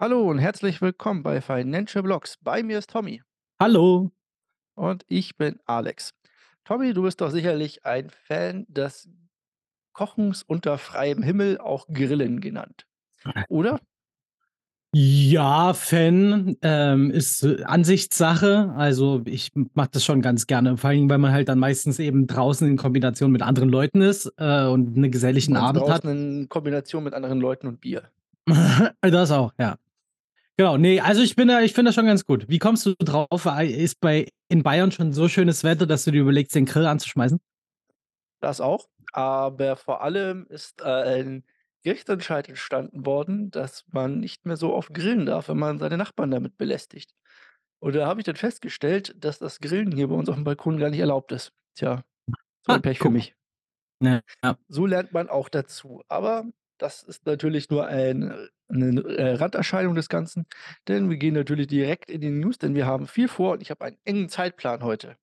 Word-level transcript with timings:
Hallo 0.00 0.30
und 0.30 0.38
herzlich 0.38 0.80
willkommen 0.80 1.22
bei 1.22 1.42
Financial 1.42 2.02
Blocks. 2.02 2.38
Bei 2.40 2.62
mir 2.62 2.78
ist 2.78 2.88
Tommy 2.88 3.20
Hallo. 3.60 4.10
und 4.74 5.04
ich 5.08 5.36
bin 5.36 5.58
Alex. 5.66 6.12
Tommy, 6.64 6.94
du 6.94 7.02
bist 7.02 7.20
doch 7.20 7.30
sicherlich 7.30 7.84
ein 7.84 8.08
Fan 8.08 8.64
des 8.68 9.10
Kochens 9.92 10.42
unter 10.42 10.78
freiem 10.78 11.22
Himmel, 11.22 11.58
auch 11.58 11.86
Grillen 11.88 12.40
genannt, 12.40 12.86
oder? 13.48 13.78
Ja, 14.92 15.72
Fan, 15.72 16.56
ähm, 16.62 17.12
ist, 17.12 17.44
äh, 17.44 17.62
Ansichtssache. 17.62 18.72
Also, 18.76 19.22
ich 19.24 19.52
mache 19.74 19.90
das 19.92 20.04
schon 20.04 20.20
ganz 20.20 20.48
gerne, 20.48 20.76
vor 20.78 20.90
Dingen, 20.90 21.08
weil 21.08 21.18
man 21.18 21.30
halt 21.30 21.48
dann 21.48 21.60
meistens 21.60 22.00
eben 22.00 22.26
draußen 22.26 22.66
in 22.66 22.76
Kombination 22.76 23.30
mit 23.30 23.40
anderen 23.42 23.68
Leuten 23.68 24.00
ist, 24.00 24.32
äh, 24.36 24.64
und 24.64 24.96
'ne 24.96 25.06
Du 25.06 25.10
geselligen 25.12 25.52
meinst 25.52 25.68
Abend 25.68 25.88
hat. 25.88 26.02
draußen 26.04 26.10
in 26.40 26.48
Kombination 26.48 27.04
mit 27.04 27.14
anderen 27.14 27.38
Leuten 27.40 27.68
und 27.68 27.80
Bier? 27.80 28.10
Das 29.00 29.30
auch, 29.30 29.52
ja. 29.60 29.76
Genau, 30.58 30.76
ne, 30.76 31.00
also 31.00 31.22
ich 31.22 31.36
bin 31.36 31.48
da 31.48 31.60
ich 31.62 31.72
finde 31.72 31.88
das 31.88 31.94
schon 31.94 32.06
ganz 32.06 32.24
gut. 32.26 32.46
Wie 32.48 32.58
kommst 32.58 32.84
du 32.84 32.94
drauf? 32.98 33.46
Ei 33.46 33.66
ist 33.66 34.00
bei 34.00 34.28
in 34.48 34.62
Bayern 34.62 34.92
schon 34.92 35.12
so 35.12 35.28
schönes 35.28 35.64
Wetter, 35.64 35.86
dass 35.86 36.04
du 36.04 36.10
dir 36.10 36.20
überlegst, 36.20 36.54
den 36.54 36.66
Grill 36.66 36.86
anzuschmeißen? 36.86 37.40
Das 38.40 38.60
auch, 38.60 38.88
aber 39.12 39.76
vor 39.76 40.02
allem 40.02 40.46
ist, 40.48 40.80
äh, 40.80 40.84
ein 41.20 41.44
Gerichtsentscheid 41.82 42.48
entstanden 42.48 43.04
worden, 43.06 43.50
dass 43.50 43.84
man 43.88 44.20
nicht 44.20 44.46
mehr 44.46 44.56
so 44.56 44.74
oft 44.74 44.92
grillen 44.94 45.26
darf, 45.26 45.48
wenn 45.48 45.58
man 45.58 45.78
seine 45.78 45.96
Nachbarn 45.96 46.30
damit 46.30 46.56
belästigt. 46.56 47.14
Und 47.80 47.94
da 47.96 48.06
habe 48.06 48.20
ich 48.20 48.24
dann 48.26 48.36
festgestellt, 48.36 49.14
dass 49.18 49.38
das 49.38 49.60
Grillen 49.60 49.92
hier 49.92 50.08
bei 50.08 50.14
uns 50.14 50.28
aufm 50.28 50.44
Balkon 50.44 50.78
gar 50.78 50.90
nicht 50.90 51.00
erlaubt 51.00 51.32
ist. 51.32 51.52
Tja, 51.76 52.02
so 52.66 52.72
Ah, 52.72 52.74
ein 52.74 52.82
Pech 52.82 53.00
für 53.00 53.04
guck. 53.04 53.12
mich. 53.12 53.34
Ja, 54.02 54.20
ja. 54.44 54.58
So 54.68 54.86
lernt 54.86 55.12
man 55.12 55.28
auch 55.28 55.48
dazu. 55.48 56.02
Aber 56.08 56.44
das 56.80 57.02
ist 57.02 57.26
natürlich 57.26 57.68
nur 57.68 57.86
ein 57.86 58.30
äh, 58.30 58.48
'ne, 58.68 59.02
äh, 59.02 59.34
Randerscheinung 59.34 59.94
des 59.94 60.08
Ganzen, 60.08 60.46
denn 60.88 61.10
wir 61.10 61.18
gehen 61.18 61.34
natürlich 61.34 61.66
direkt 61.66 62.10
in 62.10 62.20
die 62.20 62.30
News, 62.30 62.58
denn 62.58 62.74
wir 62.74 62.86
haben 62.86 63.06
viel 63.06 63.28
vor 63.28 63.52
und 63.52 63.62
ich 63.62 63.70
habe 63.70 63.84
einen 63.84 63.98
engen 64.04 64.28
Zeitplan 64.28 64.82
heute. 64.82 65.16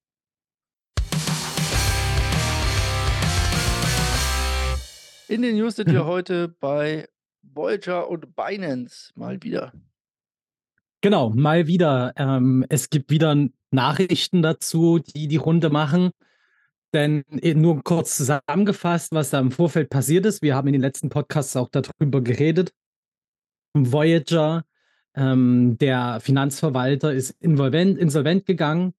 In 5.27 5.41
den 5.41 5.57
News 5.57 5.75
sind 5.75 5.91
wir 5.91 6.05
heute 6.05 6.47
bei 6.47 7.07
Voyager 7.41 8.07
und 8.09 8.35
Binance 8.35 9.11
mal 9.15 9.41
wieder. 9.41 9.73
Genau, 11.01 11.29
mal 11.31 11.67
wieder. 11.67 12.13
Ähm, 12.17 12.65
es 12.69 12.89
gibt 12.89 13.11
wieder 13.11 13.47
Nachrichten 13.71 14.41
dazu, 14.41 14.99
die 14.99 15.27
die 15.27 15.37
Runde 15.37 15.69
machen. 15.69 16.11
Denn 16.93 17.23
e 17.41 17.53
nur 17.53 17.83
kurz 17.83 18.15
zusammengefasst, 18.15 19.11
was 19.11 19.29
da 19.29 19.39
im 19.39 19.51
Vorfeld 19.51 19.89
passiert 19.89 20.25
ist. 20.25 20.41
Wir 20.41 20.55
haben 20.55 20.67
in 20.67 20.73
den 20.73 20.81
letzten 20.81 21.09
Podcasts 21.09 21.55
auch 21.55 21.69
da 21.69 21.81
drüber 21.81 22.21
geredet. 22.21 22.71
Voyager, 23.73 24.63
ähm, 25.15 25.77
der 25.79 26.19
Finanzverwalter 26.21 27.13
ist 27.13 27.31
involvent 27.39 27.97
insolvent 27.97 28.45
gegangen 28.45 28.93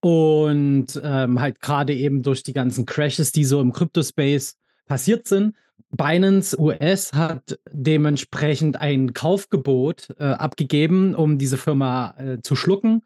und, 0.00 1.00
ähm, 1.02 1.40
halt 1.40 1.60
grade 1.60 1.94
eben 1.94 2.22
durch 2.22 2.42
die 2.42 2.52
ganzen 2.52 2.86
Crashes, 2.86 3.32
die 3.32 3.44
so 3.44 3.60
im 3.60 3.72
Krypto-Space 3.72 4.56
passiert 4.86 5.26
sind. 5.26 5.54
Binance 5.90 6.58
US 6.58 7.12
hat 7.12 7.58
dementsprechend 7.70 8.80
ein 8.80 9.12
Kaufgebot, 9.12 10.14
äh, 10.18 10.24
abgegeben, 10.24 11.14
um 11.14 11.38
diese 11.38 11.56
Firma, 11.56 12.14
äh, 12.18 12.40
zu 12.42 12.56
schlucken. 12.56 13.02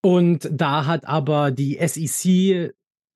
Und 0.00 0.48
da 0.50 0.86
hat 0.86 1.06
aber 1.06 1.50
die 1.50 1.78
SEC, 1.78 2.72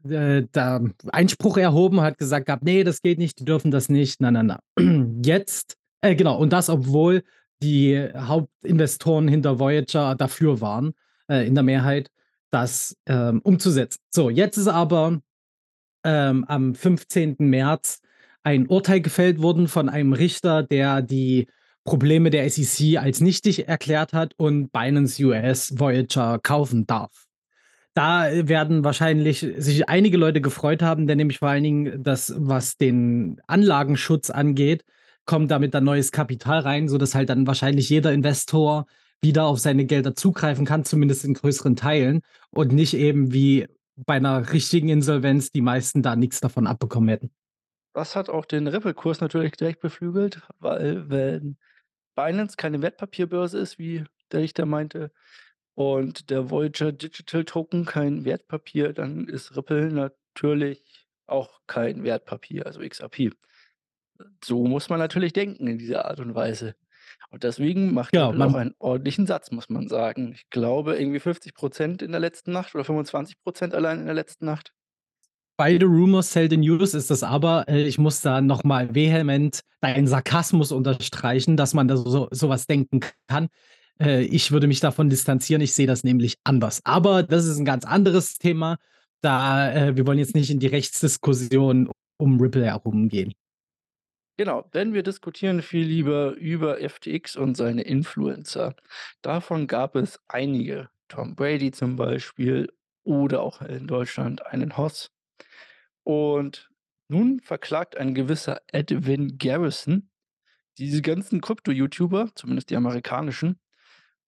äh, 0.09 0.47
da 0.53 0.81
Einspruch 1.11 1.57
erhoben, 1.57 2.01
hat 2.01 2.19
gesagt 2.19 2.47
gehabt: 2.47 2.65
„Ne, 2.65 2.85
das 2.85 3.03
geht 3.03 3.19
nicht, 3.19 3.41
die 3.41 3.45
dürfen 3.45 3.71
das 3.71 3.89
nicht, 3.89 4.21
na, 4.21 4.31
na, 4.31 4.43
na.“ 4.43 4.61
Jetzt 5.25 5.77
äh, 6.03 6.17
genau, 6.17 6.37
und 6.37 6.53
das, 6.53 6.69
obwohl 6.69 7.23
die 7.63 8.09
Hauptinvestoren 8.15 9.29
hinter 9.29 9.59
Voyager 9.59 10.17
dafür 10.17 10.61
waren, 10.61 10.95
äh, 11.29 11.47
in 11.47 11.55
der 11.55 11.65
Mehrheit, 11.65 12.11
das, 12.51 12.97
ähm, 13.07 13.41
umzusetzen. 13.43 14.01
So, 14.11 14.29
jetzt 14.29 14.59
ist 14.59 14.69
aber, 14.69 15.21
ähm, 16.05 16.45
am 16.49 16.75
15. 16.75 17.37
März 17.39 18.01
ein 18.43 18.67
Urteil 18.67 19.01
gefällt 19.01 19.41
worden 19.41 19.69
von 19.69 19.89
einem 19.89 20.13
Richter, 20.13 20.63
der 20.65 21.01
die 21.01 21.47
Probleme 21.85 22.31
der 22.31 22.49
SEC 22.51 22.99
als 22.99 23.21
nichtig 23.21 23.69
erklärt 23.69 24.13
hat 24.13 24.35
und 24.37 24.73
Binance 24.73 25.23
US 25.25 25.79
Voyager 25.79 26.41
kaufen 26.41 26.87
darf. 26.87 27.27
Da, 27.95 28.49
werden 28.49 28.85
wahrscheinlich 28.85 29.41
sich 29.59 29.89
einige 29.89 30.17
Leute 30.17 30.41
gefreut 30.41 30.83
haben, 30.83 31.07
denn 31.07 31.19
nämlich 31.19 31.41
vor 31.41 31.49
allen 31.49 31.63
Dingen 31.63 32.03
das, 32.03 32.33
was 32.39 32.79
den 32.79 33.39
Anlagenschutz 33.47 34.31
angeht, 34.31 34.85
kommt 35.27 35.51
damit 35.51 35.75
dann 35.75 35.85
neues 35.85 36.11
Kapital 36.11 36.61
rein, 36.61 36.89
sodass 36.89 37.15
halt 37.15 37.29
dann 37.29 37.47
wahrscheinlich 37.47 37.91
jeder 37.91 38.13
Investor 38.13 38.87
wieder 39.21 39.45
auf 39.45 39.59
seine 39.59 39.85
Gelder 39.85 40.15
zugreifen 40.15 40.65
kann, 40.65 40.85
zumindest 40.85 41.25
in 41.25 41.35
größeren 41.35 41.77
Teilen 41.77 42.23
und 42.51 42.73
nicht 42.73 42.95
eben 42.95 43.33
wie 43.33 43.69
bei 43.95 44.19
'ner 44.19 44.53
richtigen 44.53 44.89
Insolvenz 44.89 45.53
die 45.53 45.61
meisten 45.61 46.03
da 46.03 46.17
nix 46.17 46.41
davon 46.41 46.67
abbekommen 46.67 47.11
hätten. 47.11 47.31
Das 47.93 48.17
hat 48.17 48.31
auch 48.31 48.47
den 48.47 48.67
Ripple-Kurs 48.67 49.21
natürlich 49.21 49.53
direkt 49.53 49.81
beflügelt, 49.81 50.41
weil 50.59 51.11
wenn 51.11 51.59
Binance 52.17 52.57
keine 52.57 52.81
Wertpapierbörse 52.81 53.59
ist, 53.59 53.79
wie 53.79 54.05
der 54.33 54.41
Richter 54.41 54.65
meinte, 54.65 55.13
und 55.75 56.31
der 56.31 56.51
Voyager 56.51 56.93
Digital 56.93 57.45
Token 57.45 57.85
kein 57.85 58.25
Wertpapier, 58.25 58.93
dann 58.93 59.29
ist 59.29 59.57
Ripple 59.57 59.91
natürlich 59.93 61.07
auch 61.27 61.61
kein 61.67 62.05
Wertpapier, 62.05 62.67
also 62.67 62.81
XRP. 62.81 63.33
So 64.45 64.67
muss 64.67 64.89
man 64.89 64.99
natürlich 64.99 65.33
denken 65.33 65.67
in 65.67 65.79
dieser 65.79 66.05
Art 66.05 66.21
und 66.21 66.35
Weise. 66.35 66.75
Und 67.31 67.45
deswegen 67.45 67.95
macht 67.95 68.13
Genau, 68.13 68.31
Ripple 68.31 68.47
auch 68.47 68.55
einen 68.55 68.75
ordentlichen 68.79 69.27
Satz, 69.27 69.51
muss 69.51 69.69
man 69.69 69.89
sagen. 69.89 70.33
Ich 70.35 70.51
glaube, 70.51 70.97
irgendwie 70.97 71.21
50 71.21 71.55
% 71.55 72.03
in 72.03 72.13
der 72.13 72.21
letzten 72.21 72.53
Nacht 72.53 72.75
oder 72.75 72.85
25 72.85 73.37
% 73.45 73.75
allein 73.75 74.01
in 74.01 74.07
der 74.07 74.15
letzten 74.15 74.45
Nacht. 74.45 74.73
Beide 75.57 75.87
Rumors 75.87 76.33
sell 76.33 76.51
the 76.51 76.57
news 76.57 76.95
ist 76.95 77.11
das 77.11 77.23
aber, 77.23 77.69
äh, 77.69 77.83
ich 77.83 77.99
muss 77.99 78.21
da 78.21 78.41
noch 78.41 78.65
mal 78.65 78.95
vehement 78.95 79.61
deinen 79.81 80.07
Sarkasmus 80.07 80.73
unterstreichen, 80.73 81.57
dass 81.57 81.75
man 81.75 81.89
da 81.89 81.97
so 81.97 82.29
so 82.31 82.49
was 82.49 82.67
denken 82.67 83.01
kann. 83.29 83.49
Äh, 84.01 84.23
ich 84.23 84.53
würde 84.53 84.67
mich 84.67 84.81
davon 84.81 85.11
distanzieren, 85.11 85.63
ich 85.63 85.75
sehe 85.75 85.87
das 85.87 86.05
nämlich 86.05 86.37
anders. 86.45 86.81
Aber 86.85 87.23
das 87.23 87.47
ist 87.47 87.59
'n 87.59 87.65
ganz 87.65 87.85
anderes 87.85 88.39
Thema. 88.39 88.79
Da 89.23 89.73
äh, 89.73 89.97
wir 89.97 90.07
wollen 90.07 90.19
jetzt 90.19 90.35
nicht 90.35 90.51
in 90.51 90.59
die 90.61 90.67
Rechtsdiskussion 90.67 91.91
um 92.19 92.41
Ripple 92.41 92.65
herum 92.65 93.09
gehen. 93.09 93.33
Genau, 94.39 94.63
denn 94.75 94.95
wir 94.95 95.03
diskutieren 95.03 95.63
viel 95.63 95.87
lieber 95.87 96.33
über 96.33 96.79
FTX 96.81 97.37
und 97.37 97.57
seine 97.57 97.83
Influencer. 97.83 98.75
Davon 99.21 99.67
gab 99.67 99.95
es 99.95 100.21
einige. 100.27 100.89
Tom 101.09 101.35
Brady 101.37 101.71
zum 101.71 101.97
Beispiel 101.97 102.73
oder 103.05 103.43
auch 103.43 103.61
in 103.61 103.87
Deutschland 103.87 104.47
einen 104.47 104.77
Hoss. 104.79 105.11
Und 106.05 106.71
nun 107.09 107.41
verklagt 107.41 107.97
ein 107.97 108.15
gewisser 108.15 108.61
Edwin 108.69 109.37
Garrison 109.39 110.09
diese 110.79 111.03
ganzen 111.03 111.41
Krypto-YouTuber, 111.41 112.31
zumindest 112.35 112.71
die 112.71 112.77
amerikanischen, 112.77 113.61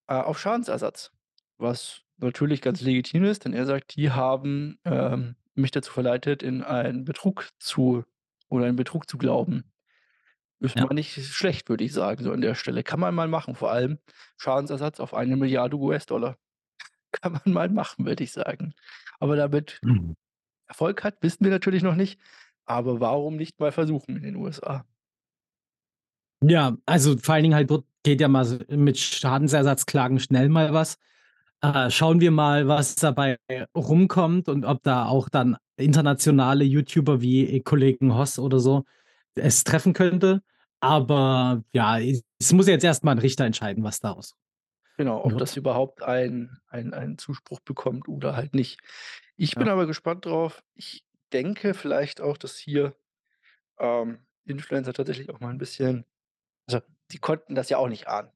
äh, 0.09 0.15
auf 0.15 0.39
Schadensersatz. 0.39 1.13
Was 1.59 2.03
natürlich 2.19 2.63
ganz 2.63 2.81
legitim 2.81 3.25
ist, 3.25 3.45
denn 3.45 3.53
er 3.55 3.67
sagt, 3.67 3.97
die 3.97 4.11
haben, 4.11 4.79
ähm, 4.85 5.37
mich 5.55 5.71
dazu 5.71 5.93
verleitet, 5.93 6.43
in 6.43 6.63
einen 6.63 7.05
Betrug 7.05 7.49
zu 7.59 8.05
oder 8.49 8.67
einen 8.67 8.77
Betrug 8.77 9.09
zu 9.09 9.19
glauben. 9.19 9.73
Ist 10.61 10.77
Ja. 10.77 10.85
mal 10.89 10.95
nicht 10.95 11.15
schlecht, 11.27 11.69
würde 11.69 11.85
ich 11.85 11.93
sagen, 11.93 12.25
so 12.25 12.33
an 12.33 12.41
der 12.41 12.55
Stelle. 12.55 12.83
Kann 12.85 13.01
man 13.01 13.15
mal 13.15 13.29
machen, 13.29 13.55
vor 13.55 13.71
allem 13.73 13.99
Schadensersatz 14.39 15.01
auf 15.01 15.15
1.000.000.000 15.15 15.83
US-Dollar. 15.83 16.37
Kann 17.13 17.33
man 17.33 17.53
mal 17.55 17.69
machen, 17.71 18.07
würde 18.07 18.25
ich 18.25 18.33
sagen. 18.33 18.75
Aber 19.21 19.37
damit 19.37 19.83
Mhm. 19.83 20.15
Erfolg 20.67 21.05
hat, 21.05 21.23
wissen 21.23 21.45
wir 21.45 21.51
natürlich 21.53 21.83
noch 21.83 21.97
nicht, 21.97 22.21
aber 22.67 23.01
warum 23.01 23.37
nicht 23.37 23.61
mal 23.61 23.73
versuchen 23.73 24.17
in 24.17 24.23
den 24.25 24.37
USA? 24.37 24.85
Ja, 26.43 26.77
also 26.87 27.17
vor 27.19 27.35
allen 27.35 27.45
Dingen 27.45 27.55
halt 27.55 27.71
dort 27.71 27.87
geht 28.03 28.21
ja 28.21 28.29
mal 28.29 28.45
so 28.45 28.59
mit 28.69 28.99
Schadensersatzklagen 28.99 30.19
schnell 30.21 30.49
mal 30.49 30.73
was. 30.73 30.97
Äh, 31.63 31.91
schauen 31.91 32.21
wir 32.21 32.31
mal, 32.31 32.69
was 32.69 32.95
dabei 32.97 33.39
rumkommt 33.77 34.49
und 34.49 34.65
ob 34.65 34.83
da 34.83 35.07
auch 35.07 35.29
dann 35.29 35.57
internationale 35.77 36.65
YouTuber 36.65 37.21
wie 37.23 37.61
Kollegen 37.63 38.15
Hoss 38.17 38.39
oder 38.39 38.61
so 38.61 38.85
es 39.37 39.65
treffen 39.65 39.93
könnte. 39.95 40.43
Aber 40.81 41.65
ja, 41.73 41.99
es 42.01 42.53
muss 42.53 42.69
jetzt 42.69 42.85
erst 42.85 43.05
mal 43.05 43.13
'n 43.13 43.19
Richter 43.21 43.45
entscheiden, 43.47 43.85
was 43.85 44.01
daraus 44.01 44.33
Genau, 44.99 45.25
ob 45.25 45.37
das 45.37 45.57
überhaupt 45.57 46.03
ein 46.03 46.61
ein 46.69 46.95
einen 46.95 47.19
Zuspruch 47.19 47.59
bekommt 47.61 48.09
oder 48.09 48.37
halt 48.37 48.55
nicht. 48.55 48.81
Ich 49.37 49.59
bin 49.59 49.67
Ja. 49.67 49.69
aber 49.69 49.87
gespannt 49.87 50.25
drauf. 50.27 50.63
Ich 50.75 51.05
denke 51.33 51.75
vielleicht 51.75 52.21
auch, 52.21 52.37
dass 52.39 52.57
hier, 52.57 52.95
ähm, 53.79 54.27
Influencer 54.47 54.93
tatsächlich 54.95 55.31
auch 55.31 55.41
mal 55.41 55.51
'n 55.53 55.59
bisschen 55.59 56.07
also, 56.69 56.81
die 57.13 57.19
konnten 57.19 57.55
das 57.55 57.69
ja 57.71 57.79
auch 57.79 57.89
nicht 57.89 58.09
ahnen. 58.09 58.31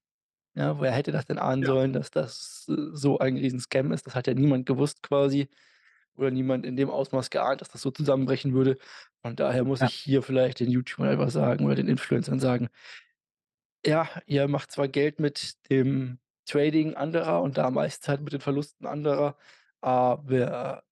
Ja, 0.57 0.81
wer 0.81 0.91
hätte 0.93 1.13
das 1.13 1.27
denn 1.27 1.39
ahnen 1.39 1.65
Ja. 1.65 1.69
sollen, 1.69 1.93
dass 1.93 2.11
das, 2.11 2.67
äh, 2.69 2.75
so 2.93 3.19
ein 3.19 3.37
Riesen-Scam 3.37 3.93
ist? 3.93 4.07
Das 4.07 4.15
hat 4.15 4.27
ja 4.27 4.35
niemand 4.35 4.67
gewusst 4.67 5.03
quasi 5.03 5.49
oder 6.17 6.31
niemand 6.31 6.67
in 6.67 6.77
dem 6.77 6.91
Ausmaß 6.91 7.31
geahnt, 7.31 7.61
dass 7.63 7.71
das 7.71 7.83
so 7.83 7.91
zusammenbrechen 7.93 8.55
würde. 8.55 8.79
Von 9.23 9.37
daher 9.37 9.65
muss 9.65 9.81
Ja. 9.81 9.89
ich 9.89 9.95
hier 9.95 10.23
vielleicht 10.23 10.61
den 10.61 10.71
YouTubern 10.71 11.09
einfach 11.11 11.31
sagen 11.31 11.67
oder 11.67 11.77
den 11.77 11.89
Influencern 11.89 12.41
sagen 12.41 12.69
Ja, 13.87 14.09
ihr 14.27 14.49
macht 14.49 14.73
zwar 14.73 14.89
Geld 14.89 15.21
mit 15.21 15.69
dem 15.71 16.19
Trading 16.47 16.95
anderer 16.95 17.43
und 17.43 17.57
da 17.59 17.71
meist 17.71 18.09
halt 18.09 18.23
mit 18.23 18.33
den 18.33 18.41
Verlusten 18.41 18.87
anderer, 18.87 19.37
aber 19.81 20.83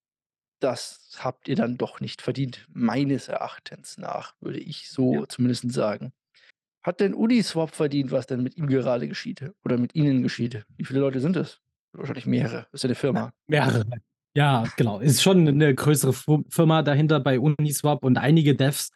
das 0.61 1.13
habt 1.21 1.49
ihr 1.49 1.57
dann 1.57 1.79
doch 1.79 2.01
nicht 2.01 2.23
verdient, 2.23 2.67
meines 2.71 3.29
Erachtens 3.29 3.99
nach, 3.99 4.35
würde 4.41 4.61
ich 4.61 4.91
Ja. 5.11 5.21
so 5.21 5.27
zumindest 5.27 5.73
sagen. 5.73 6.13
Hat 6.87 7.01
denn 7.01 7.15
Uniswap 7.15 7.75
verdient, 7.75 8.13
was 8.13 8.29
denn 8.29 8.45
mit 8.45 8.57
ihm 8.57 8.69
gerade 8.69 9.09
geschieht 9.09 9.51
oder 9.65 9.77
mit 9.77 9.97
Ihnen 9.97 10.23
geschieht? 10.23 10.65
Wie 10.77 10.85
viele 10.85 11.01
Leute 11.01 11.19
sind 11.19 11.35
es? 11.35 11.59
Wahrscheinlich 11.93 12.27
mehrere. 12.27 12.69
Ist 12.73 12.85
ja 12.85 12.89
'ne 12.89 12.95
Firma. 12.95 13.33
Mehrere. 13.49 13.83
Ja, 14.37 14.63
genau. 14.77 15.01
Ist 15.01 15.21
schon 15.21 15.43
'ne 15.43 15.75
größere 15.75 16.13
Firma 16.49 16.83
dahinter 16.83 17.19
bei 17.19 17.41
Uniswap 17.41 18.05
und 18.05 18.19
einige 18.19 18.55
Devs. 18.55 18.91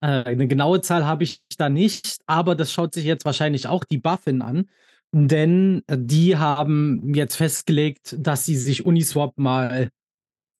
Äh, 0.00 0.34
'ne 0.34 0.48
genaue 0.48 0.80
Zahl 0.80 1.04
habe 1.04 1.24
ich 1.24 1.40
da 1.58 1.68
nicht, 1.68 2.16
aber 2.26 2.54
das 2.54 2.72
schaut 2.72 2.94
sich 2.94 3.04
jetzt 3.04 3.26
wahrscheinlich 3.26 3.66
auch 3.66 3.84
die 3.84 3.98
BaFin 3.98 4.40
an, 4.40 4.70
denn 5.12 5.82
die 5.90 6.38
haben 6.38 7.12
jetzt 7.14 7.36
festgelegt, 7.36 8.16
dass 8.18 8.46
sie 8.46 8.56
sich 8.56 8.86
Uniswap 8.86 9.36
mal 9.36 9.90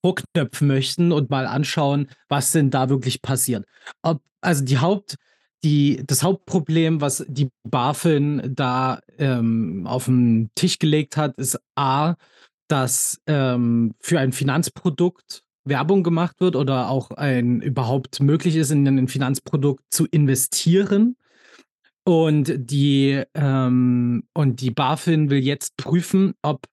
vorknöpfen 0.05 0.67
möchten 0.67 1.11
und 1.11 1.29
mal 1.31 1.47
anschauen, 1.47 2.09
was 2.29 2.51
denn 2.53 2.71
da 2.71 2.89
wirklich 2.89 3.21
passiert. 3.23 3.65
Ob 4.03 4.21
also 4.41 4.65
die 4.65 4.79
Haupt 4.79 5.17
die 5.65 6.03
das 6.07 6.23
Hauptproblem, 6.23 7.01
was 7.01 7.25
die 7.29 7.49
BaFin 7.69 8.43
da, 8.55 9.01
ähm, 9.19 9.87
auf 9.87 10.07
'n 10.09 10.51
Tisch 10.55 10.79
gelegt 10.79 11.17
hat, 11.17 11.35
ist 11.37 11.59
A, 11.77 12.15
dass, 12.69 13.19
ähm, 13.27 13.95
für 14.01 14.19
ein 14.19 14.33
Finanzprodukt 14.33 15.41
Werbung 15.65 16.03
gemacht 16.03 16.37
wird 16.41 16.55
oder 16.57 16.89
auch 16.89 17.11
ein 17.11 17.61
überhaupt 17.61 18.21
möglich 18.21 18.55
ist, 18.57 18.71
in 18.71 18.83
'nen 18.83 19.07
Finanzprodukt 19.09 19.83
zu 19.91 20.07
investieren. 20.07 21.17
Und 22.05 22.53
die, 22.57 23.23
ähm 23.35 24.23
und 24.35 24.61
die 24.61 24.71
BaFin 24.71 25.29
will 25.31 25.39
jetzt 25.43 25.77
prüfen, 25.77 26.33
ob 26.43 26.65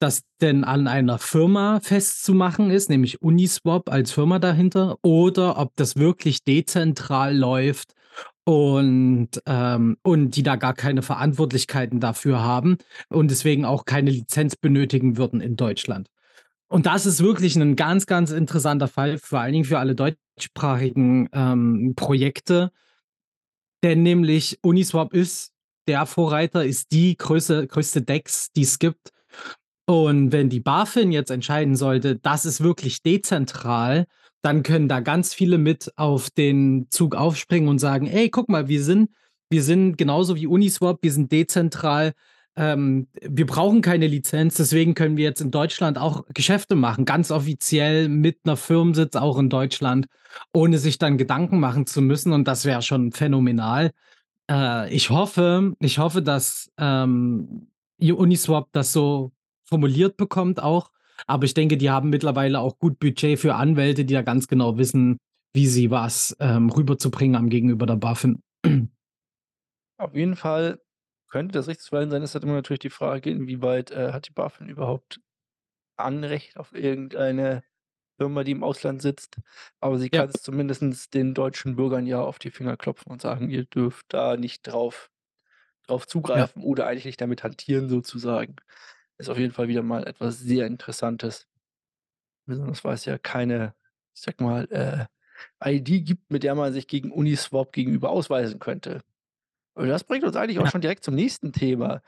das 0.00 0.22
denn 0.42 0.64
an 0.64 0.86
einer 0.88 1.18
Firma 1.18 1.80
festzumachen 1.82 2.70
ist, 2.70 2.90
nämlich 2.90 3.22
Uniswap 3.22 3.90
als 3.90 4.12
Firma 4.12 4.38
dahinter, 4.40 4.96
oder 5.02 5.58
ob 5.58 5.72
das 5.76 5.96
wirklich 5.96 6.44
dezentral 6.44 7.36
läuft 7.36 7.94
und, 8.48 9.28
ähm 9.44 9.98
und 10.02 10.30
die 10.30 10.42
da 10.42 10.56
gar 10.56 10.72
keine 10.72 11.02
Verantwortlichkeiten 11.02 12.00
dafür 12.00 12.40
haben 12.42 12.78
und 13.10 13.30
deswegen 13.30 13.66
auch 13.66 13.84
keine 13.84 14.10
Lizenz 14.10 14.56
benötigen 14.56 15.18
würden 15.18 15.42
in 15.42 15.56
Deutschland. 15.56 16.08
Und 16.68 16.86
das 16.86 17.04
ist 17.04 17.22
wirklich 17.22 17.56
'nen 17.56 17.76
ganz, 17.76 18.06
ganz 18.06 18.30
interessanter 18.30 18.88
Fall, 18.88 19.18
vor 19.18 19.40
allen 19.40 19.52
Dingen 19.52 19.66
für 19.66 19.78
alle 19.78 19.94
deutschsprachigen, 19.94 21.28
ähm, 21.34 21.92
Projekte. 21.94 22.70
Denn 23.84 24.02
nämlich 24.02 24.58
Uniswap 24.62 25.12
ist 25.12 25.52
der 25.86 26.06
Vorreiter, 26.06 26.64
ist 26.64 26.90
die 26.92 27.18
größte 27.18 27.66
größte 27.66 28.00
DEX, 28.00 28.50
die 28.52 28.62
es 28.62 28.78
gibt. 28.78 29.10
Und 29.86 30.32
wenn 30.32 30.48
die 30.48 30.60
BaFin 30.60 31.12
jetzt 31.12 31.30
entscheiden 31.30 31.76
sollte, 31.76 32.16
das 32.16 32.46
ist 32.46 32.62
wirklich 32.62 33.02
dezentral, 33.02 34.06
dann 34.42 34.62
können 34.62 34.88
da 34.88 35.00
ganz 35.00 35.34
viele 35.34 35.58
mit 35.58 35.92
auf 35.96 36.30
den 36.30 36.86
Zug 36.90 37.14
aufspringen 37.16 37.68
und 37.68 37.78
sagen: 37.78 38.06
„Ey, 38.06 38.30
guck 38.30 38.48
mal, 38.48 38.68
wir 38.68 38.82
sind 38.82 39.10
wir 39.50 39.62
sind 39.62 39.96
genauso 39.96 40.36
wie 40.36 40.46
Uniswap, 40.46 40.98
wir 41.02 41.12
sind 41.12 41.32
dezentral. 41.32 42.12
Ähm, 42.56 43.08
wir 43.22 43.46
brauchen 43.46 43.80
keine 43.82 44.06
Lizenz, 44.08 44.56
deswegen 44.56 44.94
können 44.94 45.16
wir 45.16 45.24
jetzt 45.24 45.40
in 45.40 45.50
Deutschland 45.50 45.96
auch 45.98 46.24
Geschäfte 46.34 46.74
machen, 46.76 47.04
ganz 47.06 47.30
offiziell 47.30 48.08
mit 48.08 48.44
'ner 48.46 48.56
Firmensitz 48.56 49.16
auch 49.16 49.38
in 49.38 49.48
Deutschland, 49.50 50.06
ohne 50.52 50.78
sich 50.78 50.98
dann 50.98 51.18
Gedanken 51.18 51.60
machen 51.60 51.86
zu 51.86 52.02
müssen.“ 52.02 52.32
Und 52.32 52.46
das 52.48 52.64
wäre 52.66 52.82
schon 52.82 53.12
phänomenal. 53.12 53.92
Äh, 54.50 54.94
ich 54.94 55.10
hoffe 55.10 55.74
ich 55.80 55.98
hoffe, 55.98 56.22
dass, 56.22 56.70
ähm, 56.78 57.68
Uni 58.00 58.12
Uniswap 58.12 58.68
das 58.72 58.92
so 58.92 59.32
formuliert 59.64 60.16
bekommt 60.16 60.62
auch, 60.62 60.90
aber 61.26 61.44
ich 61.44 61.54
denke, 61.54 61.76
die 61.76 61.90
haben 61.90 62.10
mittlerweile 62.10 62.60
auch 62.60 62.78
gut 62.78 62.98
Budget 62.98 63.38
für 63.38 63.54
Anwälte, 63.54 64.04
die 64.04 64.14
ja 64.14 64.22
ganz 64.22 64.48
genau 64.48 64.78
wissen, 64.78 65.18
wie 65.54 65.66
sie 65.66 65.90
was, 65.90 66.36
ähm, 66.40 66.70
rüberzubringen 66.70 67.36
haben 67.36 67.48
gegenüber 67.50 67.86
der 67.86 67.96
BaFin. 67.96 68.40
Auf 70.00 70.14
jeden 70.14 70.36
Fall 70.36 70.80
könnte 71.28 71.52
das 71.54 71.66
Rechtsfallen 71.68 72.10
sein. 72.10 72.22
Es 72.22 72.30
ist 72.30 72.34
halt 72.34 72.44
immer 72.44 72.52
natürlich 72.54 72.78
die 72.80 72.90
Frage, 72.90 73.30
inwieweit, 73.30 73.90
äh, 73.90 74.12
hat 74.12 74.28
die 74.28 74.32
BaFin 74.32 74.68
überhaupt 74.68 75.20
Anrecht 75.96 76.56
auf 76.58 76.74
irgendeine 76.74 77.64
Firma, 78.18 78.44
die 78.44 78.52
im 78.52 78.64
Ausland 78.64 79.02
sitzt. 79.02 79.38
Aber 79.80 79.98
sie 79.98 80.10
Ja. 80.12 80.22
kann's 80.22 80.42
zumindest 80.42 81.14
den 81.14 81.34
deutschen 81.34 81.76
Bürgern 81.76 82.06
ja 82.06 82.22
auf 82.22 82.38
die 82.40 82.50
Finger 82.52 82.76
klopfen 82.76 83.12
und 83.12 83.22
sagen: 83.22 83.50
„Ihr 83.50 83.64
dürft 83.66 84.06
da 84.14 84.36
nicht 84.38 84.62
drauf 84.64 85.10
drauf 85.86 86.06
Ja. 86.34 86.48
zugreifen 86.48 86.62
oder 86.64 86.86
eigentlich 86.86 87.06
nicht 87.06 87.20
damit 87.20 87.44
hantieren“, 87.44 87.88
sozusagen. 87.90 88.56
Ist 89.18 89.28
auf 89.28 89.38
jeden 89.38 89.52
Fall 89.52 89.68
wieder 89.68 89.82
mal 89.82 90.06
etwas 90.06 90.38
sehr 90.38 90.66
Interessantes. 90.66 91.46
Besonders 92.46 92.84
weil 92.84 92.94
es 92.94 93.04
ja 93.04 93.18
keine, 93.18 93.74
ich 94.14 94.22
sage 94.22 94.42
mal, 94.42 94.64
äh, 94.70 95.06
ID 95.64 96.04
gibt, 96.04 96.30
mit 96.30 96.42
der 96.44 96.54
man 96.54 96.72
sich 96.72 96.86
gegen 96.88 97.10
Uniswap 97.12 97.72
gegenüber 97.72 98.10
ausweisen 98.10 98.58
könnte. 98.58 99.02
Und 99.74 99.88
das 99.88 100.04
bringt 100.04 100.24
uns 100.24 100.36
eigentlich 100.36 100.58
auch 100.60 100.66
Ja. 100.66 100.70
schon 100.70 100.80
direkt 100.80 101.04
zum 101.04 101.14
nächsten 101.14 101.52
Thema, 101.52 102.02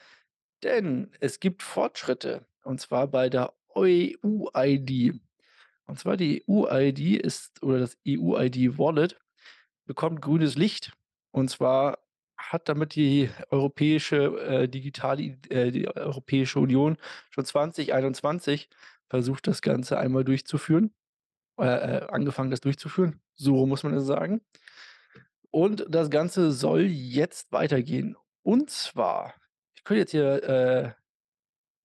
denn 0.64 1.10
es 1.20 1.40
gibt 1.40 1.62
Fortschritte, 1.62 2.46
und 2.64 2.80
zwar 2.80 3.08
bei 3.08 3.28
der 3.30 3.54
EU-ID. 3.76 5.20
Und 5.86 5.98
zwar 5.98 6.16
die 6.16 6.44
EU-ID 6.48 7.16
ist 7.22 7.62
oder 7.62 7.80
das 7.80 7.98
EU-ID-Wallet 8.06 9.18
bekommt 9.86 10.22
grünes 10.22 10.56
Licht. 10.56 10.92
Und 11.32 11.50
zwar 11.50 11.98
hat 12.50 12.68
damit 12.68 12.94
die 12.94 13.30
europäische, 13.50 14.16
äh, 14.40 14.68
digitale 14.68 15.38
äh, 15.50 15.70
die 15.70 15.88
Europäische 15.88 16.58
Union 16.58 16.96
schon 17.30 17.44
2021 17.44 18.68
versucht, 19.08 19.46
das 19.46 19.62
Ganze 19.62 19.98
einmal 19.98 20.24
durchzuführen 20.24 20.92
äh, 21.58 21.64
äh, 21.64 22.06
angefangen, 22.08 22.50
das 22.50 22.60
durchzuführen. 22.60 23.20
So 23.34 23.66
muss 23.66 23.82
man 23.82 23.94
es 23.94 24.04
sagen. 24.04 24.40
Und 25.50 25.86
das 25.88 26.10
Ganze 26.10 26.52
soll 26.52 26.82
jetzt 26.82 27.52
weitergehen. 27.52 28.16
Und 28.42 28.70
zwar 28.70 29.34
ich 29.80 29.84
könnte 29.84 30.00
jetzt 30.00 30.10
hier, 30.10 30.42
äh, 30.44 30.92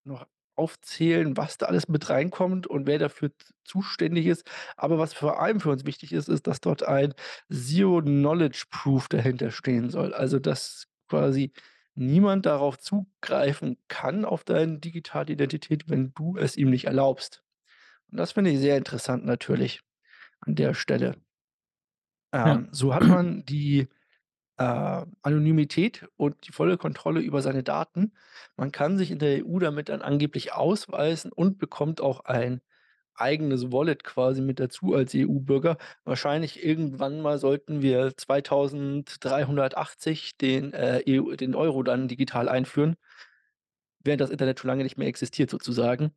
noch 0.04 0.28
aufzählen, 0.56 1.38
was 1.38 1.58
da 1.58 1.68
alles 1.68 1.88
mit 1.88 2.10
reinkommt 2.10 2.68
und 2.68 2.88
wer 2.88 3.00
dafür 3.00 3.32
zuständig 3.64 4.26
ist. 4.28 4.50
Aber 4.78 4.98
was 5.00 5.14
vor 5.14 5.42
allem 5.42 5.60
für 5.60 5.70
uns 5.72 5.86
wichtig 5.86 6.14
ist, 6.14 6.30
ist, 6.30 6.48
dass 6.48 6.62
dort 6.62 6.84
ein 6.84 7.14
Zero 7.52 8.02
Knowledge 8.02 8.66
Proof 8.70 9.08
dahinter 9.08 9.52
stehen 9.52 9.90
soll. 9.90 10.14
Also, 10.14 10.40
dass 10.40 10.88
quasi 11.08 11.52
niemand 11.96 12.46
darauf 12.46 12.78
zugreifen 12.78 13.78
kann 13.88 14.26
auf 14.26 14.44
deine 14.44 14.80
digitale 14.80 15.34
Identität, 15.34 15.90
wenn 15.90 16.14
du 16.14 16.38
es 16.38 16.58
ihm 16.58 16.70
nicht 16.70 16.86
erlaubst. 16.86 17.44
Und 18.12 18.18
das 18.18 18.34
finde 18.34 18.52
ich 18.52 18.60
sehr 18.60 18.78
interessant 18.78 19.26
natürlich 19.26 19.82
an 20.42 20.56
der 20.56 20.74
Stelle. 20.74 21.16
Ja. 22.34 22.54
Ähm, 22.54 22.68
so 22.72 22.94
hat 22.94 23.04
man 23.04 23.46
die, 23.46 23.88
äh, 24.58 25.06
Anonymität 25.22 26.08
und 26.18 26.48
die 26.48 26.52
volle 26.52 26.78
Kontrolle 26.78 27.22
über 27.22 27.42
seine 27.42 27.64
Daten. 27.64 28.14
Man 28.58 28.72
kann 28.72 28.98
sich 28.98 29.12
in 29.12 29.20
der 29.20 29.46
EU 29.46 29.60
damit 29.60 29.90
dann 29.90 30.02
angeblich 30.02 30.54
ausweisen 30.54 31.32
und 31.32 31.58
bekommt 31.58 32.02
auch 32.02 32.22
ein 32.26 32.62
eigenes 33.16 33.72
Wallet 33.72 34.04
quasi 34.04 34.42
mit 34.42 34.60
dazu 34.60 34.94
als 34.94 35.14
EU-Bürger. 35.16 35.78
Wahrscheinlich 36.04 36.64
irgendwann 36.64 37.22
mal 37.22 37.40
sollten 37.40 37.82
wir 37.82 38.16
2380 38.18 40.38
den, 40.38 40.74
äh, 40.74 41.02
EU 41.08 41.36
den 41.36 41.56
Euro 41.56 41.84
dann 41.84 42.08
digital 42.08 42.50
einführen 42.50 42.98
während 44.06 44.22
das 44.22 44.30
Internet 44.30 44.60
schon 44.60 44.70
lange 44.70 44.84
nicht 44.84 44.98
mehr 44.98 45.08
existiert 45.08 45.50
sozusagen. 45.50 46.12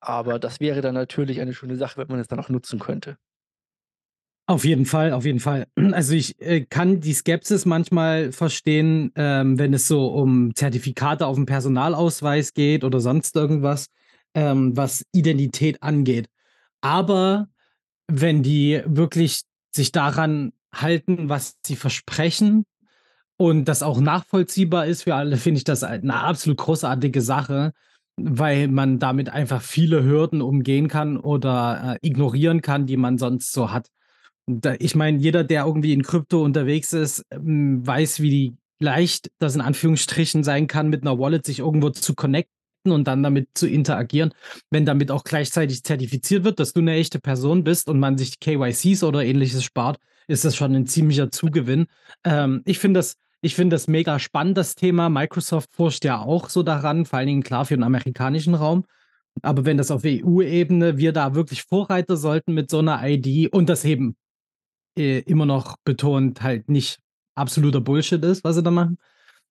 Aber 0.00 0.38
das 0.38 0.60
wäre 0.60 0.80
dann 0.80 0.94
natürlich 0.94 1.40
eine 1.40 1.54
schöne 1.54 1.76
Sache, 1.76 1.98
wenn 1.98 2.08
man 2.08 2.20
es 2.20 2.28
dann 2.28 2.40
auch 2.40 2.48
nutzen 2.48 2.78
könnte. 2.78 3.18
Auf 4.48 4.64
jeden 4.66 4.84
Fall, 4.84 5.12
auf 5.12 5.24
jeden 5.24 5.40
Fall. 5.40 5.66
Also, 5.92 6.14
ich, 6.14 6.40
äh, 6.40 6.60
kann 6.66 7.00
die 7.00 7.14
Skepsis 7.14 7.64
manchmal 7.64 8.30
verstehen, 8.32 9.10
ähm, 9.16 9.58
wenn 9.58 9.72
es 9.72 9.88
so 9.88 10.08
um 10.08 10.54
Zertifikate 10.54 11.26
aufm 11.26 11.46
Personalausweis 11.46 12.52
geht 12.52 12.84
oder 12.84 13.00
sonst 13.00 13.36
irgendwas, 13.36 13.86
ähm, 14.34 14.76
was 14.76 15.04
Identität 15.12 15.82
angeht. 15.82 16.28
Aber 16.82 17.48
wenn 18.08 18.42
die 18.42 18.82
wirklich 18.86 19.42
sich 19.74 19.92
daran 19.92 20.52
halten, 20.74 21.28
was 21.30 21.56
sie 21.66 21.76
versprechen 21.76 22.64
und 23.38 23.66
das 23.66 23.82
auch 23.82 24.00
nachvollziehbar 24.00 24.86
ist 24.86 25.04
für 25.04 25.14
alle, 25.16 25.36
finde 25.38 25.58
ich 25.58 25.64
das 25.64 25.82
halt 25.82 26.04
'ne 26.04 26.14
absolut 26.20 26.58
großartige 26.58 27.20
Sache, 27.22 27.72
weil 28.16 28.68
man 28.68 28.98
damit 29.00 29.30
einfach 29.30 29.62
viele 29.62 30.04
Hürden 30.04 30.42
umgehen 30.42 30.88
kann 30.88 31.16
oder, 31.18 31.98
äh, 32.02 32.06
ignorieren 32.08 32.62
kann, 32.62 32.86
die 32.86 32.96
man 32.98 33.18
sonst 33.18 33.52
so 33.52 33.72
hat. 33.72 33.88
Da 34.48 34.74
ich 34.78 34.94
meine, 34.94 35.18
jeder, 35.18 35.42
der 35.42 35.64
irgendwie 35.64 35.92
in 35.94 36.02
Krypto 36.02 36.42
unterwegs 36.44 36.92
ist, 36.92 37.24
hm, 37.32 37.86
weiß, 37.86 38.20
wie 38.20 38.56
leicht 38.78 39.30
das 39.38 39.54
in 39.54 39.60
Anführungsstrichen 39.62 40.44
sein 40.44 40.66
kann, 40.66 40.88
mit 40.90 41.02
'ner 41.02 41.18
Wallet 41.18 41.46
sich 41.46 41.60
irgendwo 41.60 41.88
zu 41.90 42.14
connecten 42.14 42.50
und 42.92 43.04
dann 43.08 43.22
damit 43.22 43.48
zu 43.54 43.66
interagieren. 43.66 44.32
Wenn 44.70 44.84
damit 44.84 45.10
auch 45.10 45.24
gleichzeitig 45.24 45.82
zertifiziert 45.82 46.44
wird, 46.44 46.60
dass 46.60 46.74
du 46.74 46.82
'ne 46.82 46.92
echte 46.94 47.20
Person 47.20 47.64
bist 47.64 47.88
und 47.88 47.98
man 47.98 48.18
sich 48.18 48.38
KYCs 48.38 49.02
oder 49.04 49.24
Ähnliches 49.24 49.64
spart, 49.64 49.96
ist 50.28 50.44
das 50.44 50.56
schon 50.56 50.74
'n 50.74 50.86
ziemlicher 50.86 51.30
Zugewinn. 51.30 51.86
Ähm, 52.24 52.60
ich 52.66 52.78
finde 52.78 52.98
das 53.00 53.16
Ich 53.40 53.54
finde 53.56 53.74
das 53.76 53.88
mega 53.88 54.18
spannend, 54.18 54.56
das 54.56 54.74
Thema. 54.74 55.10
Microsoft 55.10 55.68
forscht 55.76 56.02
ja 56.06 56.18
auch 56.22 56.48
so 56.48 56.62
daran, 56.62 57.04
vor 57.04 57.18
allen 57.18 57.26
Dingen 57.28 57.42
klar 57.42 57.66
für 57.66 57.74
den 57.76 57.82
amerikanischen 57.82 58.54
Raum. 58.54 58.84
Aber 59.42 59.64
wenn 59.66 59.78
das 59.78 59.90
auf 59.90 60.04
EU-Ebene 60.04 60.98
wir 60.98 61.12
da 61.12 61.34
wirklich 61.34 61.62
Vorreiter 61.64 62.16
sollten 62.18 62.54
mit 62.54 62.70
so 62.70 62.78
einer 62.80 63.00
ID 63.08 63.48
und 63.52 63.68
das 63.70 63.84
eben 63.86 64.16
äh, 64.98 65.20
immer 65.20 65.46
noch 65.46 65.76
betont 65.84 66.42
halt 66.42 66.68
nicht 66.68 67.00
absoluter 67.36 67.80
Bullshit 67.80 68.24
ist, 68.24 68.44
was 68.44 68.56
sie 68.56 68.62
da 68.62 68.70
machen, 68.70 68.98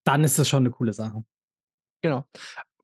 dann 0.06 0.24
ist 0.24 0.40
das 0.40 0.50
schon 0.50 0.64
eine 0.64 0.72
coole 0.72 0.94
Sache. 0.94 1.26
Genau. 2.02 2.26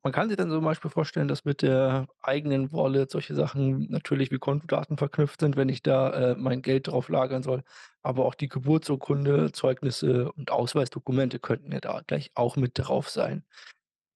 Man 0.03 0.13
kann 0.13 0.29
sich 0.29 0.37
dann 0.37 0.49
zum 0.49 0.63
Beispiel 0.63 0.89
vorstellen, 0.91 1.27
dass 1.27 1.43
mit 1.45 1.61
der 1.61 2.07
eigenen 2.21 2.71
Wallet 2.71 3.11
solche 3.11 3.35
Sachen 3.35 3.89
natürlich 3.91 4.31
wie 4.31 4.39
Kontodaten 4.39 4.97
verknüpft 4.97 5.41
sind, 5.41 5.57
wenn 5.57 5.67
ich 5.69 5.83
da, 5.83 6.31
äh, 6.33 6.35
mein 6.37 6.61
Geld 6.61 6.87
drauf 6.87 7.09
lagern 7.09 7.43
soll. 7.43 7.63
Aber 8.01 8.25
auch 8.25 8.35
die 8.35 8.47
Geburtsurkunde, 8.47 9.51
Zeugnisse 9.51 10.31
und 10.33 10.51
Ausweisdokumente 10.51 11.39
könnten 11.39 11.71
ja 11.73 11.81
da 11.81 12.01
gleich 12.07 12.31
auch 12.35 12.55
mit 12.55 12.73
drauf 12.75 13.09
sein. 13.09 13.45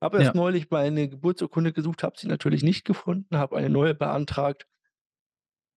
Habe 0.01 0.19
erst 0.19 0.33
Ja. 0.33 0.35
neulich 0.35 0.71
meine 0.71 1.09
Geburtsurkunde 1.09 1.73
gesucht, 1.73 2.03
habe 2.03 2.17
sie 2.19 2.27
natürlich 2.27 2.63
nicht 2.63 2.85
gefunden, 2.85 3.37
habe 3.37 3.57
eine 3.57 3.69
neue 3.69 3.95
beantragt. 3.95 4.67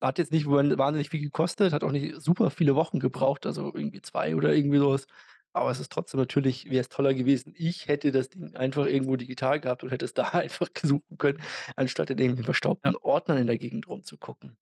Hat 0.00 0.18
jetzt 0.18 0.32
nicht 0.32 0.46
wahnsinnig 0.46 1.10
viel 1.10 1.20
gekostet, 1.20 1.72
hat 1.72 1.82
auch 1.82 1.92
nicht 1.92 2.20
super 2.20 2.50
viele 2.50 2.74
Wochen 2.74 2.98
gebraucht, 3.00 3.46
also 3.46 3.72
irgendwie 3.74 4.02
2 4.02 4.36
oder 4.36 4.54
irgendwie 4.54 4.78
so 4.78 4.92
was. 4.92 5.06
Aber 5.52 5.70
es 5.70 5.80
ist 5.80 5.90
trotzdem 5.90 6.20
natürlich 6.20 6.66
wäre 6.66 6.82
es 6.82 6.90
toller 6.90 7.14
gewesen, 7.14 7.54
ich 7.56 7.88
hätte 7.88 8.12
das 8.12 8.28
Ding 8.28 8.54
einfach 8.56 8.84
irgendwo 8.84 9.16
digital 9.16 9.58
gehabt 9.58 9.82
und 9.82 9.90
hätte 9.90 10.04
es 10.04 10.12
da 10.14 10.24
einfach 10.28 10.68
suchen 10.82 11.16
können, 11.18 11.40
anstatt 11.76 12.10
in 12.10 12.18
irgendwelchen 12.18 12.44
verstaubten 12.44 12.96
Ordnern 12.96 13.38
in 13.38 13.46
der 13.46 13.58
Gegend 13.58 13.88
rumzugucken. 13.88 14.56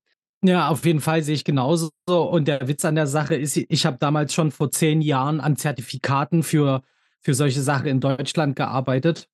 Ja, 0.44 0.68
auf 0.68 0.84
jeden 0.84 1.00
Fall 1.00 1.22
sehe 1.22 1.34
ich 1.34 1.44
genauso. 1.44 1.90
Und 2.06 2.46
der 2.48 2.68
Witz 2.68 2.84
an 2.84 2.94
der 2.94 3.06
Sache 3.06 3.34
ist, 3.34 3.56
ich 3.56 3.86
habe 3.86 3.96
damals 3.98 4.34
schon 4.34 4.52
vor 4.52 4.70
10 4.70 5.00
Jahren 5.00 5.40
an 5.40 5.56
Zertifikaten 5.56 6.42
für 6.42 6.82
für 7.24 7.34
solche 7.34 7.62
Sachen 7.62 7.86
in 7.86 8.00
Deutschland 8.00 8.54
gearbeitet. 8.54 9.28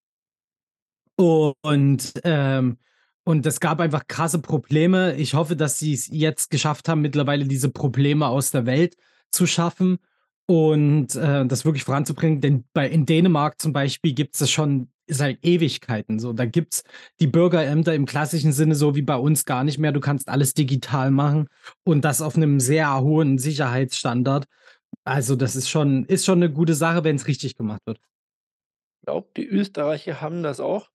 Und, 1.18 2.12
ähm 2.24 2.78
und 3.30 3.46
es 3.46 3.60
gab 3.60 3.80
einfach 3.80 4.06
krasse 4.08 4.40
Probleme. 4.40 5.14
Ich 5.14 5.34
hoffe, 5.34 5.54
dass 5.54 5.78
sie 5.78 5.94
es 5.94 6.08
jetzt 6.08 6.50
geschafft 6.50 6.88
haben, 6.88 7.00
mittlerweile 7.00 7.44
diese 7.44 7.70
Probleme 7.70 8.26
aus 8.26 8.50
der 8.50 8.66
Welt 8.66 8.96
zu 9.30 9.46
schaffen 9.46 9.98
und, 10.46 11.14
äh, 11.14 11.46
das 11.46 11.64
wirklich 11.64 11.84
voranzubringen. 11.84 12.40
Denn 12.40 12.64
bei 12.72 12.88
in 12.88 13.06
Dänemark 13.06 13.60
zum 13.60 13.72
Beispiel 13.72 14.14
gibt's 14.14 14.40
das 14.40 14.50
schon 14.50 14.90
seit 15.06 15.38
Ewigkeiten 15.44 16.18
so. 16.18 16.32
Da 16.32 16.44
gibt's 16.44 16.82
die 17.20 17.28
Bürgerämter 17.28 17.94
im 17.94 18.04
klassischen 18.04 18.52
Sinne 18.52 18.74
so 18.74 18.96
wie 18.96 19.02
bei 19.02 19.16
uns 19.16 19.44
gar 19.44 19.62
nicht 19.62 19.78
mehr. 19.78 19.92
Du 19.92 20.00
kannst 20.00 20.28
alles 20.28 20.54
digital 20.54 21.12
machen 21.12 21.46
und 21.84 22.04
das 22.04 22.22
auf 22.22 22.36
einem 22.36 22.58
sehr 22.58 23.00
hohen 23.00 23.38
Sicherheitsstandard. 23.38 24.46
Also, 25.04 25.36
das 25.36 25.54
ist 25.54 25.70
schon 25.70 26.04
ist 26.06 26.24
schon 26.26 26.38
eine 26.42 26.52
gute 26.52 26.74
Sache, 26.74 27.04
wenn 27.04 27.16
es 27.16 27.28
richtig 27.28 27.56
gemacht 27.56 27.82
wird. 27.86 27.98
Ich 29.00 29.06
glaube, 29.06 29.28
die 29.36 29.46
Österreicher 29.46 30.20
haben 30.20 30.42
das 30.42 30.58
auch. 30.58 30.90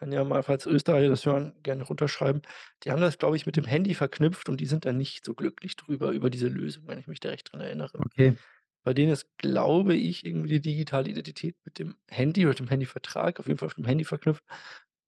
Kann 0.00 0.12
ja 0.12 0.24
mal, 0.24 0.42
falls 0.42 0.64
Österreicher 0.64 1.10
das 1.10 1.26
hören, 1.26 1.52
gerne 1.62 1.82
runterschreiben. 1.84 2.40
Die 2.84 2.90
haben 2.90 3.02
das, 3.02 3.18
glaube 3.18 3.36
ich, 3.36 3.44
mit 3.44 3.56
dem 3.58 3.66
Handy 3.66 3.94
verknüpft 3.94 4.48
und 4.48 4.58
die 4.58 4.64
sind 4.64 4.86
da 4.86 4.94
nicht 4.94 5.26
so 5.26 5.34
glücklich 5.34 5.76
drüber, 5.76 6.10
über 6.12 6.30
diese 6.30 6.48
Lösung, 6.48 6.84
wenn 6.86 6.98
ich 6.98 7.06
mich 7.06 7.20
da 7.20 7.28
recht 7.28 7.52
dran 7.52 7.60
erinnere. 7.60 7.92
Okay. 7.98 8.40
Bei 8.84 8.94
denen 8.94 9.12
ist, 9.12 9.26
glaube 9.38 9.94
ich, 9.96 10.26
irgendwie 10.26 10.48
die 10.50 10.62
digitale 10.62 11.10
Identität 11.10 11.56
mit 11.64 11.78
dem 11.78 11.96
Handy 12.10 12.46
oder 12.46 12.54
dem 12.54 12.68
Handyvertrag 12.68 13.40
auf 13.40 13.46
jeden 13.48 13.58
Fall 13.58 13.66
auf 13.68 13.74
dem 13.74 13.84
Handy 13.86 14.04
verknüpft. 14.04 14.44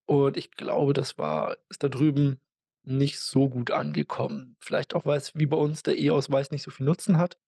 Und 0.07 0.37
ich 0.37 0.53
glaube, 0.53 0.93
das 0.95 1.19
war 1.19 1.57
ist 1.71 1.83
da 1.85 1.89
drüben 1.89 2.41
nicht 2.85 3.21
so 3.21 3.49
gut 3.51 3.71
angekommen. 3.73 4.57
Vielleicht 4.61 4.95
auch, 4.95 5.07
weil's 5.07 5.35
wie 5.37 5.47
bei 5.47 5.57
uns 5.59 5.83
der 5.85 5.99
E-Ausweis 5.99 6.51
nicht 6.53 6.63
so 6.65 6.71
viel 6.73 6.87
Nutzen 6.87 7.19
hat, 7.19 7.39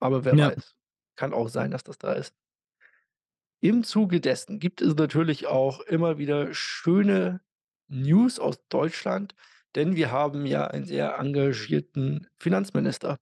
aber 0.00 0.24
wer 0.26 0.38
Ja. 0.38 0.52
weiß. 0.56 0.74
Kann 1.16 1.34
auch 1.34 1.48
sein, 1.48 1.70
dass 1.72 1.84
das 1.84 1.98
da 1.98 2.12
ist. 2.14 2.34
Im 3.60 3.84
Zuge 3.84 4.20
dessen 4.20 4.58
gibt 4.58 4.80
es 4.80 4.94
natürlich 4.94 5.46
auch 5.46 5.80
immer 5.80 6.18
wieder 6.18 6.54
schöne 6.54 7.40
News 7.88 8.38
aus 8.38 8.58
Deutschland, 8.68 9.34
denn 9.74 9.96
wir 9.96 10.10
haben 10.10 10.46
ja 10.46 10.66
einen 10.66 10.86
sehr 10.86 11.18
engagierten 11.18 12.26
Finanzminister. 12.38 13.18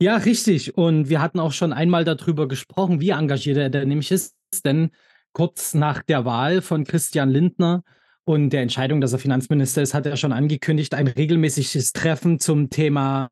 Ja, 0.00 0.16
richtig. 0.16 0.76
Und 0.76 1.08
wir 1.08 1.22
hatten 1.22 1.40
auch 1.40 1.52
schon 1.52 1.72
einmal 1.72 2.04
darüber 2.04 2.46
gesprochen, 2.46 3.00
wie 3.00 3.10
engagiert 3.10 3.56
er 3.56 3.70
denn 3.70 3.88
nämlich 3.88 4.10
ist. 4.10 4.34
Denn 4.64 4.90
kurz 5.32 5.74
nach 5.74 6.02
der 6.02 6.24
Wahl 6.24 6.60
von 6.60 6.84
Christian 6.84 7.30
Lindner 7.30 7.84
und 8.24 8.50
der 8.50 8.62
Entscheidung, 8.62 9.00
dass 9.00 9.12
er 9.12 9.18
Finanzminister 9.18 9.82
ist, 9.82 9.94
hat 9.94 10.06
er 10.06 10.16
schon 10.16 10.32
angekündigt, 10.32 10.94
ein 10.94 11.08
regelmäßiges 11.08 11.92
Treffen 11.92 12.38
zum 12.38 12.70
Thema 12.70 13.30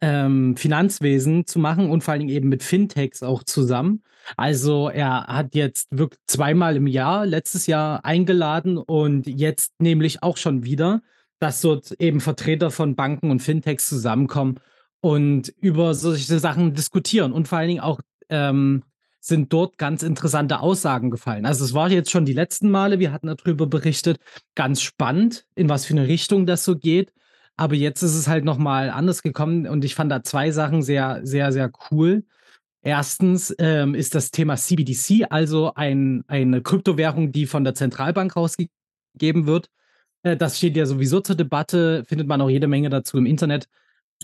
ähm, 0.00 0.56
Finanzwesen 0.56 1.46
zu 1.46 1.58
machen 1.58 1.90
und 1.90 2.02
vor 2.02 2.12
allen 2.12 2.20
Dingen 2.20 2.34
eben 2.34 2.48
mit 2.48 2.62
Fintechs 2.62 3.22
auch 3.22 3.44
zusammen. 3.44 4.02
Also 4.36 4.88
er 4.88 5.26
hat 5.26 5.54
jetzt 5.54 5.88
wirklich 5.90 6.20
zweimal 6.26 6.76
im 6.76 6.86
Jahr, 6.86 7.26
letztes 7.26 7.66
Jahr 7.66 8.04
eingeladen 8.04 8.78
und 8.78 9.26
jetzt 9.26 9.72
nämlich 9.80 10.22
auch 10.22 10.36
schon 10.36 10.64
wieder, 10.64 11.02
dass 11.38 11.60
dort 11.60 11.92
eben 12.00 12.20
Vertreter 12.20 12.70
von 12.70 12.96
Banken 12.96 13.30
und 13.30 13.40
Fintechs 13.40 13.88
zusammenkommen 13.88 14.60
und 15.00 15.48
über 15.60 15.94
solche 15.94 16.38
Sachen 16.38 16.74
diskutieren. 16.74 17.32
Und 17.32 17.48
vor 17.48 17.58
allen 17.58 17.68
Dingen 17.68 17.80
auch 17.80 18.00
ähm, 18.28 18.82
sind 19.20 19.52
dort 19.52 19.78
ganz 19.78 20.02
interessante 20.02 20.60
Aussagen 20.60 21.10
gefallen. 21.10 21.46
Also 21.46 21.64
es 21.64 21.74
war 21.74 21.90
jetzt 21.90 22.10
schon 22.10 22.24
die 22.24 22.32
letzten 22.32 22.70
Male, 22.70 22.98
wir 22.98 23.12
hatten 23.12 23.26
darüber 23.26 23.66
berichtet, 23.66 24.18
ganz 24.54 24.80
spannend, 24.80 25.46
in 25.54 25.68
was 25.68 25.84
für 25.84 25.94
eine 25.94 26.08
Richtung 26.08 26.46
das 26.46 26.64
so 26.64 26.76
geht. 26.76 27.12
Aber 27.56 27.74
jetzt 27.74 28.02
ist 28.02 28.14
es 28.14 28.26
halt 28.26 28.44
noch 28.44 28.56
mal 28.56 28.88
anders 28.88 29.22
gekommen 29.22 29.66
und 29.66 29.84
ich 29.84 29.94
fand 29.94 30.10
da 30.10 30.22
2 30.22 30.50
Sachen 30.50 30.82
sehr, 30.82 31.20
sehr, 31.24 31.52
sehr 31.52 31.70
cool. 31.90 32.24
Erstens, 32.82 33.54
ähm, 33.58 33.94
ist 33.94 34.14
das 34.14 34.30
Thema 34.30 34.56
CBDC, 34.56 35.26
also 35.30 35.74
ein 35.74 36.24
eine 36.28 36.62
Kryptowährung, 36.62 37.32
die 37.32 37.46
von 37.46 37.64
der 37.64 37.74
Zentralbank 37.74 38.36
rausgegeben 38.36 39.46
wird. 39.46 39.68
Äh, 40.22 40.36
das 40.36 40.58
steht 40.58 40.76
ja 40.76 40.86
sowieso 40.86 41.20
zur 41.20 41.36
Debatte, 41.36 42.04
findet 42.06 42.26
man 42.26 42.40
auch 42.40 42.48
jede 42.48 42.68
Menge 42.68 42.88
dazu 42.88 43.18
im 43.18 43.26
Internet. 43.26 43.68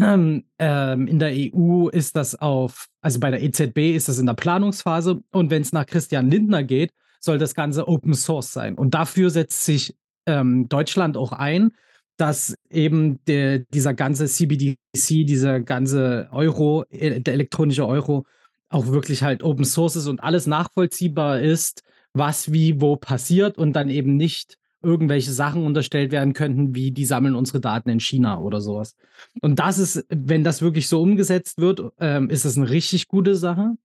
Ähm, 0.01 0.45
ähm, 0.59 1.07
in 1.07 1.19
der 1.19 1.33
EU 1.35 1.89
ist 1.89 2.17
das 2.17 2.35
auf 2.35 2.87
also 3.01 3.21
bei 3.21 3.31
der 3.31 3.43
EZB 3.43 3.95
ist 3.95 4.09
das 4.09 4.19
in 4.19 4.27
der 4.27 4.35
Planungsphase 4.35 5.23
und 5.33 5.51
wenn 5.51 5.63
es 5.63 5.73
nach 5.73 5.87
Christian 5.87 6.31
Lindner 6.31 6.65
geht, 6.65 6.93
soll 7.21 7.39
das 7.39 7.55
Ganze 7.55 7.87
Open 7.89 8.15
Source 8.15 8.53
sein. 8.53 8.75
Und 8.75 8.95
dafür 8.95 9.31
setzt 9.31 9.65
sich, 9.65 9.95
ähm, 10.27 10.69
Deutschland 10.69 11.17
auch 11.17 11.33
ein, 11.33 11.73
dass 12.17 12.57
eben 12.71 13.25
der 13.27 13.61
dieser 13.61 13.95
ganze 13.95 14.27
CBDC, 14.27 14.77
dieser 15.25 15.61
ganze 15.61 16.29
Euro, 16.33 16.85
e 16.91 17.21
der 17.21 17.35
elektronische 17.35 17.87
Euro 17.87 18.27
auch 18.69 18.87
wirklich 18.89 19.23
halt 19.23 19.43
Open 19.43 19.65
Source 19.65 19.97
ist 19.97 20.07
und 20.07 20.23
alles 20.23 20.47
nachvollziehbar 20.47 21.41
ist, 21.41 21.83
was 22.13 22.53
wie 22.53 22.81
wo 22.81 22.97
passiert 22.97 23.59
und 23.59 23.75
dann 23.75 23.89
eben 23.91 24.17
nicht 24.17 24.59
irgendwelche 24.83 25.33
Sachen 25.33 25.65
unterstellt 25.65 26.13
werden 26.13 26.33
könnten, 26.33 26.75
wie 26.75 26.93
die 26.93 27.05
sammeln 27.05 27.35
unsere 27.35 27.61
Daten 27.61 27.89
in 27.89 28.01
China 28.01 28.39
oder 28.39 28.61
sowas. 28.61 28.95
Und 29.41 29.59
das 29.59 29.79
ist 29.79 30.07
wenn 30.09 30.45
das 30.45 30.63
wirklich 30.63 30.89
so 30.89 31.03
umgesetzt 31.03 31.59
wird, 31.59 31.83
ähm, 31.99 32.31
ist 32.31 32.45
das 32.45 32.57
eine 32.57 32.71
richtig 32.71 33.09
gute 33.09 33.35
Sache. 33.35 33.77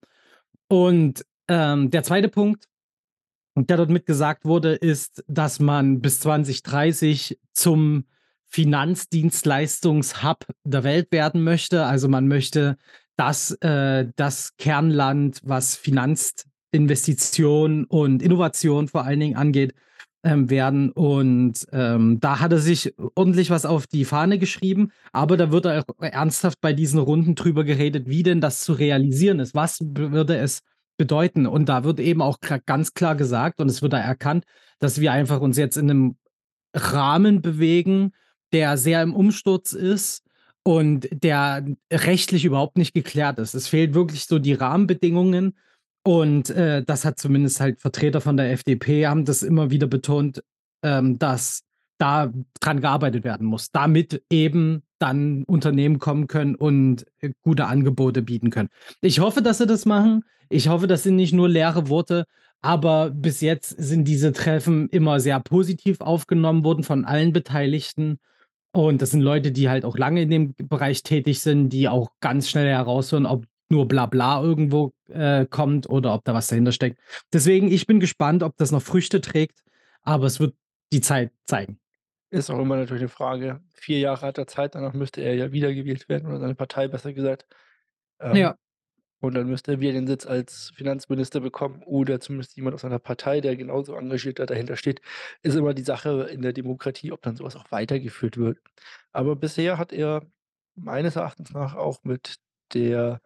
Und, 0.67 1.25
ähm, 1.47 1.89
der 1.89 2.03
zweite 2.03 2.29
Punkt, 2.29 2.67
der 3.55 3.77
dort 3.77 3.89
mitgesagt 3.89 4.45
wurde, 4.45 4.73
ist, 4.75 5.23
dass 5.27 5.59
man 5.59 6.01
bis 6.01 6.19
2030 6.21 7.39
zum 7.53 8.05
Finanzdienstleistungs-Hub 8.47 10.45
der 10.63 10.83
Welt 10.83 11.11
werden 11.11 11.43
möchte. 11.43 11.85
Also, 11.85 12.07
man 12.07 12.27
möchte 12.27 12.77
das 13.17 13.51
äh, 13.61 14.07
das 14.15 14.55
Kernland, 14.57 15.39
was 15.43 15.75
Finanzinvestition 15.75 17.85
und 17.85 18.23
Innovation 18.23 18.87
vor 18.87 19.03
allen 19.05 19.19
Dingen 19.19 19.35
angeht, 19.35 19.73
ähm, 20.23 20.49
werden. 20.49 20.91
Und, 20.91 21.65
ähm, 21.71 22.19
da 22.19 22.39
hat 22.39 22.51
er 22.51 22.59
sich 22.59 22.93
ordentlich 23.15 23.49
was 23.49 23.65
auf 23.65 23.87
die 23.87 24.05
Fahne 24.05 24.37
geschrieben, 24.39 24.91
aber 25.11 25.37
da 25.37 25.51
wird 25.51 25.65
er 25.65 25.83
auch 25.87 26.03
ernsthaft 26.03 26.59
bei 26.61 26.73
diesen 26.73 26.99
Runden 26.99 27.35
drüber 27.35 27.63
geredet, 27.63 28.07
wie 28.07 28.23
denn 28.23 28.41
das 28.41 28.63
zu 28.63 28.73
realisieren 28.73 29.39
ist. 29.39 29.55
Was 29.55 29.79
würde 29.81 30.37
es 30.37 30.61
bedeuten? 30.97 31.47
Und 31.47 31.69
da 31.69 31.83
wird 31.83 31.99
eben 31.99 32.21
auch 32.21 32.37
ganz 32.65 32.93
klar 32.93 33.15
gesagt 33.15 33.59
und 33.61 33.69
es 33.69 33.81
wird 33.81 33.93
da 33.93 33.99
erkannt, 33.99 34.45
dass 34.79 35.01
wir 35.01 35.11
einfach 35.11 35.41
uns 35.41 35.57
jetzt 35.57 35.77
in 35.77 35.87
'nem 35.87 36.17
Rahmen 36.75 37.41
bewegen, 37.41 38.11
der 38.53 38.77
sehr 38.77 39.01
im 39.03 39.15
Umsturz 39.15 39.73
ist 39.73 40.23
und 40.63 41.07
der 41.11 41.65
rechtlich 41.91 42.45
überhaupt 42.45 42.77
nicht 42.77 42.93
geklärt 42.93 43.39
ist. 43.39 43.53
Es 43.53 43.67
fehlt 43.67 43.93
wirklich 43.93 44.25
so 44.25 44.39
die 44.39 44.53
Rahmenbedingungen 44.53 45.55
und, 46.03 46.49
äh, 46.49 46.83
das 46.83 47.05
hat 47.05 47.19
zumindest 47.19 47.59
halt 47.59 47.79
Vertreter 47.81 48.21
von 48.21 48.37
der 48.37 48.51
FDP 48.51 49.07
haben 49.07 49.25
das 49.25 49.43
immer 49.43 49.71
wieder 49.71 49.87
betont, 49.87 50.43
ähm, 50.83 51.19
dass 51.19 51.63
da 51.99 52.33
dran 52.59 52.81
gearbeitet 52.81 53.23
werden 53.23 53.45
muss, 53.45 53.71
damit 53.71 54.23
eben 54.31 54.81
dann 54.97 55.43
Unternehmen 55.43 55.99
kommen 55.99 56.27
können 56.27 56.55
und, 56.55 57.05
äh, 57.19 57.31
gute 57.43 57.65
Angebote 57.65 58.23
bieten 58.23 58.49
können. 58.49 58.69
Ich 59.01 59.19
hoffe, 59.19 59.41
dass 59.43 59.59
sie 59.59 59.67
das 59.67 59.85
machen. 59.85 60.23
Ich 60.49 60.67
hoffe, 60.67 60.87
das 60.87 61.03
sind 61.03 61.15
nicht 61.15 61.33
nur 61.33 61.47
leere 61.47 61.89
Worte, 61.89 62.25
aber 62.61 63.11
bis 63.11 63.41
jetzt 63.41 63.69
sind 63.69 64.05
diese 64.05 64.31
Treffen 64.33 64.89
immer 64.89 65.19
sehr 65.19 65.39
positiv 65.39 66.01
aufgenommen 66.01 66.63
worden 66.63 66.83
von 66.83 67.05
allen 67.05 67.33
Beteiligten. 67.33 68.19
Und 68.75 69.01
das 69.01 69.11
sind 69.11 69.21
Leute, 69.21 69.51
die 69.51 69.69
halt 69.69 69.83
auch 69.83 69.97
lange 69.97 70.21
in 70.21 70.29
dem 70.29 70.55
Bereich 70.55 71.03
tätig 71.03 71.41
sind, 71.41 71.69
die 71.69 71.89
auch 71.89 72.11
ganz 72.21 72.49
schnell 72.49 72.67
heraushören, 72.69 73.25
ob 73.25 73.45
nur 73.69 73.87
Blabla 73.87 74.41
irgendwo, 74.41 74.93
äh, 75.09 75.45
kommt 75.45 75.89
oder 75.89 76.13
ob 76.13 76.23
da 76.23 76.33
was 76.33 76.47
dahinter 76.47 76.71
steckt. 76.71 76.99
Deswegen, 77.33 77.69
ich 77.71 77.85
bin 77.85 77.99
gespannt, 77.99 78.43
ob 78.43 78.55
das 78.57 78.71
noch 78.71 78.81
Früchte 78.81 79.19
trägt, 79.21 79.59
aber 80.03 80.25
es 80.25 80.39
wird 80.39 80.55
die 80.93 81.01
Zeit 81.01 81.31
zeigen. 81.45 81.79
Ist 82.31 82.49
auch 82.49 82.59
immer 82.59 82.77
natürlich 82.77 83.01
'ne 83.03 83.09
Frage. 83.09 83.59
4 83.73 83.99
Jahre 83.99 84.25
hat 84.27 84.37
er 84.37 84.47
Zeit, 84.47 84.75
danach 84.75 84.93
müsste 84.93 85.21
er 85.21 85.35
ja 85.35 85.51
wiedergewählt 85.51 86.07
werden 86.07 86.27
oder 86.27 86.39
seine 86.39 86.55
Partei 86.55 86.87
besser 86.87 87.11
gesagt. 87.11 87.45
Ähm, 88.21 88.35
Ja. 88.37 88.55
Und 89.21 89.35
dann 89.35 89.47
müsste 89.47 89.73
er 89.73 89.79
wieder 89.79 89.93
den 89.93 90.07
Sitz 90.07 90.25
als 90.25 90.71
Finanzminister 90.75 91.39
bekommen 91.41 91.83
oder 91.85 92.19
zumindest 92.19 92.55
jemand 92.57 92.75
aus 92.75 92.81
seiner 92.81 92.99
Partei, 92.99 93.41
der 93.41 93.55
genauso 93.55 93.95
engagiert 93.95 94.39
da 94.39 94.45
dahinter 94.47 94.75
steht. 94.75 95.01
Ist 95.43 95.55
immer 95.55 95.73
die 95.73 95.83
Sache 95.83 96.27
in 96.31 96.41
der 96.41 96.53
Demokratie, 96.53 97.11
ob 97.11 97.21
dann 97.21 97.35
so 97.35 97.43
was 97.43 97.55
auch 97.55 97.71
weitergeführt 97.71 98.37
wird. 98.37 98.57
Aber 99.13 99.35
bisher 99.35 99.77
hat 99.77 99.93
er 99.93 100.25
meines 100.75 101.15
Erachtens 101.15 101.51
nach 101.53 101.75
auch 101.75 102.03
mit 102.03 102.37
der 102.73 103.21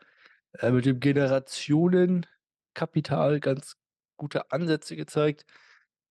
äh, 0.60 0.72
mit 0.72 0.86
dem 0.86 1.00
Generationenkapital 1.00 3.40
ganz 3.40 3.75
gute 4.18 4.52
Ansätze 4.52 4.96
gezeigt. 4.96 5.46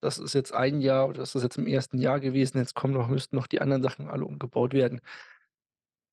Das 0.00 0.18
ist 0.18 0.34
jetzt 0.34 0.52
1 0.52 0.84
Jahr 0.84 1.08
oder 1.08 1.20
das 1.20 1.34
ist 1.34 1.42
jetzt 1.42 1.56
im 1.58 1.66
1. 1.66 1.90
Jahr 1.94 2.20
gewesen. 2.20 2.58
Jetzt 2.58 2.74
kommen 2.74 2.94
noch 2.94 3.08
müssten 3.08 3.36
noch 3.36 3.46
die 3.46 3.60
anderen 3.60 3.82
Sachen 3.82 4.08
alle 4.08 4.24
umgebaut 4.24 4.72
werden. 4.74 5.00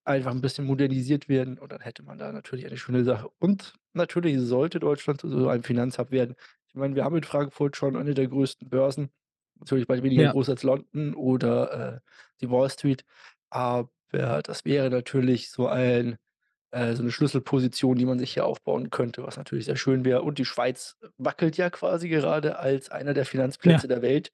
Einfach 0.07 0.31
'n 0.33 0.41
bisschen 0.41 0.65
modernisiert 0.65 1.29
werden 1.29 1.59
und 1.59 1.71
dann 1.71 1.81
hätte 1.81 2.01
man 2.01 2.17
da 2.17 2.31
natürlich 2.31 2.65
eine 2.65 2.77
schöne 2.77 3.03
Sache. 3.03 3.29
Und 3.37 3.75
natürlich 3.93 4.39
sollte 4.39 4.79
Deutschland 4.79 5.21
zu 5.21 5.29
so 5.29 5.47
einem 5.47 5.63
Finanzhub 5.63 6.09
werden. 6.09 6.35
Ich 6.67 6.73
meine, 6.73 6.95
wir 6.95 7.03
haben 7.03 7.15
in 7.17 7.23
Frankfurt 7.23 7.77
schon 7.77 7.95
eine 7.95 8.15
der 8.15 8.27
größten 8.27 8.67
Börsen, 8.67 9.11
natürlich 9.59 9.87
weit 9.89 10.01
weniger 10.01 10.25
Ja. 10.25 10.33
groß 10.33 10.49
als 10.49 10.63
London 10.63 11.13
oder, 11.13 11.97
äh, 11.97 11.99
die 12.41 12.49
Wall 12.49 12.69
Street, 12.71 13.05
aber 13.51 13.91
das 14.43 14.65
wäre 14.65 14.89
natürlich 14.89 15.51
so 15.51 15.67
ein 15.67 16.17
äh, 16.71 16.95
so 16.95 17.03
'ne 17.03 17.11
Schlüsselposition, 17.11 17.97
die 17.97 18.05
man 18.05 18.19
sich 18.19 18.33
hier 18.33 18.45
aufbauen 18.47 18.89
könnte, 18.91 19.23
was 19.23 19.37
natürlich 19.37 19.65
sehr 19.65 19.77
schön 19.77 20.05
wäre. 20.05 20.23
Und 20.23 20.39
die 20.39 20.45
Schweiz 20.45 20.97
wackelt 21.17 21.57
ja 21.57 21.69
quasi 21.71 22.09
gerade 22.09 22.59
als 22.59 22.89
einer 22.91 23.13
der 23.15 23.25
Ja. 23.65 23.81
Finanzplätze 23.81 23.87
der 23.89 24.01
Welt. 24.03 24.31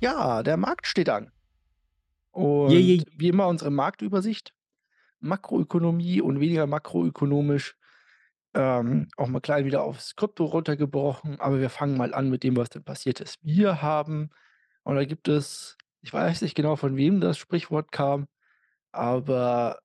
Ja, 0.00 0.42
der 0.42 0.56
Markt 0.56 0.86
steht 0.86 1.08
an. 1.08 1.30
J 2.34 2.80
j 2.80 3.00
Und 3.00 3.20
wie 3.20 3.28
immer 3.28 3.48
unsere 3.48 3.70
Marktübersicht, 3.70 4.52
Makroökonomie 5.20 6.20
und 6.20 6.40
weniger 6.40 6.66
makroökonomisch, 6.66 7.76
ähm, 8.54 9.08
auch 9.16 9.28
mal 9.28 9.40
klein 9.40 9.64
wieder 9.64 9.82
aufs 9.82 10.16
Krypto 10.16 10.44
runtergebrochen, 10.44 11.40
aber 11.40 11.60
wir 11.60 11.70
fangen 11.70 11.96
mal 11.96 12.14
an 12.14 12.30
mit 12.30 12.42
dem, 12.42 12.56
was 12.56 12.70
denn 12.70 12.84
passiert 12.84 13.20
ist. 13.20 13.38
Wir 13.42 13.82
haben 13.82 14.30
und 14.84 14.96
da 14.96 15.04
gibt 15.04 15.28
es 15.28 15.76
ich 16.00 16.12
weiß 16.12 16.42
nicht 16.42 16.54
genau, 16.54 16.76
von 16.76 16.96
wem 16.96 17.20
das 17.20 17.38
Sprichwort 17.38 17.92
kam, 17.92 18.28
aber 18.92 19.78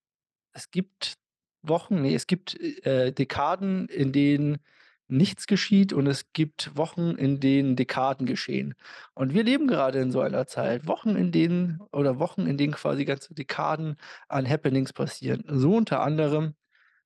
es 0.53 0.71
gibt 0.71 1.15
Wochen 1.61 2.01
ne, 2.01 2.13
es 2.13 2.27
gibt, 2.27 2.59
äh, 2.85 3.11
Dekaden, 3.11 3.87
in 3.87 4.11
denen 4.11 4.59
nichts 5.07 5.47
geschieht 5.47 5.93
und 5.93 6.07
es 6.07 6.31
gibt 6.33 6.75
Wochen, 6.75 7.11
in 7.11 7.39
denen 7.39 7.75
Dekaden 7.75 8.25
geschehen. 8.25 8.75
Und 9.13 9.33
wir 9.33 9.43
leben 9.43 9.67
gerade 9.67 9.99
in 9.99 10.11
so 10.11 10.21
einer 10.21 10.47
Zeit. 10.47 10.87
Wochen, 10.87 11.15
in 11.15 11.31
denen 11.31 11.81
oder 11.91 12.19
Wochen, 12.19 12.47
in 12.47 12.57
denen 12.57 12.73
quasi 12.73 13.05
ganze 13.05 13.33
Dekaden 13.33 13.97
an 14.27 14.49
Happenings 14.49 14.93
passieren. 14.93 15.43
So 15.47 15.75
unter 15.75 16.01
anderem 16.01 16.55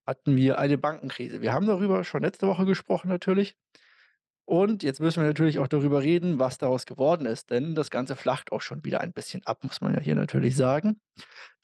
hatten 0.05 0.35
wir 0.35 0.57
eine 0.59 0.77
Bankenkrise. 0.77 1.41
Wir 1.41 1.53
haben 1.53 1.67
darüber 1.67 2.03
schon 2.03 2.23
letzte 2.23 2.47
Woche 2.47 2.65
gesprochen 2.65 3.09
natürlich. 3.09 3.55
Und 4.45 4.81
jetzt 4.81 5.01
müssen 5.01 5.21
wir 5.21 5.27
natürlich 5.27 5.59
auch 5.59 5.67
darüber 5.67 6.01
reden, 6.01 6.39
was 6.39 6.57
daraus 6.57 6.85
geworden 6.85 7.25
ist, 7.25 7.49
denn 7.49 7.75
das 7.75 7.89
Ganze 7.91 8.15
flacht 8.15 8.53
auch 8.53 8.61
schon 8.61 8.85
wieder 8.85 9.01
ein 9.01 9.11
bisschen 9.11 9.45
ab, 9.45 9.61
muss 9.65 9.81
man 9.81 9.93
ja 9.93 9.99
hier 9.99 10.15
natürlich 10.15 10.55
sagen. 10.55 11.01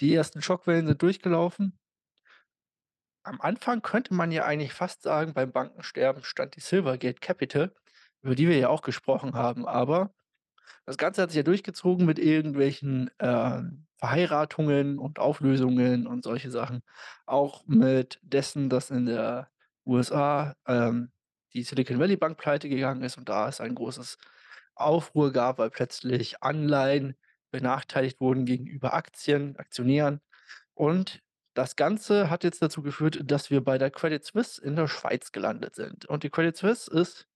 Die 0.02 0.14
ersten 0.14 0.42
Schockwellen 0.42 0.88
sind 0.88 1.02
durchgelaufen. 1.02 1.80
Am 3.24 3.40
Anfang 3.42 3.82
könnte 3.82 4.14
man 4.14 4.32
ja 4.32 4.46
eigentlich 4.46 4.74
fast 4.74 5.04
sagen, 5.04 5.34
beim 5.34 5.52
Bankensterben 5.52 6.24
stand 6.24 6.56
die 6.56 6.60
Silvergate 6.62 7.20
Capital, 7.22 7.74
über 8.22 8.36
die 8.36 8.48
wir 8.48 8.58
ja 8.58 8.70
auch 8.70 8.82
gesprochen 8.82 9.34
haben. 9.34 9.66
Aber 9.66 10.14
das 10.86 10.98
Ganze 10.98 11.22
hat 11.22 11.32
sich 11.32 11.38
ja 11.38 11.44
durchgezogen 11.44 12.06
mit 12.06 12.20
irgendwelchen, 12.20 13.10
ähm, 13.20 13.88
Verheiratungen 13.98 15.00
und 15.00 15.18
Auflösungen 15.20 16.08
und 16.08 16.26
solche 16.26 16.52
Sachen. 16.52 16.84
Auch 17.26 17.66
mit 17.68 18.20
dessen, 18.22 18.70
dass 18.70 18.92
in 18.92 19.06
der 19.06 19.50
USA, 19.86 20.56
ähm, 20.68 21.12
die 21.54 21.64
Silicon 21.64 22.00
Valley 22.00 22.18
Bank 22.18 22.38
pleitegegangen 22.38 23.04
ist 23.04 23.18
und 23.18 23.30
da 23.30 23.48
es 23.48 23.62
ein 23.62 23.76
großes 23.76 24.18
Aufruhr 24.76 25.32
gab, 25.32 25.58
weil 25.60 25.70
plötzlich 25.70 26.44
Anleihen 26.44 27.16
benachteiligt 27.52 28.20
wurden 28.20 28.46
gegenüber 28.46 28.94
Aktien 28.94 29.56
Aktionären. 29.56 30.20
Und 30.74 31.22
das 31.54 31.76
Ganze 31.76 32.30
hat 32.30 32.44
jetzt 32.44 32.62
dazu 32.62 32.82
geführt, 32.82 33.20
dass 33.24 33.50
wir 33.52 33.64
bei 33.64 33.78
der 33.78 33.92
Credit 33.92 34.24
Suisse 34.24 34.62
in 34.62 34.76
der 34.76 34.88
Schweiz 34.88 35.32
gelandet 35.32 35.76
sind. 35.76 36.06
Und 36.06 36.24
die 36.24 36.30
Credit 36.30 36.56
Suisse 36.56 36.92
ist 36.92 37.28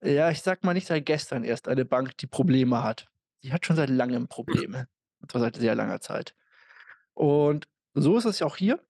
ja, 0.00 0.30
ich 0.30 0.42
sage 0.42 0.60
mal 0.62 0.74
nicht 0.74 0.86
seit 0.86 1.06
gestern 1.06 1.42
erst 1.44 1.66
eine 1.68 1.84
Bank, 1.84 2.16
die 2.18 2.28
Probleme 2.28 2.82
hat. 2.84 3.08
Die 3.42 3.52
hat 3.52 3.66
schon 3.66 3.76
seit 3.76 3.90
Langem 3.90 4.28
Probleme, 4.28 4.88
und 5.20 5.30
zwar 5.30 5.40
seit 5.40 5.56
sehr 5.56 5.74
langer 5.74 6.00
Zeit. 6.00 6.34
Und 7.14 7.68
so 7.94 8.16
ist 8.16 8.24
es 8.24 8.38
ja 8.38 8.46
auch 8.46 8.56
hier 8.56 8.80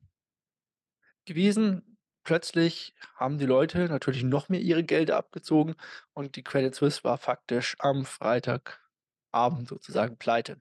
gewesen. 1.24 1.98
Plötzlich 2.24 2.94
haben 3.14 3.38
die 3.38 3.46
Leute 3.46 3.88
natürlich 3.88 4.22
noch 4.22 4.50
mehr 4.50 4.60
ihre 4.60 4.84
Gelder 4.84 5.16
abgezogen 5.16 5.76
und 6.12 6.36
die 6.36 6.42
Credit 6.42 6.74
Suisse 6.74 7.02
war 7.04 7.16
faktisch 7.16 7.74
am 7.78 8.04
Freitagabend 8.04 9.68
sozusagen 9.68 10.18
pleite. 10.18 10.60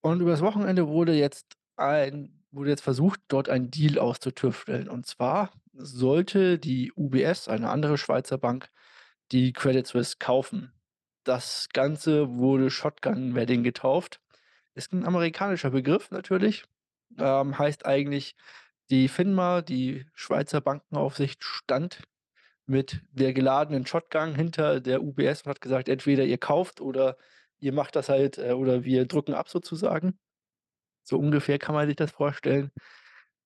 Und 0.00 0.20
übers 0.20 0.40
Wochenende 0.40 0.88
wurde 0.88 1.12
jetzt 1.12 1.56
ein 1.76 2.38
wurde 2.52 2.70
jetzt 2.70 2.82
versucht, 2.82 3.20
dort 3.28 3.48
einen 3.48 3.70
Deal 3.70 3.98
auszutüfteln. 3.98 4.88
Und 4.88 5.06
zwar 5.06 5.50
sollte 5.74 6.58
die 6.58 6.92
UBS, 6.96 7.48
eine 7.48 7.70
andere 7.70 7.96
Schweizer 7.98 8.38
Bank, 8.38 8.70
die 9.32 9.52
Credit 9.52 9.86
Suisse 9.86 10.16
kaufen. 10.18 10.72
Das 11.24 11.68
Ganze 11.72 12.28
wurde 12.36 12.70
Shotgun 12.70 13.34
Wedding 13.34 13.62
getauft. 13.64 14.20
Ist 14.74 14.92
'n 14.94 15.04
amerikanischer 15.06 15.70
Begriff 15.70 16.10
natürlich. 16.10 16.64
Ähm, 17.18 17.58
heißt 17.58 17.86
eigentlich, 17.86 18.36
die 18.90 19.08
FINMA, 19.08 19.62
die 19.62 20.06
Schweizer 20.14 20.60
Bankenaufsicht, 20.62 21.44
stand 21.44 22.02
mit 22.66 23.02
der 23.12 23.32
geladenen 23.34 23.86
Shotgun 23.86 24.34
hinter 24.36 24.80
der 24.80 25.02
UBS 25.02 25.42
und 25.44 25.50
hat 25.50 25.60
gesagt: 25.62 25.88
„Entweder 25.88 26.24
ihr 26.24 26.38
kauft 26.38 26.80
oder 26.82 27.16
ihr 27.60 27.72
macht 27.72 27.96
das 27.96 28.08
halt, 28.10 28.38
äh 28.38 28.52
oder 28.54 28.84
wir 28.84 29.06
drücken 29.06 29.34
ab 29.34 29.48
sozusagen.“ 29.50 30.18
So 31.04 31.18
ungefähr 31.18 31.58
kann 31.58 31.74
man 31.74 31.86
sich 31.86 31.96
das 31.96 32.12
vorstellen. 32.12 32.70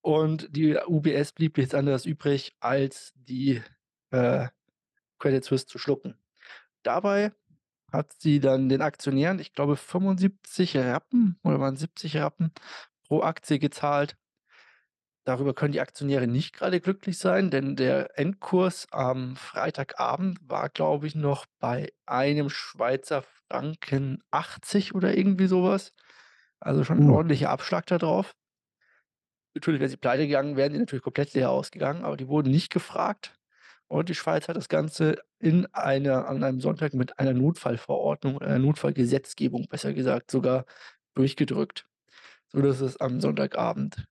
Und 0.03 0.49
die 0.57 0.77
UBS 0.87 1.33
blieb 1.33 1.57
nichts 1.59 1.75
anderes 1.75 2.07
übrig, 2.07 2.55
als 2.61 3.12
die, 3.16 3.62
äh, 4.11 4.49
Credit 5.19 5.45
Suisse 5.45 5.66
zu 5.66 5.79
schlucken. 5.79 6.19
Dabei 6.83 7.33
hat 7.92 8.12
sie 8.19 8.40
dann 8.40 8.69
den 8.69 8.83
Aktionären, 8.83 9.38
ich 9.38 9.53
glaube, 9.55 9.77
75 9.77 10.77
Rappen 10.77 11.38
oder 11.45 11.61
waren 11.61 11.77
70 11.77 12.16
Rappen 12.19 12.53
pro 13.09 13.23
Aktie 13.23 13.59
gezahlt. 13.59 14.16
Darüber 15.25 15.55
können 15.55 15.73
die 15.73 15.81
Aktionäre 15.81 16.29
nicht 16.29 16.55
grade 16.55 16.81
glücklich 16.81 17.19
sein, 17.19 17.51
denn 17.51 17.75
der 17.75 18.16
Endkurs 18.16 18.87
am 18.92 19.35
Freitagabend 19.35 20.38
war, 20.49 20.69
glaube 20.69 21.09
ich, 21.09 21.16
noch 21.16 21.47
bei 21.59 21.92
einem 22.07 22.49
Schweizer 22.49 23.25
Franken 23.49 24.23
80 24.31 24.95
oder 24.95 25.16
irgendwie 25.16 25.49
so 25.49 25.64
was. 25.64 25.92
Also, 26.66 26.83
schon 26.83 26.98
'n 26.98 27.09
Uh. 27.09 27.14
ordentlicher 27.14 27.50
Abschlag 27.50 27.87
da 27.87 27.96
drauf. 27.96 28.35
Natürlich, 29.55 29.81
wären 29.81 29.90
sie 29.90 29.96
pleitegegangen, 29.96 30.57
wären 30.57 30.72
die 30.74 30.79
natürlich 30.79 31.02
komplett 31.02 31.33
leer 31.33 31.50
ausgegangen, 31.50 32.05
aber 32.05 32.16
die 32.18 32.29
wurden 32.29 32.50
nicht 32.50 32.70
gefragt. 32.70 33.35
Und 33.88 34.09
die 34.09 34.14
Schweiz 34.14 34.48
hat 34.48 34.57
das 34.57 34.68
Ganze 34.68 35.18
in 35.38 35.66
einer 35.72 36.26
an 36.29 36.42
einem 36.44 36.61
Sonntag 36.61 36.92
mit 36.92 37.18
einer 37.18 37.33
Notfallverordnung 37.33 38.40
äh, 38.42 38.59
Notfallgesetzgebung, 38.59 39.68
besser 39.68 39.94
gesagt, 39.94 40.31
sogar 40.31 40.66
durchgedrückt, 41.14 41.87
sodass 42.48 42.81
es 42.81 42.98
am 42.98 43.20
Sonntagabend 43.20 44.07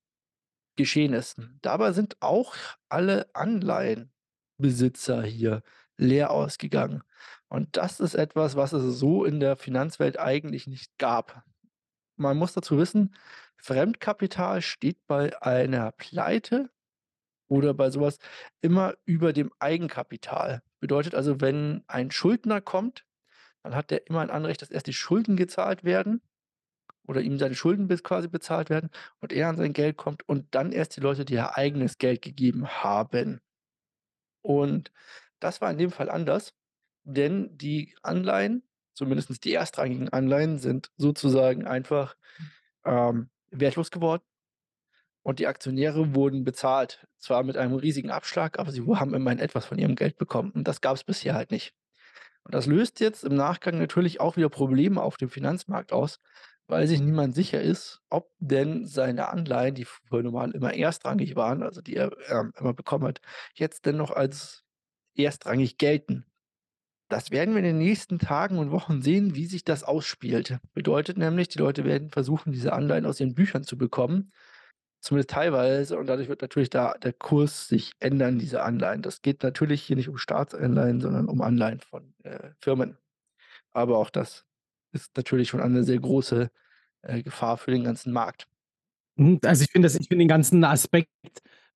geschehen 0.78 1.14
ist. 1.14 1.38
Dabei 1.62 1.94
sind 1.94 2.18
auch 2.22 2.56
alle 2.90 3.28
Anleihenbesitzer 3.36 5.24
hier 5.24 5.64
leer 5.98 6.32
ausgegangen. 6.32 7.04
Und 7.50 7.78
das 7.78 8.00
ist 8.02 8.16
etwas, 8.16 8.56
was 8.56 8.74
es 8.74 9.00
so 9.00 9.26
in 9.26 9.40
der 9.40 9.58
Finanzwelt 9.58 10.20
eigentlich 10.20 10.68
nicht 10.68 10.98
gab. 10.98 11.44
Man 12.18 12.38
muss 12.38 12.54
dazu 12.54 12.78
wissen, 12.78 13.14
Fremdkapital 13.58 14.62
steht 14.62 15.06
bei 15.08 15.42
einer 15.42 15.92
Pleite 15.92 16.70
oder 17.48 17.74
bei 17.74 17.90
so 17.92 18.02
was 18.02 18.20
immer 18.62 18.96
über 19.06 19.34
dem 19.34 19.52
Eigenkapital. 19.60 20.62
Bedeutet 20.80 21.16
also, 21.16 21.42
wenn 21.42 21.84
ein 21.88 22.12
Schuldner 22.12 22.62
kommt, 22.62 23.06
dann 23.64 23.76
hat 23.76 23.92
der 23.92 24.08
immer 24.08 24.22
ein 24.22 24.30
Anrecht, 24.30 24.62
dass 24.62 24.72
erst 24.72 24.88
die 24.88 24.94
Schulden 24.94 25.36
gezahlt 25.36 25.84
werden 25.84 26.22
oder 27.08 27.22
ihm 27.22 27.38
seine 27.40 27.56
Schulden 27.56 27.88
bis 27.88 28.04
quasi 28.04 28.28
bezahlt 28.28 28.70
werden 28.70 28.90
und 29.20 29.34
er 29.34 29.50
an 29.50 29.58
sein 29.58 29.74
Geld 29.74 29.98
kommt 29.98 30.28
und 30.28 30.54
dann 30.56 30.72
erst 30.72 30.96
die 30.98 31.02
Leute, 31.02 31.26
die 31.26 31.34
ihr 31.34 31.58
eigenes 31.58 31.98
Geld 31.98 32.22
gegeben 32.22 32.68
haben. 32.68 33.42
Und 34.42 34.92
das 35.40 35.62
war 35.62 35.72
in 35.72 35.78
dem 35.78 35.92
Fall 35.92 36.10
anders, 36.10 36.54
denn 37.04 37.58
die 37.58 37.96
Anleihen 38.04 38.64
zumindest 38.96 39.44
die 39.44 39.54
erstrangigen 39.54 40.10
Anleihen 40.10 40.58
sind 40.58 40.92
sozusagen 40.98 41.68
einfach, 41.68 42.16
ähm, 42.86 43.30
wertlos 43.52 43.92
geworden. 43.92 44.24
Und 45.22 45.40
die 45.40 45.48
Aktionäre 45.48 46.14
wurden 46.14 46.44
bezahlt, 46.44 47.08
zwar 47.18 47.44
mit 47.44 47.58
einem 47.58 47.76
riesigen 47.76 48.12
Abschlag, 48.12 48.60
aber 48.60 48.72
sie 48.72 48.84
haben 48.84 49.14
immerhin 49.14 49.40
etwas 49.40 49.66
von 49.66 49.78
ihrem 49.80 49.96
Geld 49.96 50.18
bekommen 50.18 50.52
und 50.52 50.68
das 50.68 50.82
gab's 50.82 51.04
bisher 51.04 51.34
halt 51.34 51.52
nicht. 51.52 51.74
Und 52.44 52.54
das 52.54 52.68
löst 52.68 53.00
jetzt 53.00 53.24
im 53.24 53.36
Nachgang 53.36 53.80
natürlich 53.80 54.22
auch 54.22 54.38
wieder 54.38 54.50
Probleme 54.50 55.02
auf 55.02 55.18
dem 55.18 55.30
Finanzmarkt 55.30 55.92
aus, 55.92 56.20
weil 56.68 56.88
sich 56.88 57.00
niemand 57.00 57.34
sicher 57.34 57.60
ist, 57.62 58.02
ob 58.10 58.32
denn 58.38 58.86
seine 58.86 59.30
Anleihen, 59.30 59.74
die 59.74 59.86
früher 59.86 60.22
normal 60.24 60.52
immer 60.52 60.74
erstrangig 60.74 61.36
waren, 61.36 61.64
also 61.64 61.82
die 61.82 61.96
er, 61.96 62.12
ähm, 62.30 62.54
immer 62.60 62.74
bekommen 62.74 63.08
hat, 63.08 63.20
jetzt 63.56 63.86
denn 63.88 63.98
noch 63.98 64.12
als 64.12 64.64
erstrangig 65.16 65.78
gelten. 65.78 66.26
Das 67.12 67.30
werden 67.30 67.54
wir 67.54 67.60
in 67.60 67.66
den 67.66 67.78
nächsten 67.78 68.18
Tagen 68.18 68.58
und 68.58 68.72
Wochen 68.72 69.02
sehen, 69.02 69.36
wie 69.36 69.46
sich 69.46 69.64
das 69.64 69.84
ausspielt. 69.84 70.58
Bedeutet 70.74 71.18
nämlich, 71.18 71.48
die 71.50 71.60
Leute 71.60 71.86
werden 71.86 72.10
versuchen, 72.10 72.52
diese 72.52 72.74
Anleihen 72.74 73.06
aus 73.06 73.20
ihren 73.20 73.36
Büchern 73.36 73.64
zu 73.64 73.78
bekommen, 73.78 74.32
zumindest 75.02 75.32
teilweise 75.32 75.98
und 76.00 76.08
dadurch 76.08 76.30
wird 76.30 76.42
natürlich 76.42 76.70
da 76.72 76.94
der 76.96 77.14
Kurs 77.14 77.68
sich 77.68 77.94
ändern, 78.00 78.40
diese 78.40 78.64
Anleihen. 78.64 79.04
Das 79.04 79.22
geht 79.22 79.44
natürlich 79.44 79.84
hier 79.84 79.96
nicht 79.98 80.10
um 80.10 80.18
Staatsanleihen, 80.18 81.02
sondern 81.02 81.28
um 81.30 81.42
Anleihen 81.42 81.80
von, 81.82 82.14
äh, 82.24 82.52
Firmen. 82.62 82.98
Aber 83.74 83.98
auch 84.00 84.10
das 84.12 84.46
ist 84.94 85.18
natürlich 85.18 85.50
schon 85.50 85.62
eine 85.62 85.84
sehr 85.84 86.00
große, 86.00 86.50
äh, 87.04 87.24
Gefahr 87.24 87.58
für 87.58 87.72
den 87.72 87.84
ganzen 87.86 88.14
Markt. 88.14 88.48
Mhm, 89.18 89.40
also, 89.46 89.64
ich 89.64 89.72
finde 89.72 89.90
finde 89.90 90.18
den 90.18 90.28
ganzen 90.30 90.64
Aspekt 90.66 91.10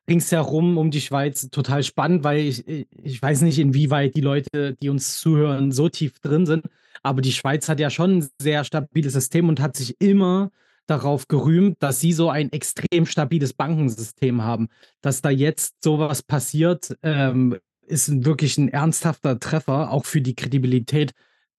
ringsherum 0.09 0.77
um 0.77 0.91
die 0.91 1.01
Schweiz 1.01 1.49
total 1.51 1.83
spannend, 1.83 2.23
weil 2.25 2.39
ich 2.39 2.67
ich 2.67 3.21
weiß 3.21 3.41
nicht, 3.43 3.59
inwieweit 3.59 4.15
die 4.15 4.21
Leute, 4.21 4.75
die 4.81 4.89
uns 4.89 5.19
zuhören, 5.19 5.71
so 5.71 5.89
tief 5.89 6.19
drin 6.21 6.45
sind, 6.47 6.65
aber 7.03 7.21
die 7.21 7.33
Schweiz 7.33 7.69
hat 7.69 7.79
ja 7.79 7.89
schon 7.89 8.19
'n 8.21 8.29
sehr 8.41 8.63
stabiles 8.65 9.13
System 9.13 9.49
und 9.49 9.61
hat 9.61 9.77
sich 9.77 9.95
immer 10.01 10.51
darauf 10.87 11.27
gerühmt, 11.27 11.77
dass 11.81 11.99
sie 12.01 12.13
so 12.13 12.29
ein 12.29 12.51
extrem 12.51 13.05
stabiles 13.05 13.53
Bankensystem 13.53 14.41
haben. 14.43 14.69
Dass 15.01 15.21
da 15.21 15.29
jetzt 15.29 15.75
so 15.83 15.99
was 15.99 16.23
passiert, 16.23 16.97
ähm, 17.03 17.57
ist 17.87 18.25
wirklich 18.25 18.57
'n 18.57 18.69
ernsthafter 18.69 19.39
Treffer, 19.39 19.91
auch 19.91 20.05
für 20.05 20.21
die 20.21 20.35
Kredibilität 20.35 21.13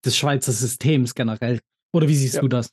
des 0.05 0.17
Schweizer 0.17 0.51
Systems 0.51 1.15
generell. 1.15 1.59
Oder 1.93 2.07
wie 2.09 2.15
siehst 2.15 2.35
Ja. 2.35 2.41
du 2.41 2.47
das? 2.49 2.71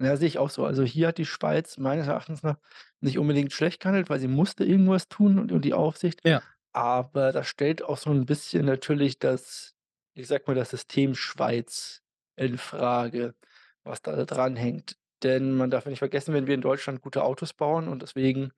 Ja, 0.00 0.16
sehe 0.16 0.28
ich 0.28 0.38
auch 0.38 0.50
so. 0.50 0.64
Also, 0.64 0.84
hier 0.84 1.08
hat 1.08 1.18
die 1.18 1.24
Schweiz 1.26 1.76
meines 1.76 2.06
Erachtens 2.06 2.42
nach 2.44 2.58
nicht 3.00 3.18
unbedingt 3.18 3.52
schlecht 3.52 3.80
gehandelt, 3.80 4.10
weil 4.10 4.20
sie 4.20 4.28
musste 4.28 4.64
irgendwas 4.64 5.08
tun 5.08 5.38
und 5.38 5.52
und 5.52 5.64
die 5.64 5.74
Aufsicht. 5.74 6.20
Ja. 6.24 6.42
Aber 6.72 7.32
das 7.32 7.48
stellt 7.48 7.82
auch 7.82 7.98
so 7.98 8.10
'n 8.10 8.26
bisschen 8.26 8.66
natürlich 8.66 9.18
das 9.18 9.74
ich 10.14 10.26
sage 10.28 10.44
mal, 10.48 10.54
das 10.56 10.70
System 10.70 11.14
Schweiz 11.14 12.02
infrage, 12.36 13.34
was 13.84 14.02
da 14.02 14.24
dranhängt. 14.24 14.96
Denn 15.22 15.52
man 15.56 15.70
darf 15.70 15.84
ja 15.84 15.90
nicht 15.90 16.00
vergessen, 16.00 16.34
wenn 16.34 16.46
wir 16.48 16.54
in 16.54 16.60
Deutschland 16.60 17.00
gute 17.02 17.22
Autos 17.24 17.52
bauen 17.54 17.86
und 17.88 18.02
deswegen, 18.02 18.50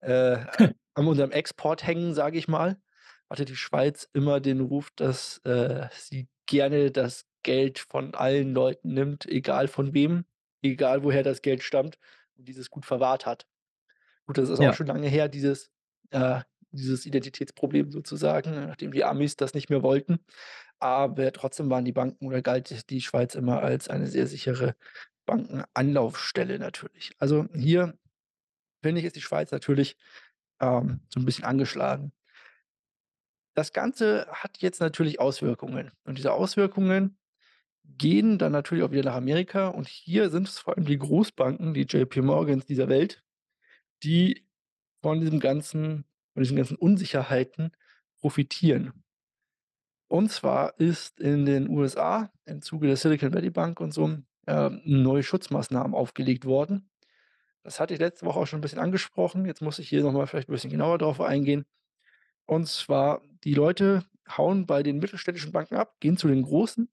äh, 0.00 0.38
an 0.94 1.06
unserem 1.08 1.32
Export 1.32 1.86
hängen, 1.86 2.14
sage 2.14 2.38
ich 2.38 2.48
mal, 2.48 2.78
hatte 3.30 3.44
die 3.44 3.56
Schweiz 3.56 4.08
immer 4.14 4.40
den 4.40 4.60
Ruf, 4.60 4.90
dass, 4.96 5.38
äh, 5.44 5.88
sie 5.92 6.28
gerne 6.46 6.90
das 6.92 7.26
Geld 7.42 7.78
von 7.80 8.14
allen 8.14 8.54
Leuten 8.54 8.94
nimmt, 8.94 9.26
egal 9.26 9.68
von 9.68 9.94
wem, 9.94 10.24
egal 10.62 11.02
woher 11.04 11.22
das 11.22 11.42
Geld 11.42 11.62
stammt 11.62 11.98
und 12.36 12.48
dieses 12.48 12.70
gut 12.70 12.86
verwahrt 12.86 13.26
hat. 13.26 13.46
Gut, 14.28 14.38
das 14.38 14.48
ist 14.48 14.58
auch 14.60 14.72
Ja. 14.72 14.74
schon 14.74 14.86
lange 14.88 15.08
her, 15.08 15.28
dieses 15.28 15.70
äh, 16.10 16.40
dieses 16.72 17.06
Identitätsproblem 17.06 17.90
sozusagen, 17.92 18.50
nachdem 18.66 18.92
die 18.92 19.04
Amis 19.04 19.36
das 19.36 19.54
nicht 19.54 19.70
mehr 19.70 19.82
wollten. 19.82 20.18
Aber 20.80 21.32
trotzdem 21.32 21.70
waren 21.70 21.84
die 21.84 21.92
Banken 21.92 22.26
oder 22.26 22.42
galt 22.42 22.90
die 22.90 23.00
Schweiz 23.00 23.34
immer 23.36 23.62
als 23.62 23.88
eine 23.88 24.06
sehr 24.08 24.26
sichere 24.26 24.74
Bankenanlaufstelle 25.26 26.58
natürlich. 26.58 27.12
Also, 27.18 27.46
hier 27.54 27.98
finde 28.82 29.00
ich, 29.00 29.06
ist 29.06 29.16
die 29.16 29.22
Schweiz 29.22 29.52
natürlich, 29.52 29.96
ähm, 30.60 31.02
so 31.10 31.20
'n 31.20 31.26
bisschen 31.26 31.44
angeschlagen. 31.46 32.12
Das 33.54 33.72
Ganze 33.72 34.26
hat 34.30 34.58
jetzt 34.58 34.80
natürlich 34.80 35.18
Auswirkungen 35.18 35.90
und 36.04 36.18
diese 36.18 36.32
Auswirkungen 36.32 37.18
gehen 37.84 38.38
dann 38.38 38.52
natürlich 38.52 38.84
auch 38.84 38.92
wieder 38.92 39.04
nach 39.04 39.16
Amerika 39.16 39.68
und 39.68 39.88
hier 39.88 40.30
sind 40.30 40.48
es 40.48 40.60
vor 40.60 40.76
allem 40.76 40.86
die 40.86 40.98
Großbanken, 40.98 41.74
die 41.74 41.82
JP 41.84 42.22
Morgans 42.22 42.66
dieser 42.66 42.88
Welt, 42.88 43.24
die 44.06 44.46
von 45.02 45.20
diesem 45.20 45.40
ganzen 45.40 46.06
von 46.34 46.44
diesen 46.44 46.56
ganzen 46.58 46.76
Unsicherheiten 46.78 47.72
profitieren. 48.20 49.04
Und 50.10 50.30
zwar 50.30 50.78
ist 50.78 51.20
in 51.20 51.46
den 51.46 51.68
USA 51.68 52.30
im 52.44 52.62
Zuge 52.62 52.86
der 52.86 52.96
Silicon 52.96 53.34
Valley 53.34 53.50
Bank 53.50 53.80
und 53.80 53.92
so, 53.92 54.16
ähm, 54.46 54.80
neue 54.84 55.22
Schutzmaßnahmen 55.24 55.94
aufgelegt 55.94 56.44
worden. 56.44 56.88
Das 57.64 57.80
hatte 57.80 57.94
ich 57.94 58.00
letzte 58.00 58.26
Woche 58.26 58.40
auch 58.40 58.46
schon 58.46 58.60
'n 58.60 58.62
bisschen 58.62 58.80
angesprochen. 58.80 59.46
Jetzt 59.46 59.62
muss 59.62 59.78
ich 59.80 59.88
hier 59.88 60.02
noch 60.02 60.12
mal 60.12 60.26
vielleicht 60.26 60.48
'n 60.48 60.52
bisschen 60.52 60.70
genauer 60.70 60.98
drauf 60.98 61.20
eingehen. 61.20 61.66
Und 62.46 62.68
zwar, 62.68 63.22
die 63.44 63.54
Leute 63.54 64.04
hauen 64.36 64.66
bei 64.66 64.82
den 64.82 64.98
mittelständischen 64.98 65.52
Banken 65.52 65.76
ab, 65.76 65.96
gehen 66.00 66.16
zu 66.18 66.28
den 66.28 66.42
Großen. 66.44 66.90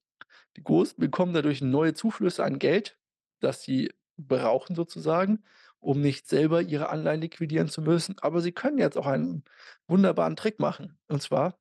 Die 0.58 0.63
Großen 0.63 0.99
bekommen 0.99 1.34
dadurch 1.34 1.62
neue 1.62 1.93
Zuflüsse 1.95 2.43
an 2.45 2.60
Geld, 2.60 2.97
das 3.41 3.63
sie 3.63 3.91
brauchen 4.17 4.76
sozusagen, 4.76 5.43
um 5.84 6.02
nicht 6.02 6.28
selber 6.28 6.62
ihre 6.62 6.89
Anleihen 6.89 7.22
liquidieren 7.22 7.69
zu 7.69 7.82
müssen. 7.82 8.15
Aber 8.22 8.41
sie 8.41 8.52
können 8.52 8.78
jetzt 8.78 8.98
auch 8.98 9.08
einen 9.08 9.43
wunderbaren 9.88 10.36
Trick 10.36 10.60
machen. 10.60 10.98
Und 11.08 11.22
zwar 11.22 11.60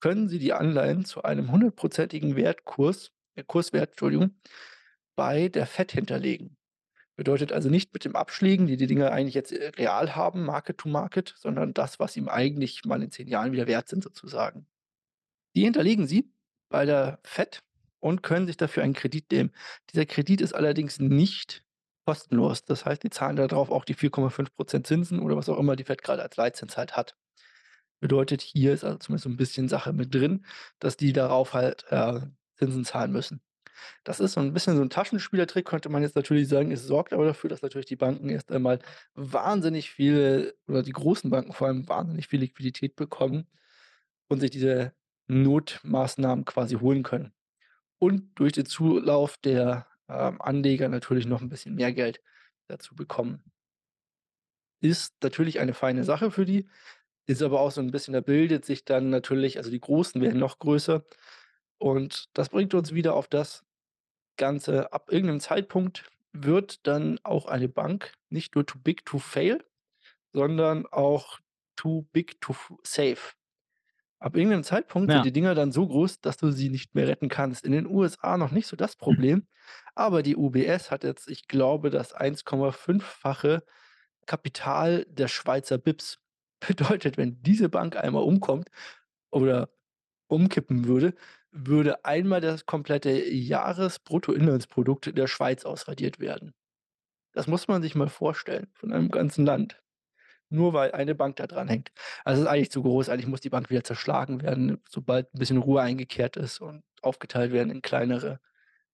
können 0.00 0.28
sie 0.28 0.38
die 0.38 0.52
Anleihen 0.52 1.04
zu 1.04 1.22
einem 1.22 1.50
hundertprozentigen 1.50 2.36
Wertkurs 2.36 3.12
äh, 3.34 3.44
Kurswert, 3.44 3.90
Entschuldigung, 3.90 4.34
bei 5.16 5.48
der 5.48 5.66
Fed 5.66 5.92
hinterlegen. 5.92 6.56
Bedeutet 7.16 7.52
also 7.52 7.68
nicht 7.68 7.92
mit 7.92 8.04
dem 8.04 8.16
Abschlägen, 8.16 8.66
die 8.66 8.76
die 8.76 8.86
Dinger 8.86 9.12
eigentlich 9.12 9.34
jetzt, 9.34 9.52
äh, 9.52 9.68
real 9.76 10.16
haben, 10.16 10.44
Market 10.44 10.78
to 10.78 10.88
Market, 10.88 11.34
sondern 11.36 11.74
das, 11.74 11.98
was 11.98 12.16
ihm 12.16 12.28
eigentlich 12.28 12.84
mal 12.84 13.02
in 13.02 13.10
10 13.10 13.28
Jahren 13.28 13.52
wieder 13.52 13.66
wert 13.66 13.88
sind 13.88 14.02
sozusagen. 14.02 14.66
Die 15.54 15.64
hinterlegen 15.64 16.06
sie 16.06 16.32
bei 16.70 16.86
der 16.86 17.18
Fed 17.24 17.62
und 17.98 18.22
können 18.22 18.46
sich 18.46 18.56
dafür 18.56 18.82
einen 18.82 18.94
Kredit 18.94 19.30
nehmen. 19.30 19.52
Dieser 19.92 20.06
Kredit 20.06 20.40
ist 20.40 20.54
allerdings 20.54 20.98
nicht 20.98 21.64
kostenlos. 22.10 22.64
Das 22.64 22.84
heißt, 22.86 23.02
die 23.04 23.10
zahlen 23.10 23.36
da 23.36 23.46
drauf 23.48 23.70
auch 23.70 23.84
die 23.84 23.94
4,5 23.94 24.50
% 24.56 24.86
Zinsen 24.86 25.20
oder 25.20 25.36
was 25.36 25.48
auch 25.48 25.58
immer 25.58 25.76
die 25.76 25.84
Fed 25.84 26.02
grade 26.02 26.22
als 26.22 26.36
Leitzins 26.36 26.76
halt 26.76 26.96
hat. 26.96 27.16
Bedeutet, 28.00 28.42
hier 28.42 28.72
ist 28.74 28.84
also 28.84 28.98
zumindest 28.98 29.24
so 29.24 29.30
'n 29.30 29.36
bisschen 29.38 29.68
Sache 29.68 29.92
mit 29.94 30.14
drin, 30.14 30.46
dass 30.80 30.96
die 30.98 31.12
darauf 31.14 31.54
halt, 31.54 31.84
äh, 31.90 32.20
Zinsen 32.58 32.84
zahlen 32.84 33.12
müssen. 33.12 33.42
Das 34.04 34.20
ist 34.20 34.34
so 34.34 34.40
'n 34.40 34.52
bisschen 34.54 34.76
so 34.76 34.82
'n 34.82 34.90
Taschenspielertrick, 34.90 35.66
könnte 35.66 35.88
man 35.90 36.02
jetzt 36.02 36.16
natürlich 36.16 36.48
sagen. 36.48 36.72
Es 36.72 36.86
sorgt 36.86 37.12
aber 37.14 37.26
dafür, 37.26 37.50
dass 37.50 37.62
natürlich 37.62 37.86
die 37.86 37.96
Banken 37.96 38.30
erst 38.30 38.52
einmal 38.52 38.80
wahnsinnig 39.14 39.90
viel 39.92 40.54
oder 40.68 40.82
die 40.84 40.92
großen 40.92 41.30
Banken 41.30 41.52
vor 41.54 41.68
allem 41.68 41.88
wahnsinnig 41.88 42.28
viel 42.28 42.40
Liquidität 42.40 42.96
bekommen 42.96 43.46
und 44.28 44.40
sich 44.40 44.50
diese 44.52 44.92
Notmaßnahmen 45.28 46.44
quasi 46.46 46.76
holen 46.76 47.02
können. 47.04 47.32
Und 48.00 48.30
durch 48.40 48.54
den 48.54 48.66
Zulauf 48.66 49.36
der, 49.38 49.86
ähm, 50.10 50.42
Anleger 50.42 50.88
natürlich 50.90 51.26
noch 51.26 51.42
'n 51.42 51.48
bisschen 51.50 51.74
mehr 51.76 51.92
Geld 51.92 52.22
dazu 52.68 52.94
bekommen. 52.96 53.42
Ist 54.82 55.14
natürlich 55.22 55.60
eine 55.60 55.74
feine 55.74 56.04
Sache 56.04 56.30
für 56.30 56.46
die, 56.46 56.66
ist 57.26 57.42
aber 57.42 57.60
auch 57.60 57.70
so 57.72 57.80
'n 57.82 57.90
bisschen 57.92 58.14
da 58.14 58.20
bildet 58.22 58.64
sich 58.64 58.84
dann 58.84 59.10
natürlich 59.10 59.58
also, 59.58 59.70
die 59.70 59.80
Großen 59.80 60.20
werden 60.22 60.40
noch 60.40 60.58
größer 60.58 61.04
und 61.78 62.26
das 62.34 62.50
bringt 62.50 62.74
uns 62.74 62.94
wieder 62.94 63.14
auf 63.14 63.28
das 63.28 63.64
Ganze 64.38 64.92
ab 64.92 65.08
irgend 65.12 65.28
'nem 65.30 65.40
Zeitpunkt 65.40 66.10
wird 66.32 66.86
dann 66.86 67.20
auch 67.24 67.46
eine 67.46 67.68
Bank 67.68 68.14
nicht 68.30 68.54
nur 68.56 68.66
too 68.66 68.78
big 68.80 69.04
to 69.06 69.18
fail, 69.20 69.64
sondern 70.34 70.86
auch 70.86 71.40
too 71.76 72.02
big 72.12 72.40
to 72.42 72.54
save. 72.84 73.34
Ab 74.22 74.36
irgend 74.36 74.50
'nem 74.52 74.62
Zeitpunkt 74.64 75.12
sind 75.12 75.22
Ja. 75.22 75.24
die 75.24 75.32
Dinger 75.32 75.54
dann 75.54 75.72
so 75.72 75.86
groß, 75.88 76.20
dass 76.20 76.36
du 76.36 76.50
sie 76.50 76.68
nicht 76.68 76.94
mehr 76.94 77.08
retten 77.08 77.28
kannst. 77.30 77.64
In 77.64 77.72
den 77.72 77.86
USA 77.86 78.36
noch 78.36 78.50
nicht 78.50 78.66
so 78.66 78.76
das 78.76 78.96
Problem, 78.96 79.46
aber 79.94 80.22
die 80.22 80.36
UBS 80.36 80.90
hat 80.90 81.04
jetzt, 81.04 81.28
ich 81.30 81.48
glaube, 81.48 81.88
das 81.90 82.12
1,5-fache 82.12 83.64
Kapital 84.26 85.06
der 85.08 85.28
Schweizer 85.28 85.78
BIPs. 85.78 86.20
Bedeutet, 86.60 87.16
wenn 87.18 87.42
diese 87.42 87.68
Bank 87.70 87.96
einmal 87.96 88.24
umkommt 88.24 88.68
oder 89.30 89.70
umkippen 90.28 90.86
würde, 90.86 91.14
würde 91.52 92.04
einmal 92.04 92.40
das 92.42 92.66
komplette 92.66 93.10
Jahresbruttoinlandsprodukt 93.30 95.16
der 95.18 95.26
Schweiz 95.28 95.64
ausradiert 95.66 96.20
werden. 96.20 96.54
Das 97.34 97.46
muss 97.48 97.68
man 97.68 97.82
sich 97.82 97.94
mal 97.96 98.08
vorstellen 98.08 98.68
von 98.74 98.92
einem 98.92 99.10
ganzen 99.10 99.46
Land, 99.46 99.82
nur 100.50 100.72
weil 100.74 100.92
eine 100.92 101.14
Bank 101.14 101.36
da 101.36 101.46
dranhängt. 101.46 101.92
Also, 102.24 102.42
ist 102.42 102.48
eigentlich 102.48 102.70
zu 102.72 102.82
groß. 102.82 103.08
Eigentlich 103.10 103.28
muss 103.28 103.40
die 103.40 103.50
Bank 103.50 103.70
wieder 103.70 103.84
zerschlagen 103.84 104.42
werden, 104.42 104.82
sobald 104.88 105.28
'n 105.34 105.38
bisschen 105.38 105.58
Ruhe 105.58 105.82
eingekehrt 105.82 106.36
ist 106.36 106.60
und 106.60 106.82
aufgeteilt 107.02 107.52
werden 107.52 107.70
in 107.70 107.82
kleinere, 107.82 108.40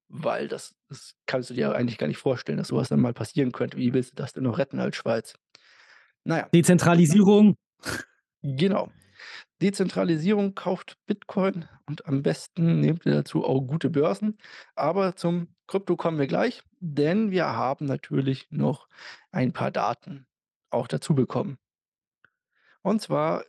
weil 0.09 0.49
das 0.49 0.75
das 0.91 1.15
kannst 1.27 1.51
du 1.51 1.55
dir 1.55 1.75
eigentlich 1.75 1.99
gar 1.99 2.09
nicht 2.09 2.19
vorstellen, 2.19 2.59
dass 2.59 2.69
so 2.69 2.77
was 2.79 2.89
dann 2.91 3.01
mal 3.01 3.15
passieren 3.15 3.53
könnte. 3.53 3.79
Wie 3.79 3.95
willst 3.95 4.13
du 4.13 4.17
das 4.17 4.33
denn 4.35 4.45
noch 4.45 4.59
retten 4.59 4.81
als 4.81 4.97
Schweiz? 4.97 5.35
Na 6.25 6.39
ja. 6.39 6.51
Dezentralisierung. 6.55 7.57
Genau. 8.43 8.91
Dezentralisierung 9.63 10.55
kauft 10.55 10.99
Bitcoin 11.07 11.67
und 11.87 12.07
am 12.07 12.23
besten 12.23 12.81
nehmt 12.81 13.07
ihr 13.07 13.13
dazu 13.15 13.45
auch 13.45 13.63
gute 13.63 13.91
Börsen. 13.91 14.39
Aber 14.77 15.17
zum 15.17 15.49
Krypto 15.69 15.97
kommen 15.97 16.19
wir 16.19 16.27
gleich, 16.27 16.63
denn 16.81 17.31
wir 17.31 17.47
haben 17.47 17.87
natürlich 17.87 18.49
noch 18.51 18.89
ein 19.33 19.53
paar 19.53 19.71
Daten 19.71 20.27
auch 20.71 20.89
dazu 20.89 21.15
bekommen. 21.15 21.59
Und 22.83 23.03
zwar 23.03 23.45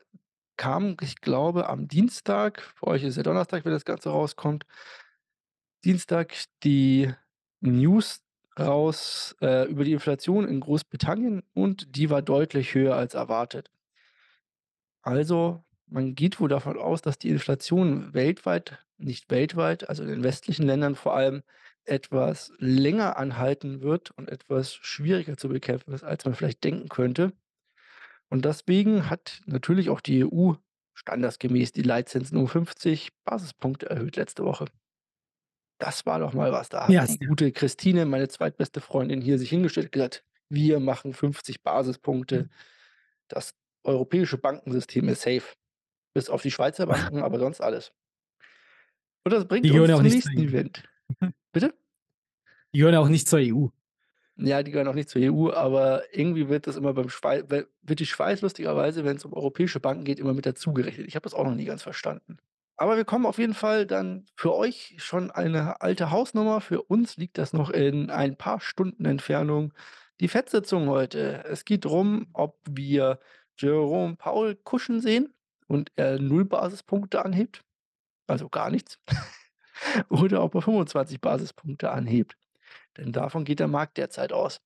kam, 0.57 0.97
ich 1.01 1.21
glaube, 1.21 1.69
am 1.69 1.87
Dienstag, 1.87 2.61
für 2.75 2.87
euch 2.87 3.03
ist 3.03 3.17
ja 3.17 3.23
Donnerstag, 3.23 3.65
wenn 3.65 3.71
das 3.71 3.85
Ganze 3.85 4.09
rauskommt, 4.09 4.65
Dienstag 5.85 6.33
die 6.63 7.13
News 7.59 8.21
raus 8.57 9.35
äh, 9.41 9.69
über 9.69 9.83
die 9.83 9.93
Inflation 9.93 10.47
in 10.47 10.59
Großbritannien 10.59 11.43
und 11.53 11.95
die 11.95 12.09
war 12.09 12.23
deutlich 12.23 12.73
höher 12.73 12.95
als 12.95 13.13
erwartet. 13.13 13.69
Also 15.03 15.63
man 15.85 16.15
geht 16.15 16.39
wohl 16.39 16.49
davon 16.49 16.77
aus, 16.77 17.01
dass 17.01 17.19
die 17.19 17.29
Inflation 17.29 18.13
weltweit 18.13 18.83
nicht 18.97 19.29
weltweit, 19.29 19.87
also 19.89 20.03
in 20.03 20.09
den 20.09 20.23
westlichen 20.23 20.65
Ländern 20.65 20.95
vor 20.95 21.15
allem, 21.15 21.43
etwas 21.87 22.51
länger 22.59 23.17
anhalten 23.17 23.81
wird 23.81 24.11
und 24.11 24.29
etwas 24.29 24.73
schwieriger 24.75 25.37
zu 25.37 25.49
bekämpfen 25.49 25.93
ist, 25.93 26.03
als 26.03 26.25
man 26.25 26.35
vielleicht 26.35 26.63
denken 26.63 26.89
könnte. 26.89 27.33
Und 28.29 28.45
deswegen 28.45 29.09
hat 29.09 29.41
natürlich 29.45 29.89
auch 29.89 30.01
die 30.01 30.19
EU 30.19 30.55
standesgemäß 30.95 31.71
die 31.73 31.83
Leitzinsen 31.83 32.37
um 32.37 32.47
50 32.47 33.11
Basispunkte 33.25 33.89
erhöht 33.89 34.15
letzte 34.17 34.43
Woche. 34.45 34.65
Das 35.79 36.05
war 36.05 36.19
doch 36.19 36.33
mal 36.33 36.51
was. 36.51 36.69
Da 36.69 36.87
hat 36.87 36.95
Ja, 36.95 37.05
die 37.07 37.17
gute 37.27 37.51
Christine, 37.51 38.05
meine 38.05 38.27
zweitbeste 38.27 38.81
Freundin, 38.81 39.21
hier 39.21 39.37
sich 39.37 39.49
hingestellt 39.49 39.87
und 39.87 39.91
gesagt: 39.91 40.23
„Wir 40.49 40.79
machen 40.79 41.13
50 41.13 41.61
Basispunkte. 41.63 42.47
Das 43.29 43.51
europäische 43.85 44.37
Bankensystem 44.39 45.09
ist 45.09 45.21
safe.“ 45.23 45.55
Bis 46.15 46.29
auf 46.29 46.41
die 46.43 46.51
Schweizer 46.51 46.87
Banken, 46.87 47.19
aber 47.23 47.39
sonst 47.39 47.61
alles. 47.61 47.93
Und 49.25 49.31
das 49.33 49.47
bringt 49.47 49.69
Die 49.69 49.79
uns 49.79 49.93
zum 49.93 50.07
nächsten. 50.07 50.41
Event. 50.41 50.83
Bitte? 51.51 51.73
Die 52.73 52.79
gehören 52.79 52.95
auch 52.95 53.07
nicht 53.07 53.27
zur 53.27 53.39
EU. 53.39 53.67
Ja, 54.35 54.61
die 54.61 54.71
gehören 54.71 54.87
auch 54.87 54.93
nicht 54.93 55.09
zur 55.09 55.21
EU, 55.23 55.51
aber 55.51 56.03
irgendwie 56.15 56.47
wird 56.47 56.67
das 56.67 56.75
immer 56.75 56.93
beim 56.93 57.09
Schwei 57.09 57.43
we 57.49 57.67
wird 57.81 57.99
die 57.99 58.05
Schweiz 58.05 58.41
lustigerweise, 58.41 59.03
wenn's 59.03 59.25
um 59.25 59.33
europäische 59.33 59.79
Banken 59.79 60.03
geht, 60.03 60.19
immer 60.19 60.33
mit 60.33 60.45
dazugerechnet. 60.45 61.07
Ich 61.07 61.15
habe 61.15 61.23
das 61.23 61.33
auch 61.33 61.45
noch 61.45 61.55
nie 61.55 61.65
ganz 61.65 61.81
verstanden. 61.81 62.37
Aber 62.75 62.97
wir 62.97 63.05
kommen 63.05 63.25
auf 63.25 63.39
jeden 63.39 63.55
Fall 63.55 63.87
dann 63.87 64.25
für 64.35 64.53
euch 64.53 64.95
schon 64.99 65.31
eine 65.31 65.81
alte 65.81 66.11
Hausnummer. 66.11 66.61
Für 66.61 66.83
uns 66.83 67.17
liegt 67.17 67.39
das 67.39 67.51
noch 67.51 67.71
in 67.71 68.11
ein 68.11 68.37
paar 68.37 68.61
Stunden 68.61 69.05
Entfernung. 69.05 69.73
Die 70.19 70.27
FED-Sitzung 70.27 70.87
heute. 70.87 71.43
Es 71.45 71.65
geht 71.65 71.85
drum, 71.85 72.27
ob 72.33 72.59
wir 72.69 73.19
Jerome 73.57 74.15
Powell 74.17 74.55
kuschen 74.55 75.01
sehen 75.01 75.33
und 75.65 75.91
er 75.95 76.19
0 76.19 76.45
Basispunkte 76.45 77.25
anhebt, 77.25 77.63
also 78.27 78.49
gar 78.49 78.69
nichts, 78.69 78.99
oder 80.09 80.43
ob 80.43 80.55
er 80.55 80.61
25 80.61 81.21
Basispunkte 81.21 81.91
anhebt. 81.91 82.37
Denn 82.97 83.11
davon 83.13 83.45
geht 83.45 83.59
der 83.59 83.67
Markt 83.69 83.97
derzeit 83.97 84.33
aus. 84.33 84.59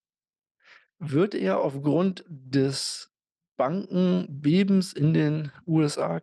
Wird 1.00 1.34
er 1.36 1.60
aufgrund 1.60 2.24
des 2.30 3.12
Bankenbebens 3.58 4.94
in 4.94 5.14
den 5.14 5.52
USA 5.66 6.22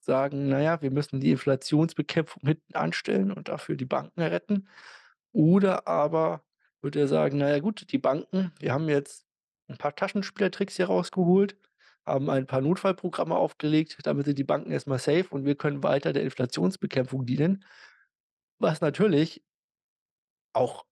sagen: 0.00 0.48
„Na 0.48 0.60
ja, 0.62 0.82
wir 0.82 0.90
müssen 0.90 1.20
die 1.20 1.32
Inflationsbekämpfung 1.32 2.42
hinten 2.46 2.74
anstellen 2.74 3.32
und 3.32 3.48
dafür 3.48 3.76
die 3.76 3.86
Banken 3.86 4.22
retten?“ 4.22 4.68
Oder 5.32 5.88
aber 5.88 6.44
wird 6.82 6.96
er 6.96 7.08
sagen: 7.08 7.38
„Na 7.38 7.50
ja 7.50 7.60
gut, 7.60 7.92
die 7.92 7.98
Banken, 7.98 8.52
wir 8.60 8.72
haben 8.72 8.88
jetzt 8.88 9.26
'n 9.70 9.78
paar 9.78 9.96
Taschenspielertricks 9.96 10.76
hier 10.76 10.86
rausgeholt, 10.86 11.56
haben 12.06 12.30
ein 12.30 12.46
paar 12.46 12.62
Notfallprogramme 12.62 13.36
aufgelegt, 13.36 13.98
damit 14.04 14.26
sind 14.26 14.38
die 14.38 14.44
Banken 14.44 14.72
erst 14.72 14.88
mal 14.88 14.98
safe 14.98 15.26
und 15.30 15.44
wir 15.46 15.56
können 15.56 15.82
weiter 15.84 16.12
der 16.14 16.24
Inflationsbekämpfung 16.24 17.26
dienen.“ 17.26 17.64
Was 18.60 18.82
natürlich 18.82 19.42
auch 20.56 20.84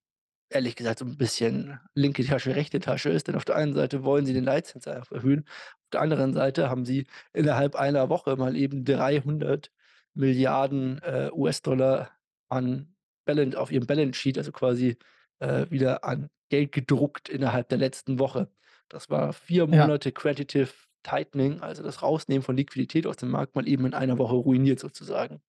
ehrlich 0.51 0.77
gesagt 0.77 0.99
so 1.01 1.05
'n 1.07 1.17
bisschen 1.19 1.81
linke 1.95 2.25
Tasche, 2.25 2.57
rechte 2.57 2.81
Tasche 2.81 3.11
ist, 3.11 3.29
denn 3.29 3.37
auf 3.37 3.45
der 3.47 3.57
einen 3.57 3.75
Seite 3.75 4.05
wollen 4.05 4.27
sie 4.27 4.35
den 4.35 4.45
Leitzins 4.45 4.87
einfach 4.89 5.13
erhöhen. 5.13 5.45
Auf 5.49 5.91
der 5.93 6.01
anderen 6.03 6.35
Seite 6.35 6.71
haben 6.71 6.85
sie 6.87 7.07
innerhalb 7.35 7.77
einer 7.77 8.09
Woche 8.11 8.37
mal 8.37 8.57
eben 8.57 8.85
300.000.000.000 8.85 11.01
äh, 11.01 11.31
US-Dollar 11.33 12.13
an 12.49 12.95
Balan 13.27 13.55
auf 13.57 13.73
ihrem 13.73 13.87
Balance 13.87 14.19
Sheet, 14.21 14.39
also 14.39 14.53
quasi, 14.53 14.97
äh, 15.41 15.67
wieder 15.71 16.05
an 16.05 16.31
Geld 16.51 16.73
gedruckt 16.73 17.29
innerhalb 17.31 17.69
der 17.71 17.79
letzten 17.79 18.19
Woche. 18.21 18.51
Das 18.89 19.11
war 19.11 19.33
4 19.35 19.67
Ja. 19.69 19.69
Monate 19.69 20.13
Quantitative 20.13 20.71
Tightening, 21.05 21.61
also 21.63 21.83
das 21.83 22.03
Rausnehmen 22.03 22.43
von 22.43 22.57
Liquidität 22.57 23.07
aus 23.07 23.17
dem 23.19 23.31
Markt 23.31 23.55
mal 23.57 23.69
eben 23.69 23.87
in 23.87 23.95
einer 23.95 24.19
Woche 24.19 24.35
ruiniert 24.37 24.81
sozusagen. 24.81 25.43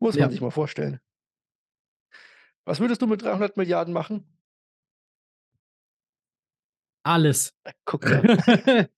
Muss 0.00 0.20
man 0.20 0.20
Ja. 0.20 0.30
sich 0.30 0.42
mal 0.42 0.50
vorstellen. 0.50 1.00
Was 2.64 2.80
würdest 2.80 3.02
du 3.02 3.06
mit 3.06 3.22
300.000.000.000 3.22 3.92
machen? 3.92 4.24
Alles. 7.04 7.52
Ah, 7.64 7.72
guck 7.84 8.02
da. 8.02 8.86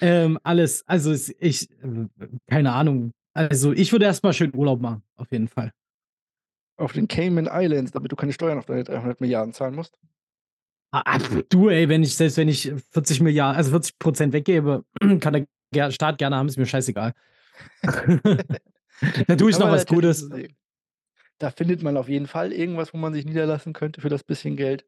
Ähm, 0.00 0.38
alles. 0.44 0.86
Also, 0.86 1.12
ich 1.12 1.68
w 1.82 2.06
keine 2.48 2.72
Ahnung. 2.72 3.10
Also, 3.34 3.72
ich 3.72 3.90
würde 3.90 4.04
erst 4.04 4.22
mal 4.22 4.32
schön 4.32 4.54
Urlaub 4.54 4.80
machen, 4.80 5.02
auf 5.16 5.32
jeden 5.32 5.48
Fall. 5.48 5.72
Auf 6.76 6.92
den 6.92 7.08
Cayman 7.08 7.48
Islands, 7.50 7.90
damit 7.90 8.12
du 8.12 8.16
keine 8.16 8.32
Steuern 8.32 8.58
auf 8.58 8.66
deine 8.66 8.84
300.000.000.000 8.84 9.52
zahlen 9.54 9.74
musst? 9.74 9.98
Ah, 10.92 11.02
ah, 11.04 11.18
du, 11.48 11.68
ey, 11.68 11.88
wenn 11.88 12.04
ich 12.04 12.14
selbst 12.14 12.36
wenn 12.36 12.48
ich 12.48 12.72
40 12.92 13.22
Milliard 13.22 13.56
also 13.56 13.70
40 13.70 13.98
% 13.98 14.32
weggebe, 14.32 14.84
kann 15.20 15.46
der 15.74 15.90
Staat 15.90 16.18
gerne 16.18 16.36
haben, 16.36 16.48
ist 16.48 16.58
mir 16.58 16.66
scheißegal. 16.66 17.12
Da 19.26 19.34
tue 19.34 19.50
ich 19.50 19.58
noch 19.58 19.68
was 19.68 19.84
Gutes. 19.84 20.20
sehen. 20.20 20.54
Da 21.42 21.50
findet 21.50 21.82
man 21.82 21.96
auf 21.96 22.08
jeden 22.08 22.26
Fall 22.28 22.52
irgendwas, 22.52 22.94
wo 22.94 22.98
man 22.98 23.12
sich 23.14 23.24
niederlassen 23.24 23.72
könnte 23.72 24.00
für 24.00 24.08
das 24.08 24.22
bisschen 24.24 24.56
Geld. 24.56 24.86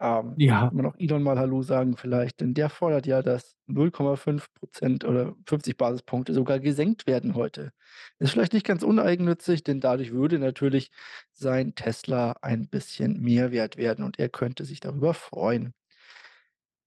Ähm, 0.00 0.36
Ja. 0.36 0.70
kann 0.70 0.76
man 0.78 0.86
auch 0.86 0.96
Elon 0.98 1.22
mal 1.22 1.38
hallo 1.38 1.62
sagen 1.62 1.96
vielleicht, 1.96 2.40
denn 2.40 2.54
der 2.54 2.70
fordert 2.70 3.06
ja, 3.06 3.22
dass 3.22 3.56
0,5 3.66 4.48
% 4.60 5.04
oder 5.06 5.34
50 5.46 5.76
Basispunkte 5.78 6.34
sogar 6.34 6.60
gesenkt 6.60 7.06
werden 7.06 7.34
heute. 7.34 7.72
Ist 8.18 8.32
vielleicht 8.32 8.54
nicht 8.54 8.66
ganz 8.66 8.82
uneigennützig, 8.84 9.64
denn 9.64 9.80
dadurch 9.80 10.12
würde 10.12 10.38
natürlich 10.38 10.90
sein 11.32 11.74
Tesla 11.76 12.36
ein 12.42 12.68
bisschen 12.68 13.20
mehr 13.22 13.52
wert 13.52 13.76
werden 13.78 14.04
und 14.04 14.18
er 14.18 14.28
könnte 14.30 14.64
sich 14.66 14.80
darüber 14.80 15.14
freuen. 15.14 15.74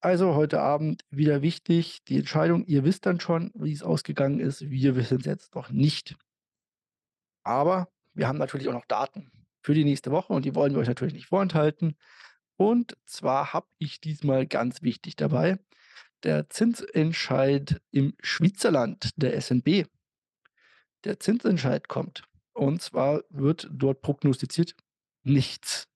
Also, 0.02 0.36
heute 0.36 0.60
Abend 0.62 1.04
wieder 1.10 1.42
wichtig, 1.42 2.04
die 2.08 2.18
Entscheidung. 2.20 2.64
Ihr 2.66 2.84
wisst 2.84 3.06
dann 3.08 3.20
schon, 3.20 3.50
wie's 3.56 3.82
ausgegangen 3.82 4.40
ist. 4.40 4.70
Wir 4.70 4.96
wissen's 4.96 5.26
jetzt 5.26 5.56
noch 5.56 5.72
nicht. 5.72 6.16
Aber 7.46 7.88
wir 8.14 8.28
haben 8.28 8.38
natürlich 8.38 8.68
auch 8.70 8.74
noch 8.74 8.86
Daten 8.86 9.32
für 9.62 9.74
die 9.74 9.86
nächste 9.86 10.12
Woche 10.12 10.34
und 10.34 10.46
die 10.46 10.56
wollen 10.56 10.74
wir 10.74 10.80
euch 10.80 10.88
natürlich 10.88 11.14
nicht 11.14 11.28
vorenthalten. 11.28 11.98
Und 12.58 12.98
zwar 13.06 13.54
habe 13.54 13.68
ich 13.78 14.02
diesmal 14.02 14.46
ganz 14.46 14.82
wichtig 14.82 15.16
dabei, 15.16 15.60
der 16.24 16.50
Zinsentscheid 16.50 17.82
im 17.92 18.14
Schwitzerland, 18.22 19.10
der 19.18 19.40
SNB. 19.40 19.86
Der 21.04 21.20
Zinsentscheid 21.20 21.88
kommt. 21.88 22.24
Und 22.54 22.82
zwar 22.82 23.24
wird 23.30 23.68
dort 23.72 24.02
prognostiziert 24.02 24.76
nichts. 25.24 25.90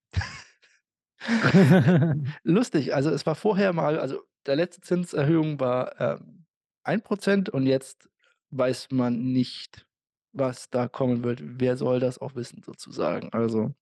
Lustig, 2.44 2.94
also 2.94 3.10
es 3.10 3.26
war 3.26 3.36
vorher 3.36 3.74
mal 3.74 4.00
also 4.00 4.22
der 4.46 4.56
letzte 4.56 4.82
Zinserhöhung 4.82 5.60
war, 5.60 6.00
ähm, 6.00 6.46
1 6.84 7.04
% 7.04 7.50
und 7.50 7.66
jetzt 7.66 8.10
weiß 8.50 8.92
man 8.92 9.34
nicht, 9.34 9.87
was 10.34 10.70
da 10.70 10.88
kommen 10.88 11.24
wird. 11.24 11.42
Wer 11.44 11.78
soll 11.78 12.00
das 12.00 12.20
auch 12.20 12.36
wissen 12.36 12.64
sozusagen? 12.64 13.30
Also, 13.34 13.74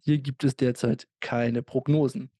hier 0.00 0.18
gibt 0.18 0.44
es 0.44 0.56
derzeit 0.56 1.08
keine 1.20 1.62
Prognosen. 1.62 2.30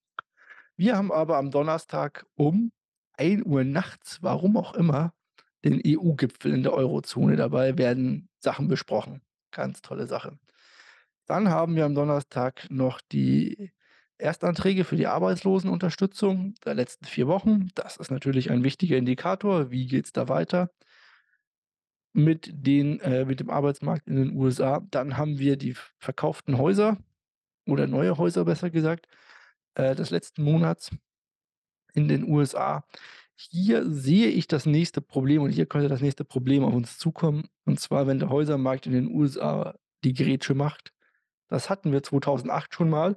Wir 0.76 0.96
haben 0.96 1.12
aber 1.12 1.38
am 1.38 1.50
Donnerstag 1.50 2.26
um 2.34 2.72
1:00 3.18 3.64
nachts, 3.64 4.18
warum 4.22 4.56
auch 4.56 4.74
immer, 4.74 5.14
den 5.64 5.80
EU-Gipfel 5.84 6.52
in 6.52 6.62
der 6.62 6.74
Eurozone. 6.74 7.36
Dabei 7.36 7.78
werden 7.78 8.28
Sachen 8.38 8.68
besprochen. 8.68 9.22
Ganz 9.52 9.80
tolle 9.80 10.06
Sache. 10.06 10.38
Dann 11.26 11.48
haben 11.48 11.76
wir 11.76 11.86
am 11.86 11.94
Donnerstag 11.94 12.66
noch 12.70 13.00
die 13.10 13.72
Erstanträge 14.18 14.84
für 14.84 14.96
die 14.96 15.08
Arbeitslosenunterstützung 15.08 16.54
der 16.64 16.74
letzten 16.74 17.06
4 17.06 17.26
Wochen. 17.26 17.68
Das 17.74 17.96
ist 17.96 18.10
natürlich 18.10 18.50
ein 18.50 18.64
wichtiger 18.64 18.96
Indikator. 18.96 19.70
Wie 19.70 19.86
geht's 19.86 20.12
da 20.12 20.28
weiter? 20.28 20.70
Mit 22.16 22.50
den 22.50 22.98
äh, 23.00 23.26
mit 23.26 23.40
dem 23.40 23.50
Arbeitsmarkt 23.50 24.08
in 24.08 24.16
den 24.16 24.36
USA. 24.36 24.80
Dann 24.90 25.18
haben 25.18 25.38
wir 25.38 25.56
die 25.56 25.74
verkauften 25.98 26.56
Häuser 26.56 26.96
oder 27.66 27.86
neue 27.86 28.16
Häuser, 28.16 28.46
besser 28.46 28.70
gesagt, 28.70 29.06
äh, 29.74 29.94
des 29.94 30.08
letzten 30.10 30.42
Monats 30.42 30.90
in 31.92 32.08
den 32.08 32.24
USA. 32.24 32.84
Hier 33.34 33.90
sehe 33.90 34.28
ich 34.28 34.48
das 34.48 34.64
nächste 34.64 35.02
Problem 35.02 35.42
und 35.42 35.50
hier 35.50 35.66
könnte 35.66 35.88
das 35.88 36.00
nächste 36.00 36.24
Problem 36.24 36.64
auf 36.64 36.72
uns 36.72 36.96
zukommen. 36.96 37.48
Und 37.66 37.80
zwar, 37.80 38.06
wenn 38.06 38.18
der 38.18 38.30
Häusermarkt 38.30 38.86
in 38.86 38.92
den 38.92 39.08
USA 39.08 39.74
die 40.04 40.14
Grätsche 40.14 40.54
macht. 40.54 40.92
Das 41.48 41.68
hatten 41.68 41.92
wir 41.92 42.02
2008 42.02 42.74
schon 42.74 42.88
mal. 42.88 43.16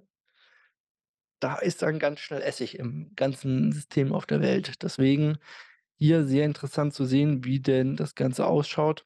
Da 1.40 1.56
ist 1.58 1.82
dann 1.82 2.00
ganz 2.00 2.20
schnell 2.20 2.42
Essig 2.42 2.78
im 2.78 3.14
ganzen 3.16 3.72
System 3.72 4.12
auf 4.12 4.26
der 4.26 4.42
Welt. 4.42 4.84
Deswegen 4.84 5.38
hier 6.00 6.24
sehr 6.26 6.46
interessant 6.46 6.94
zu 6.94 7.06
sehen, 7.06 7.44
wie 7.44 7.60
denn 7.60 7.96
das 7.96 8.16
Ganze 8.16 8.48
ausschaut. 8.48 9.06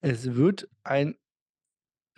Es 0.00 0.34
wird 0.34 0.68
ein 0.84 1.16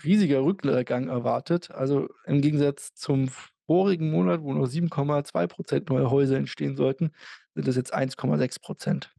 riesiger 0.05 0.43
Rückgang 0.43 1.09
erwartet. 1.09 1.71
Also, 1.71 2.09
im 2.27 2.41
Gegensatz 2.41 2.95
zum 2.95 3.29
vorigen 3.67 4.11
Monat, 4.11 4.43
wo 4.43 4.53
nur 4.53 4.67
7,2 4.67 5.47
% 5.47 5.91
neue 5.91 6.11
Häuser 6.11 6.37
entstehen 6.37 6.77
sollten, 6.77 7.13
sind 7.55 7.69
das 7.69 7.77
jetzt 7.77 7.95
1,6 7.95 8.59
%. 8.61 9.15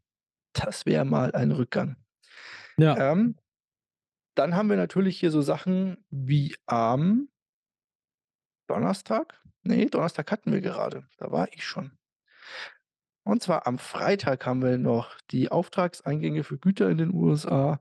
Das 0.53 0.85
wäre 0.85 1.05
mal 1.05 1.31
ein 1.33 1.51
Rückgang. 1.51 1.97
Ja. 2.77 3.11
Ähm, 3.11 3.37
dann 4.35 4.55
haben 4.55 4.69
wir 4.69 4.77
natürlich 4.77 5.19
hier 5.19 5.31
so 5.31 5.41
Sachen 5.41 6.03
wie 6.09 6.55
am 6.65 7.29
Donnerstag? 8.67 9.39
Ne, 9.63 9.85
Donnerstag 9.87 10.31
hatten 10.31 10.51
wir 10.51 10.61
gerade, 10.61 11.07
da 11.17 11.31
war 11.31 11.47
ich 11.53 11.65
schon. 11.65 11.97
Und 13.25 13.41
zwar 13.41 13.67
am 13.67 13.77
Freitag 13.79 14.45
haben 14.45 14.61
wir 14.61 14.77
noch 14.77 15.17
die 15.31 15.49
Auftragseingänge 15.51 16.43
für 16.43 16.57
Güter 16.57 16.89
in 16.89 16.97
den 16.97 17.13
USA 17.13 17.79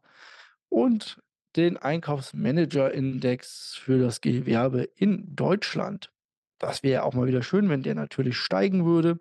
und 0.69 1.21
den 1.57 1.77
Einkaufsmanager-Index 1.77 3.75
für 3.77 3.99
das 3.99 4.21
Gewerbe 4.21 4.85
in 4.97 5.35
Deutschland. 5.37 6.13
Das 6.59 6.83
wäre 6.83 7.03
auch 7.05 7.15
mal 7.15 7.27
wieder 7.27 7.43
schön, 7.43 7.69
wenn 7.69 7.83
der 7.83 7.95
natürlich 7.95 8.37
steigen 8.39 8.85
würde. 8.87 9.21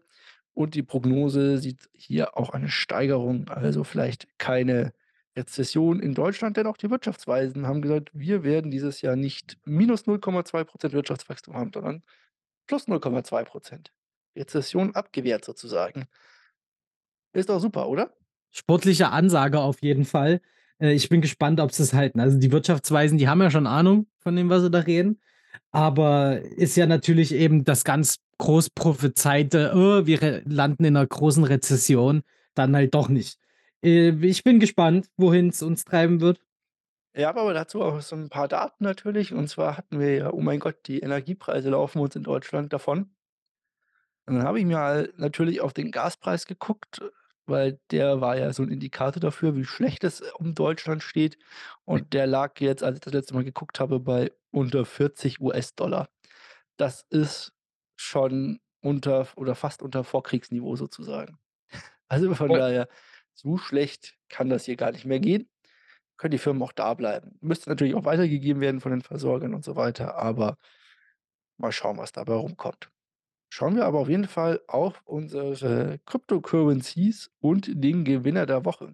Und 0.53 0.75
die 0.75 0.83
Prognose 0.83 1.57
sieht 1.59 1.89
hier 1.93 2.37
auch 2.37 2.51
eine 2.51 2.69
Steigerung, 2.69 3.49
also 3.49 3.83
vielleicht 3.83 4.27
keine 4.37 4.93
Rezession 5.35 5.99
in 6.01 6.13
Deutschland, 6.13 6.57
denn 6.57 6.67
auch 6.67 6.77
die 6.77 6.89
Wirtschaftsweisen 6.91 7.67
haben 7.67 7.81
gesagt: 7.81 8.11
„Wir 8.13 8.43
werden 8.43 8.69
dieses 8.71 9.01
Jahr 9.01 9.15
nicht 9.15 9.57
minus 9.65 10.05
0,2 10.07 10.63
% 10.65 10.93
Wirtschaftswachstum 10.93 11.55
haben, 11.55 11.71
sondern 11.73 12.03
plus 12.67 12.87
0,2 12.87 13.43
%.“ 13.45 13.91
Rezession 14.35 14.95
abgewehrt 14.95 15.45
sozusagen. 15.45 16.07
Ist 17.35 17.49
doch 17.49 17.59
super, 17.59 17.87
oder? 17.87 18.13
Sportliche 18.53 19.09
Ansage 19.11 19.59
auf 19.59 19.81
jeden 19.81 20.03
Fall. 20.05 20.41
Äh, 20.79 20.93
ich 20.93 21.07
bin 21.09 21.21
gespannt, 21.21 21.59
ob 21.61 21.71
sie's 21.71 21.93
halten. 21.93 22.19
Also, 22.19 22.37
die 22.37 22.51
Wirtschaftsweisen, 22.51 23.17
die 23.17 23.27
haben 23.29 23.41
ja 23.41 23.49
schon 23.49 23.65
Ahnung 23.67 24.07
von 24.19 24.35
dem, 24.35 24.49
was 24.49 24.61
sie 24.63 24.69
da 24.71 24.79
reden. 24.79 25.19
Aber 25.71 26.41
ist 26.41 26.75
ja 26.77 26.85
natürlich 26.87 27.33
eben 27.33 27.63
das 27.65 27.83
ganz 27.85 28.17
groß 28.39 28.71
prophezeite: 28.71 29.71
„Oh, 29.75 30.05
wir 30.07 30.41
landen 30.45 30.85
in 30.85 30.93
'ner 30.95 31.07
großen 31.07 31.43
Rezession“, 31.45 32.23
dann 32.55 32.75
halt 32.75 32.93
doch 32.95 33.09
nicht. 33.09 33.39
Äh, 33.83 34.09
ich 34.25 34.43
bin 34.43 34.59
gespannt, 34.59 35.07
wohin's 35.17 35.61
uns 35.63 35.85
treiben 35.85 36.21
wird. 36.21 36.41
Ja, 37.15 37.29
aber 37.29 37.53
dazu 37.53 37.81
auch 37.81 37.99
so 38.01 38.15
'n 38.15 38.29
paar 38.29 38.47
Daten 38.47 38.83
natürlich. 38.85 39.33
Und 39.33 39.47
zwar 39.49 39.77
hatten 39.77 39.99
wir 39.99 40.15
ja, 40.15 40.31
oh 40.33 40.39
mein 40.41 40.59
Gott, 40.59 40.87
die 40.87 40.99
Energiepreise 41.01 41.69
laufen 41.69 41.99
uns 41.99 42.15
in 42.15 42.23
Deutschland 42.23 42.71
davon. 42.71 43.13
Und 44.31 44.37
dann 44.37 44.47
habe 44.47 44.59
ich 44.59 44.65
mir 44.65 44.77
halt 44.79 45.19
natürlich 45.19 45.59
auf 45.59 45.73
den 45.73 45.91
Gaspreis 45.91 46.45
geguckt, 46.45 47.01
weil 47.47 47.81
der 47.91 48.21
war 48.21 48.37
ja 48.37 48.53
so 48.53 48.63
'n 48.63 48.69
Indikator 48.71 49.19
dafür, 49.19 49.57
wie 49.57 49.65
schlecht 49.65 50.05
es 50.05 50.21
um 50.21 50.55
Deutschland 50.55 51.03
steht. 51.03 51.37
Und 51.83 52.13
der 52.13 52.27
lag 52.27 52.57
jetzt, 52.61 52.81
als 52.81 52.95
ich 52.95 53.01
das 53.01 53.11
letzte 53.11 53.33
Mal 53.33 53.43
geguckt 53.43 53.81
habe, 53.81 53.99
bei 53.99 54.31
unter 54.51 54.85
40 54.85 55.41
$. 55.41 56.07
Das 56.77 57.05
ist 57.09 57.53
schon 57.97 58.59
unter 58.81 59.27
oder 59.37 59.55
fast 59.55 59.81
unter 59.83 60.03
Vorkriegsniveau 60.05 60.75
sozusagen. 60.77 61.39
Also, 62.09 62.35
von 62.35 62.53
Voll. 62.53 62.55
daher, 62.55 62.89
so 63.33 63.57
schlecht 63.57 64.15
kann 64.29 64.49
das 64.49 64.65
hier 64.65 64.77
gar 64.77 64.91
nicht 64.93 65.05
mehr 65.05 65.19
gehen. 65.21 65.49
Können 66.17 66.31
die 66.31 66.39
Firmen 66.39 66.63
auch 66.63 66.73
da 66.73 66.93
bleiben. 66.95 67.37
Müsste 67.41 67.69
natürlich 67.69 67.95
auch 67.95 68.05
weitergegeben 68.05 68.61
werden 68.61 68.81
von 68.81 68.91
den 68.91 69.01
Versorgern 69.01 69.53
und 69.55 69.65
so 69.65 69.75
weiter, 69.77 70.15
aber 70.17 70.57
mal 71.59 71.71
schauen, 71.71 71.97
was 71.97 72.11
dabei 72.11 72.33
rumkommt. 72.33 72.91
Schauen 73.53 73.75
wir 73.75 73.85
aber 73.85 73.99
auf 73.99 74.09
jeden 74.09 74.27
Fall 74.27 74.61
auf 74.67 75.01
unsere 75.03 75.99
Cryptocurrencies 76.05 77.29
und 77.41 77.69
den 77.83 78.05
Gewinner 78.05 78.45
der 78.45 78.63
Woche. 78.63 78.93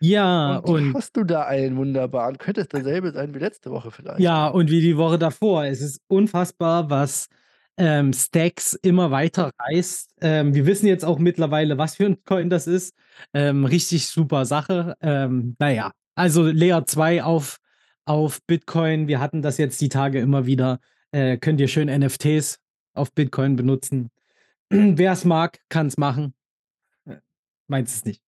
Ja, 0.00 0.58
Und 0.58 0.68
und 0.68 0.94
hast 0.94 1.16
du 1.16 1.24
da 1.24 1.42
einen 1.46 1.76
wunderbaren? 1.76 2.38
Könnte 2.38 2.60
es 2.60 2.68
derselbe 2.68 3.10
sein 3.10 3.34
wie 3.34 3.40
letzte 3.40 3.72
Woche 3.72 3.90
vielleicht? 3.90 4.20
Ja, 4.20 4.46
und 4.46 4.70
wie 4.70 4.80
die 4.80 4.96
Woche 4.96 5.18
davor. 5.18 5.64
Es 5.64 5.80
ist 5.80 6.00
unfassbar, 6.06 6.88
was, 6.88 7.26
ähm, 7.76 8.12
Stacks 8.12 8.74
immer 8.74 9.10
weiter 9.10 9.50
reißt. 9.58 10.14
Ähm, 10.20 10.54
wir 10.54 10.66
wissen 10.66 10.86
jetzt 10.86 11.04
auch 11.04 11.18
mittlerweile, 11.18 11.78
was 11.78 11.96
für 11.96 12.06
'n 12.06 12.22
Coin 12.24 12.50
das 12.50 12.68
ist. 12.68 12.94
Ähm, 13.34 13.64
richtig 13.64 14.06
super 14.06 14.44
Sache. 14.44 14.94
Ähm, 15.00 15.56
na 15.58 15.70
ja, 15.70 15.90
also 16.14 16.46
Layer 16.46 16.86
2 16.86 17.24
auf 17.24 17.58
auf 18.04 18.38
Bitcoin. 18.46 19.08
Wir 19.08 19.18
hatten 19.20 19.42
das 19.42 19.58
jetzt 19.58 19.80
die 19.80 19.88
Tage 19.88 20.20
immer 20.20 20.46
wieder. 20.46 20.78
Äh, 21.10 21.36
könnt 21.38 21.60
ihr 21.60 21.68
schön 21.68 21.88
NFTs 21.88 22.58
auf 22.98 23.12
Bitcoin 23.12 23.56
benutzen. 23.56 24.10
Wer's 24.70 25.24
mag, 25.24 25.60
kann's 25.68 25.96
machen. 25.96 26.34
Äh, 27.06 27.16
meins 27.68 27.94
ist 27.94 28.06
nicht. 28.06 28.22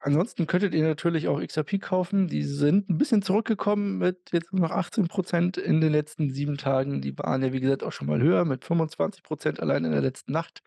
Ansonsten 0.00 0.46
könntet 0.46 0.74
ihr 0.74 0.82
natürlich 0.86 1.28
auch 1.28 1.40
XRP 1.40 1.78
kaufen. 1.80 2.28
Die 2.28 2.42
sind 2.42 2.90
'n 2.90 2.98
bisschen 2.98 3.22
zurückgekommen 3.22 3.96
mit 3.98 4.18
jetzt 4.32 4.52
nur 4.52 4.60
noch 4.68 4.70
18 4.70 5.08
% 5.08 5.56
in 5.56 5.80
den 5.80 5.92
letzten 5.92 6.30
7 6.30 6.58
Tagen. 6.58 7.00
Die 7.00 7.16
waren 7.18 7.42
ja, 7.42 7.52
wie 7.54 7.60
gesagt, 7.60 7.82
auch 7.82 7.92
schon 7.92 8.06
mal 8.08 8.20
höher 8.20 8.44
mit 8.44 8.64
25 8.66 9.22
% 9.22 9.60
allein 9.60 9.84
in 9.86 9.92
der 9.92 10.02
letzten 10.02 10.32
Nacht. 10.32 10.60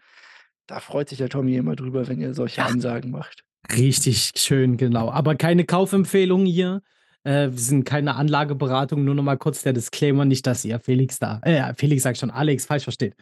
Da 0.65 0.79
freut 0.79 1.09
sich 1.09 1.19
der 1.19 1.29
Tommy 1.29 1.55
immer 1.55 1.75
drüber, 1.75 2.07
wenn 2.07 2.19
ihr 2.19 2.33
solche 2.33 2.61
Ja. 2.61 2.67
Ansagen 2.67 3.11
macht. 3.11 3.43
Richtig 3.75 4.31
schön, 4.37 4.75
genau. 4.77 5.11
Aber 5.11 5.35
keine 5.35 5.65
Kaufempfehlung 5.65 6.45
hier. 6.45 6.81
Äh, 7.23 7.49
wir 7.51 7.59
sind 7.59 7.83
keine 7.85 8.15
Anlageberatung. 8.15 9.03
Nur 9.05 9.13
noch 9.15 9.23
mal 9.23 9.37
kurz 9.37 9.61
der 9.61 9.73
Disclaimer, 9.73 10.25
nicht, 10.25 10.47
dass 10.47 10.65
ihr 10.65 10.79
Felix 10.79 11.19
da 11.19 11.41
äh, 11.43 11.73
Felix 11.75 12.05
ich 12.05 12.17
schon, 12.17 12.31
Alex 12.31 12.65
falsch 12.65 12.83
versteht. 12.85 13.15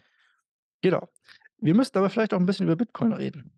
Genau. 0.86 1.08
Wir 1.58 1.74
müssten 1.74 1.98
aber 1.98 2.10
vielleicht 2.10 2.32
auch 2.32 2.38
'n 2.38 2.46
bisschen 2.46 2.66
über 2.66 2.76
Bitcoin 2.76 3.12
reden. 3.12 3.52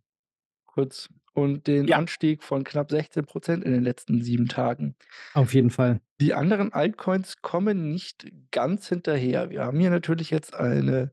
Kurz 0.67 1.11
und 1.35 1.67
den 1.69 1.89
Ja. 1.89 1.99
Anstieg 1.99 2.43
von 2.45 2.65
knapp 2.65 2.91
16 2.91 3.27
% 3.27 3.65
in 3.65 3.73
den 3.73 3.85
letzten 3.85 4.23
7 4.23 4.49
Tagen. 4.49 4.97
Auf 5.35 5.55
jeden 5.55 5.71
Fall. 5.71 6.01
Die 6.21 6.35
anderen 6.35 6.73
Altcoins 6.73 7.43
kommen 7.43 7.93
nicht 7.93 8.27
ganz 8.51 8.89
hinterher. 8.89 9.51
Wir 9.51 9.65
haben 9.65 9.79
hier 9.79 9.91
natürlich 9.91 10.31
jetzt 10.31 10.53
eine, 10.55 11.13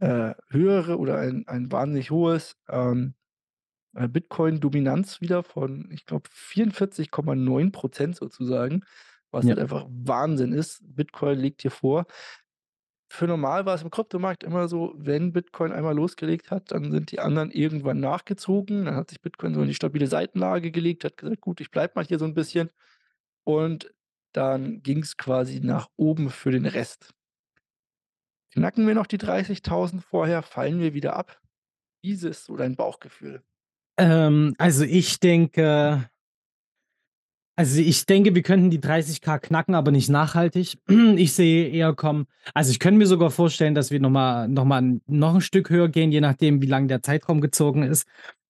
äh, 0.00 0.34
höhere 0.50 0.98
oder 0.98 1.18
ein 1.20 1.46
ein 1.48 1.72
wahnsinnig 1.72 2.10
hohes, 2.10 2.56
ähm, 2.68 3.14
äh, 3.94 4.08
Bitcoin-Dominanz 4.08 5.20
wieder 5.22 5.44
von, 5.44 5.90
ich 5.92 6.06
glaube, 6.06 6.28
44,9 6.32 7.72
% 7.72 8.16
sozusagen, 8.16 8.84
was 9.32 9.46
Ja. 9.46 9.50
halt 9.50 9.60
einfach 9.60 9.86
Wahnsinn 9.90 10.52
ist. 10.52 10.80
Bitcoin 10.84 11.38
liegt 11.40 11.62
hier 11.62 11.72
vor. 11.72 12.06
Für 13.12 13.26
normal 13.26 13.66
war 13.66 13.74
es 13.74 13.82
im 13.82 13.90
Kryptomarkt 13.90 14.44
immer 14.44 14.68
so, 14.68 14.94
wenn 14.96 15.32
Bitcoin 15.32 15.72
einmal 15.72 15.96
losgelegt 15.96 16.52
hat, 16.52 16.70
dann 16.70 16.92
sind 16.92 17.10
die 17.10 17.18
anderen 17.18 17.50
irgendwann 17.50 17.98
nachgezogen. 17.98 18.84
Dann 18.84 18.94
hat 18.94 19.10
sich 19.10 19.20
Bitcoin 19.20 19.52
so 19.52 19.62
in 19.62 19.66
die 19.66 19.74
stabile 19.74 20.06
Seitenlage 20.06 20.70
gelegt, 20.70 21.04
hat 21.04 21.16
gesagt: 21.16 21.40
„Gut, 21.40 21.60
ich 21.60 21.72
bleibe 21.72 21.94
mal 21.96 22.04
hier 22.04 22.20
so 22.20 22.24
'n 22.24 22.34
bisschen.“ 22.34 22.70
Und 23.44 23.92
dann 24.32 24.82
ging's 24.82 25.16
quasi 25.16 25.60
nach 25.60 25.88
oben 25.96 26.30
für 26.30 26.52
den 26.52 26.66
Rest. 26.66 27.12
Knacken 28.52 28.86
wir 28.86 28.94
noch 28.94 29.06
die 29.06 29.18
30.000 29.18 30.04
vorher, 30.04 30.42
fallen 30.42 30.80
wir 30.80 30.92
wieder 30.94 31.14
ab? 31.16 31.40
Wie 32.02 32.12
ist 32.12 32.24
es 32.24 32.44
so 32.46 32.56
dein 32.56 32.76
Bauchgefühl? 32.76 33.42
Ähm, 33.98 34.54
also 34.58 34.84
ich 34.84 35.20
denke 35.20 36.08
also 37.60 37.78
ich 37.82 38.06
denke, 38.06 38.34
wir 38.34 38.42
könnten 38.42 38.70
die 38.70 38.80
30.000 38.80 39.42
knacken, 39.42 39.74
aber 39.74 39.90
nicht 39.90 40.08
nachhaltig. 40.08 40.78
Ich 41.18 41.34
sehe 41.34 41.68
eher 41.68 41.92
kommen 41.94 42.26
also 42.54 42.70
ich 42.70 42.78
könnte 42.80 42.96
mir 42.98 43.06
sogar 43.06 43.30
vorstellen, 43.30 43.74
dass 43.74 43.90
wir 43.90 44.00
noch 44.00 44.08
mal 44.10 44.48
noch 44.48 44.64
mal 44.64 45.00
noch 45.06 45.34
'n 45.34 45.40
Stück 45.42 45.68
höher 45.68 45.88
gehen, 45.90 46.10
je 46.10 46.20
nachdem, 46.22 46.62
wie 46.62 46.66
lang 46.66 46.88
der 46.88 47.02
Zeitraum 47.02 47.40
gezogen 47.42 47.82
ist. 47.82 48.06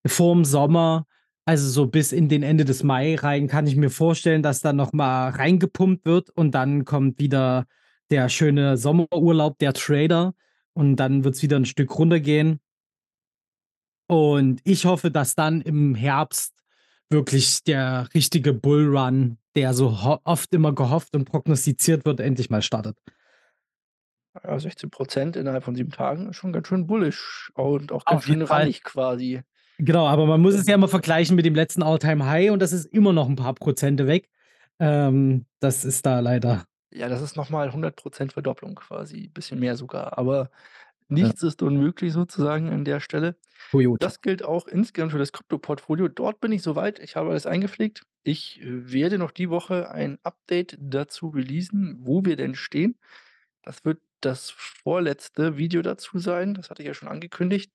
Vorm 0.06 0.44
Sommer, 0.44 1.06
also 1.44 1.68
so 1.68 1.86
bis 1.88 2.12
in 2.12 2.28
den 2.28 2.44
Ende 2.44 2.64
des 2.64 2.84
Mai 2.84 3.16
rein, 3.16 3.48
kann 3.48 3.66
ich 3.66 3.74
mir 3.76 3.90
vorstellen, 3.90 4.42
dass 4.44 4.60
da 4.60 4.72
noch 4.72 4.92
mal 4.92 5.30
reingepumpt 5.30 6.04
wird 6.06 6.30
und 6.30 6.52
dann 6.54 6.84
kommt 6.84 7.18
wieder 7.18 7.66
der 8.10 8.28
schöne 8.28 8.76
Sommerurlaub 8.76 9.58
der 9.58 9.72
Trader 9.72 10.34
und 10.74 10.96
dann 10.96 11.24
wird's 11.24 11.42
wieder 11.42 11.56
'n 11.56 11.64
Stück 11.66 11.98
runtergehen. 11.98 12.60
Und 14.10 14.60
ich 14.64 14.86
hoffe, 14.86 15.12
dass 15.12 15.36
dann 15.36 15.60
im 15.60 15.94
Herbst 15.94 16.59
wirklich 17.10 17.64
der 17.64 18.08
richtige 18.14 18.52
Bullrun, 18.54 19.38
der 19.56 19.74
so 19.74 19.96
oft 20.24 20.54
immer 20.54 20.74
gehofft 20.74 21.14
und 21.16 21.24
prognostiziert 21.26 22.04
wird, 22.04 22.20
endlich 22.20 22.50
mal 22.50 22.62
startet. 22.62 22.96
Ja, 24.44 24.58
16 24.60 24.90
% 24.90 25.36
innerhalb 25.36 25.64
von 25.64 25.74
7 25.74 25.90
Tagen 25.90 26.28
ist 26.30 26.36
schon 26.36 26.52
ganz 26.52 26.68
schön 26.68 26.86
bullish 26.86 27.50
und 27.54 27.90
auch 27.92 28.04
ganz 28.06 28.20
Auf 28.20 28.24
schön 28.26 28.42
runnig 28.42 28.82
quasi. 28.84 29.42
Genau, 29.78 30.06
aber 30.06 30.26
man 30.26 30.40
muss 30.40 30.54
es 30.54 30.66
ja 30.66 30.74
immer 30.74 30.88
vergleichen 30.88 31.36
mit 31.36 31.46
dem 31.46 31.54
letzten 31.54 31.82
All-Time-High 31.82 32.50
und 32.50 32.60
das 32.60 32.72
ist 32.72 32.84
immer 32.86 33.12
noch 33.12 33.28
'n 33.28 33.36
paar 33.36 33.54
Prozente 33.54 34.06
weg. 34.06 34.28
Ähm, 34.78 35.46
das 35.60 35.84
ist 35.84 36.04
da 36.06 36.20
leider 36.20 36.64
Ja, 36.92 37.08
das 37.08 37.22
ist 37.22 37.36
noch 37.36 37.50
mal 37.50 37.72
100 37.72 37.94
% 37.96 38.32
Verdopplung 38.32 38.74
quasi, 38.74 39.28
bisschen 39.28 39.60
mehr 39.60 39.76
sogar. 39.76 40.18
Aber 40.18 40.50
Ja. 41.10 41.26
nichts 41.26 41.42
ist 41.42 41.62
unmöglich 41.62 42.12
sozusagen 42.12 42.70
an 42.70 42.84
der 42.84 43.00
Stelle. 43.00 43.36
Toyota. 43.70 44.06
Das 44.06 44.20
gilt 44.20 44.42
auch 44.44 44.66
insgesamt 44.66 45.12
für 45.12 45.18
das 45.18 45.32
Kryptoportfolio. 45.32 46.08
Dort 46.08 46.40
bin 46.40 46.52
ich 46.52 46.62
so 46.62 46.76
weit, 46.76 46.98
ich 46.98 47.16
habe 47.16 47.30
alles 47.30 47.46
eingepflegt. 47.46 48.02
Ich 48.22 48.60
werde 48.64 49.18
noch 49.18 49.30
die 49.30 49.50
Woche 49.50 49.90
ein 49.90 50.18
Update 50.22 50.76
dazu 50.80 51.28
releasen, 51.28 51.96
wo 52.00 52.24
wir 52.24 52.36
denn 52.36 52.54
stehen. 52.54 52.98
Das 53.62 53.84
wird 53.84 54.00
das 54.20 54.50
vorletzte 54.50 55.56
Video 55.56 55.82
dazu 55.82 56.18
sein. 56.18 56.54
Das 56.54 56.70
hatte 56.70 56.82
ich 56.82 56.86
ja 56.88 56.94
schon 56.94 57.08
angekündigt. 57.08 57.72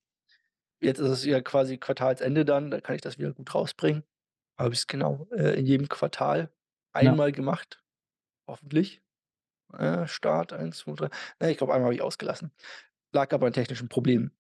Jetzt 0.81 0.99
ist 0.99 1.09
es 1.09 1.25
ja 1.25 1.41
quasi 1.41 1.77
Quartalsende 1.77 2.45
dann, 2.45 2.69
da 2.69 2.81
kann 2.81 2.95
ich 2.95 3.01
das 3.01 3.17
wieder 3.17 3.33
gut 3.33 3.53
rausbringen. 3.55 4.03
Habe 4.57 4.73
ich's 4.73 4.87
genau, 4.87 5.27
äh, 5.31 5.57
in 5.59 5.65
jedem 5.65 5.89
Quartal 5.89 6.51
Ja. 7.01 7.11
einmal 7.11 7.31
gemacht, 7.31 7.83
hoffentlich. 8.47 9.01
Äh, 9.73 10.07
Start 10.07 10.53
1, 10.53 10.77
2, 10.77 10.93
3. 10.93 11.09
Ne, 11.41 11.51
ich 11.51 11.57
glaube, 11.57 11.73
einmal 11.73 11.85
habe 11.87 11.95
ich 11.95 12.01
ausgelassen. 12.01 12.51
Lag 13.15 13.33
aber 13.33 13.47
an 13.47 13.53
technischen 13.53 13.89
Problemen. 13.89 14.31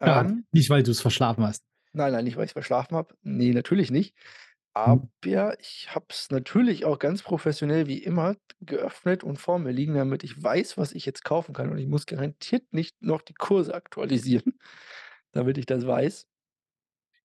Ja, 0.00 0.22
Ähm 0.22 0.46
nicht, 0.52 0.70
weil 0.70 0.82
du's 0.82 1.00
verschlafen 1.00 1.44
hast. 1.44 1.64
Nein, 1.92 2.12
nein, 2.12 2.24
nicht, 2.24 2.36
weil 2.36 2.44
ich's 2.44 2.52
verschlafen 2.52 2.96
habe. 2.96 3.14
Ne, 3.22 3.52
natürlich 3.52 3.90
nicht. 3.90 4.14
Mhm. 4.14 4.20
Aber 4.72 5.60
ich 5.60 5.94
habe 5.94 6.06
es 6.08 6.30
natürlich 6.30 6.84
auch 6.84 6.98
ganz 6.98 7.22
professionell 7.22 7.86
wie 7.86 7.98
immer 7.98 8.36
geöffnet 8.60 9.22
und 9.22 9.38
vor 9.38 9.58
mir 9.58 9.72
liegen, 9.72 9.94
damit 9.94 10.24
ich 10.24 10.42
weiß, 10.42 10.78
was 10.78 10.92
ich 10.92 11.06
jetzt 11.06 11.24
kaufen 11.24 11.54
kann. 11.54 11.70
Und 11.70 11.78
ich 11.78 11.86
muss 11.86 12.06
garantiert 12.06 12.64
nicht 12.72 13.00
noch 13.02 13.20
die 13.20 13.34
Kurse 13.34 13.74
aktualisieren, 13.74 14.54
damit 15.32 15.58
ich 15.58 15.66
das 15.66 15.86
weiß. 15.86 16.26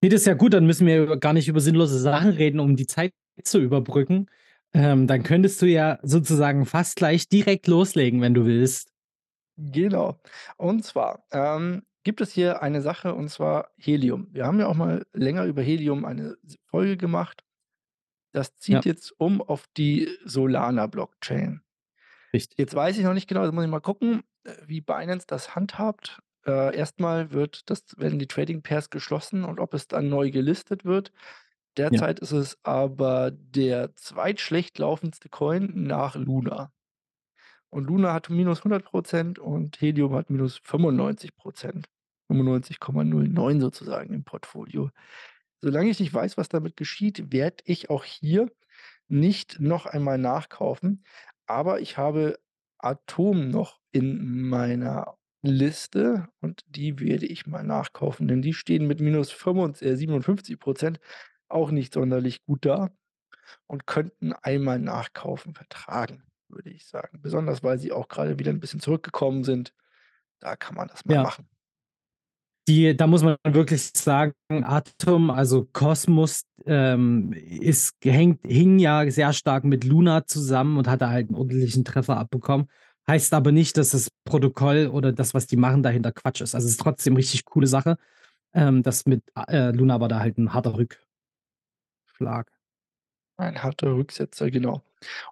Ne, 0.02 0.10
das 0.10 0.22
ist 0.22 0.28
ja 0.28 0.34
gut, 0.34 0.54
dann 0.54 0.66
müssen 0.66 0.88
wir 0.88 1.18
gar 1.18 1.34
nicht 1.34 1.48
über 1.48 1.60
sinnlose 1.60 2.00
Sachen 2.00 2.32
reden, 2.32 2.60
um 2.60 2.76
die 2.76 2.88
Zeit 2.88 3.14
zu 3.44 3.60
überbrücken. 3.60 4.28
Ähm, 4.74 5.08
dann 5.08 5.24
könntest 5.24 5.62
du 5.62 5.66
ja 5.66 6.00
sozusagen 6.04 6.66
fast 6.66 6.96
gleich 6.96 7.28
direkt 7.28 7.68
loslegen, 7.68 8.22
wenn 8.22 8.34
du 8.34 8.46
willst. 8.46 8.89
Genau. 9.60 10.20
Und 10.58 10.84
zwar, 10.86 11.26
ähm, 11.32 11.84
gibt 12.04 12.22
es 12.22 12.32
hier 12.32 12.62
eine 12.62 12.82
Sache, 12.82 13.14
und 13.14 13.30
zwar 13.30 13.72
Helium. 13.78 14.28
Wir 14.32 14.46
haben 14.46 14.60
ja 14.60 14.68
auch 14.68 14.76
mal 14.76 15.06
länger 15.14 15.46
über 15.46 15.62
Helium 15.62 16.06
eine 16.06 16.38
Folge 16.66 16.98
gemacht. 16.98 17.44
Das 18.32 18.56
Ja. 18.68 18.82
zieht 18.82 18.86
jetzt 18.86 19.14
um 19.20 19.42
auf 19.42 19.66
die 19.76 20.10
Solana-Blockchain. 20.26 21.62
Richtig. 22.34 22.58
Jetzt 22.60 22.76
weiß 22.76 22.98
ich 22.98 23.04
noch 23.04 23.14
nicht 23.14 23.28
genau, 23.28 23.44
da 23.46 23.52
muss 23.52 23.64
ich 23.66 23.70
mal 23.70 23.80
gucken, 23.82 24.24
äh, 24.44 24.54
wie 24.66 24.82
Binance 24.82 25.26
das 25.28 25.56
handhabt. 25.56 26.22
Äh, 26.46 26.76
erst 26.78 27.00
mal 27.00 27.32
wird 27.32 27.70
das 27.70 27.86
werden 27.98 28.20
die 28.20 28.28
Trading 28.28 28.62
Pairs 28.62 28.90
geschlossen 28.90 29.44
und 29.44 29.60
ob 29.60 29.74
es 29.74 29.88
dann 29.88 30.10
neu 30.10 30.32
gelistet 30.32 30.86
wird. 30.86 31.12
Ja. 31.90 32.02
Derzeit 32.02 32.20
ist 32.20 32.32
es 32.32 32.60
aber 32.64 33.32
der 33.32 33.96
zweitschlecht 33.96 34.78
laufendste 34.80 35.30
Coin 35.30 35.72
nach 35.76 36.16
Luna. 36.16 36.72
Und 37.72 37.86
Luna 37.86 38.14
hat 38.14 38.30
-100 38.30 38.86
% 39.38 39.40
und 39.40 39.80
Helium 39.82 40.14
hat 40.16 40.30
-95 40.30 41.32
%, 41.38 41.86
95,09 42.30 43.60
sozusagen 43.62 44.14
im 44.14 44.24
Portfolio. 44.24 44.92
Solange 45.62 45.90
ich 45.90 46.00
nicht 46.00 46.14
weiß, 46.14 46.38
was 46.38 46.50
damit 46.50 46.78
geschieht, 46.78 47.32
werde 47.34 47.64
ich 47.66 47.90
auch 47.90 48.04
hier 48.06 48.52
nicht 49.08 49.60
noch 49.60 49.86
einmal 49.86 50.18
nachkaufen. 50.18 51.04
Aber 51.48 51.82
ich 51.82 51.98
habe 51.98 52.40
Atom 52.80 53.50
noch 53.50 53.80
in 53.92 54.48
meiner 54.50 55.18
Liste 55.42 56.28
und 56.42 56.64
die 56.68 57.00
werde 57.00 57.26
ich 57.26 57.48
mal 57.48 57.64
nachkaufen, 57.64 58.28
denn 58.28 58.42
die 58.42 58.54
stehen 58.54 58.88
mit 58.88 59.00
minus 59.02 59.32
fünfunds 59.32 59.82
äh, 59.82 59.96
57 59.96 60.58
% 60.60 61.00
auch 61.50 61.72
nicht 61.72 61.94
sonderlich 61.94 62.44
gut 62.46 62.66
da 62.66 62.90
und 63.68 63.88
könnten 63.88 64.34
einmal 64.34 64.80
Nachkaufen 64.80 65.54
vertragen, 65.56 66.24
würde 66.50 66.70
ich 66.72 66.86
sagen. 66.88 67.20
Besonders, 67.22 67.64
weil 67.64 67.80
sie 67.80 67.92
auch 67.92 68.08
grade 68.10 68.40
wieder 68.40 68.52
'n 68.52 68.60
bisschen 68.60 68.80
zurückgekommen 68.82 69.44
sind. 69.44 69.74
Da 70.40 70.56
kann 70.58 70.76
man 70.76 70.88
das 70.90 71.06
mal 71.06 71.16
Ja. 71.16 71.24
machen. 71.24 71.48
Die 72.68 72.96
da 72.96 73.08
muss 73.08 73.24
man 73.24 73.36
wirklich 73.48 73.92
sagen, 73.96 74.34
Atom, 74.50 75.30
also 75.32 75.66
Cosmos, 75.74 76.44
ähm, 76.66 77.34
ist 77.34 77.96
hängt 78.04 78.42
hing 78.46 78.80
ja 78.80 79.10
sehr 79.10 79.34
stark 79.34 79.64
mit 79.64 79.84
Luna 79.86 80.26
zusammen 80.26 80.78
und 80.78 80.88
hat 80.88 81.02
da 81.02 81.10
halt 81.10 81.30
'n 81.32 81.36
ordentlichen 81.36 81.84
Treffer 81.86 82.18
abbekommen. 82.18 82.68
Heißt 83.08 83.34
aber 83.34 83.52
nicht, 83.52 83.78
dass 83.78 83.90
das 83.90 84.10
Protokoll 84.26 84.88
oder 84.88 85.12
das, 85.12 85.34
was 85.34 85.48
die 85.48 85.58
machen, 85.58 85.82
dahinter 85.82 86.12
Quatsch 86.12 86.42
ist. 86.42 86.54
Also, 86.54 86.66
es 86.68 86.72
ist 86.74 86.80
trotzdem 86.82 87.16
richtig 87.16 87.46
coole 87.46 87.66
Sache. 87.68 87.98
Ähm, 88.54 88.84
das 88.84 89.06
mit 89.08 89.24
äh, 89.50 89.72
Luna 89.72 90.02
war 90.02 90.10
da 90.10 90.20
halt 90.20 90.38
'n 90.40 90.54
harter 90.54 90.76
Rückschlag. 90.78 92.52
Ein 93.40 93.64
harter 93.64 93.96
Rücksetzer, 93.96 94.52
genau. 94.52 94.84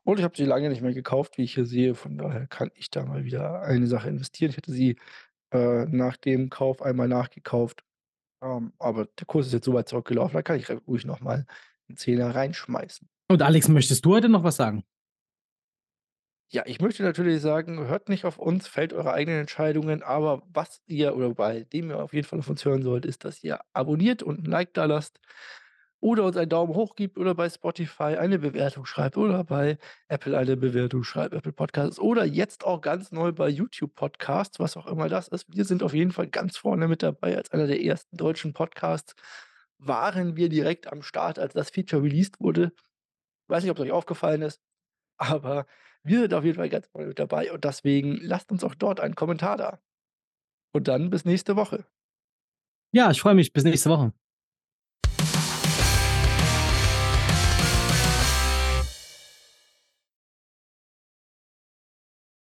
Und 0.06 0.18
ich 0.18 0.24
habe 0.24 0.38
sie 0.38 0.46
lange 0.46 0.70
nicht 0.70 0.82
mehr 0.82 0.94
gekauft, 0.94 1.38
wie 1.38 1.44
ich 1.44 1.56
hier 1.56 1.66
sehe. 1.66 1.94
Von 1.94 2.18
daher 2.18 2.48
kann 2.48 2.72
ich 2.74 2.90
da 2.90 3.04
mal 3.06 3.26
wieder 3.26 3.62
eine 3.64 3.86
Sache 3.88 4.08
investieren. 4.08 4.50
Ich 4.52 4.56
hatte 4.58 4.72
sie, 4.72 4.98
äh, 5.54 5.86
nach 5.88 6.18
dem 6.18 6.50
Kauf 6.50 6.82
einmal 6.84 7.08
nachgekauft, 7.10 7.86
ähm, 8.44 8.74
aber 8.80 9.08
der 9.20 9.28
Kurs 9.28 9.48
ist 9.48 9.54
jetzt 9.54 9.66
so 9.66 9.74
weit 9.74 9.90
zurückgelaufen, 9.90 10.36
da 10.36 10.44
kann 10.44 10.58
ich 10.60 10.70
ruhig 10.88 11.06
noch 11.06 11.22
mal 11.22 11.46
'n 11.90 11.98
Zehner 11.98 12.36
reinschmeißen. 12.36 13.08
Und 13.30 13.42
Alex, 13.42 13.68
möchtest 13.68 14.06
du 14.06 14.14
heute 14.14 14.30
noch 14.30 14.44
was 14.44 14.56
sagen? 14.56 14.84
Ja, 16.52 16.64
ich 16.66 16.80
möchte 16.80 17.04
natürlich 17.04 17.42
sagen, 17.42 17.88
hört 17.88 18.08
nicht 18.08 18.24
auf 18.24 18.38
uns, 18.38 18.70
fällt 18.70 18.94
eure 18.94 19.12
eigenen 19.12 19.42
Entscheidungen, 19.42 20.02
aber 20.02 20.44
was 20.54 20.82
ihr 20.86 21.14
oder 21.14 21.34
bei 21.34 21.66
dem 21.66 21.90
ihr 21.90 22.02
auf 22.02 22.14
jeden 22.14 22.26
Fall 22.26 22.40
auf 22.40 22.50
uns 22.50 22.64
hören 22.64 22.84
sollt, 22.84 23.06
ist, 23.06 23.26
dass 23.26 23.44
ihr 23.44 23.60
abonniert 23.74 24.24
und 24.24 24.40
'n 24.40 24.50
Like 24.50 24.74
dalasst 24.74 25.20
oder 26.00 26.24
uns 26.24 26.38
einen 26.38 26.50
Daumen 26.50 26.76
hoch 26.76 26.96
gebt 26.96 27.18
oder 27.18 27.34
bei 27.34 27.50
Spotify 27.50 28.18
eine 28.18 28.40
Bewertung 28.40 28.86
schreibt 28.86 29.18
oder 29.18 29.44
bei 29.44 29.78
Apple 30.08 30.38
eine 30.38 30.56
Bewertung 30.56 31.04
schreibt, 31.04 31.34
Apple 31.34 31.52
Podcasts 31.52 32.00
oder 32.00 32.26
jetzt 32.26 32.66
auch 32.66 32.82
ganz 32.82 33.12
neu 33.12 33.32
bei 33.32 33.50
YouTube 33.50 33.96
Podcasts, 33.96 34.60
was 34.60 34.78
auch 34.78 34.88
immer 34.88 35.10
das 35.10 35.28
ist. 35.28 35.46
Wir 35.48 35.66
sind 35.66 35.84
auf 35.84 35.94
jeden 35.94 36.12
Fall 36.12 36.28
ganz 36.28 36.58
vorne 36.58 36.88
mit 36.88 37.04
dabei. 37.04 37.36
Als 37.36 37.52
einer 37.52 37.68
der 37.68 37.82
ersten 37.82 38.16
deutschen 38.16 38.54
Podcasts 38.54 39.16
waren 39.80 40.36
wir 40.36 40.50
direkt 40.50 40.92
am 40.92 41.02
Start, 41.02 41.40
als 41.40 41.54
das 41.54 41.70
Feature 41.72 42.04
released 42.04 42.40
wurde. 42.40 42.74
Weiß 43.48 43.64
nicht, 43.64 43.72
ob's 43.72 43.82
euch 43.82 43.92
aufgefallen 43.92 44.42
ist, 44.42 44.62
aber 45.18 45.66
wir 46.04 46.22
sind 46.22 46.34
auf 46.34 46.44
jeden 46.44 46.58
Fall 46.58 46.70
ganz 46.70 46.88
vorne 46.88 47.08
mit 47.08 47.20
dabei 47.20 47.52
und 47.52 47.64
deswegen 47.64 48.18
lasst 48.22 48.52
uns 48.52 48.64
auch 48.64 48.76
dort 48.76 49.00
einen 49.00 49.16
Kommentar 49.16 49.58
da. 49.58 49.80
Und 50.74 50.88
dann 50.88 51.10
bis 51.10 51.26
nächste 51.26 51.56
Woche. 51.56 51.86
Ja, 52.92 53.10
ich 53.10 53.20
freue 53.20 53.36
mich. 53.36 53.52
Bis 53.52 53.64
nächste 53.64 53.90
Woche. 53.90 54.14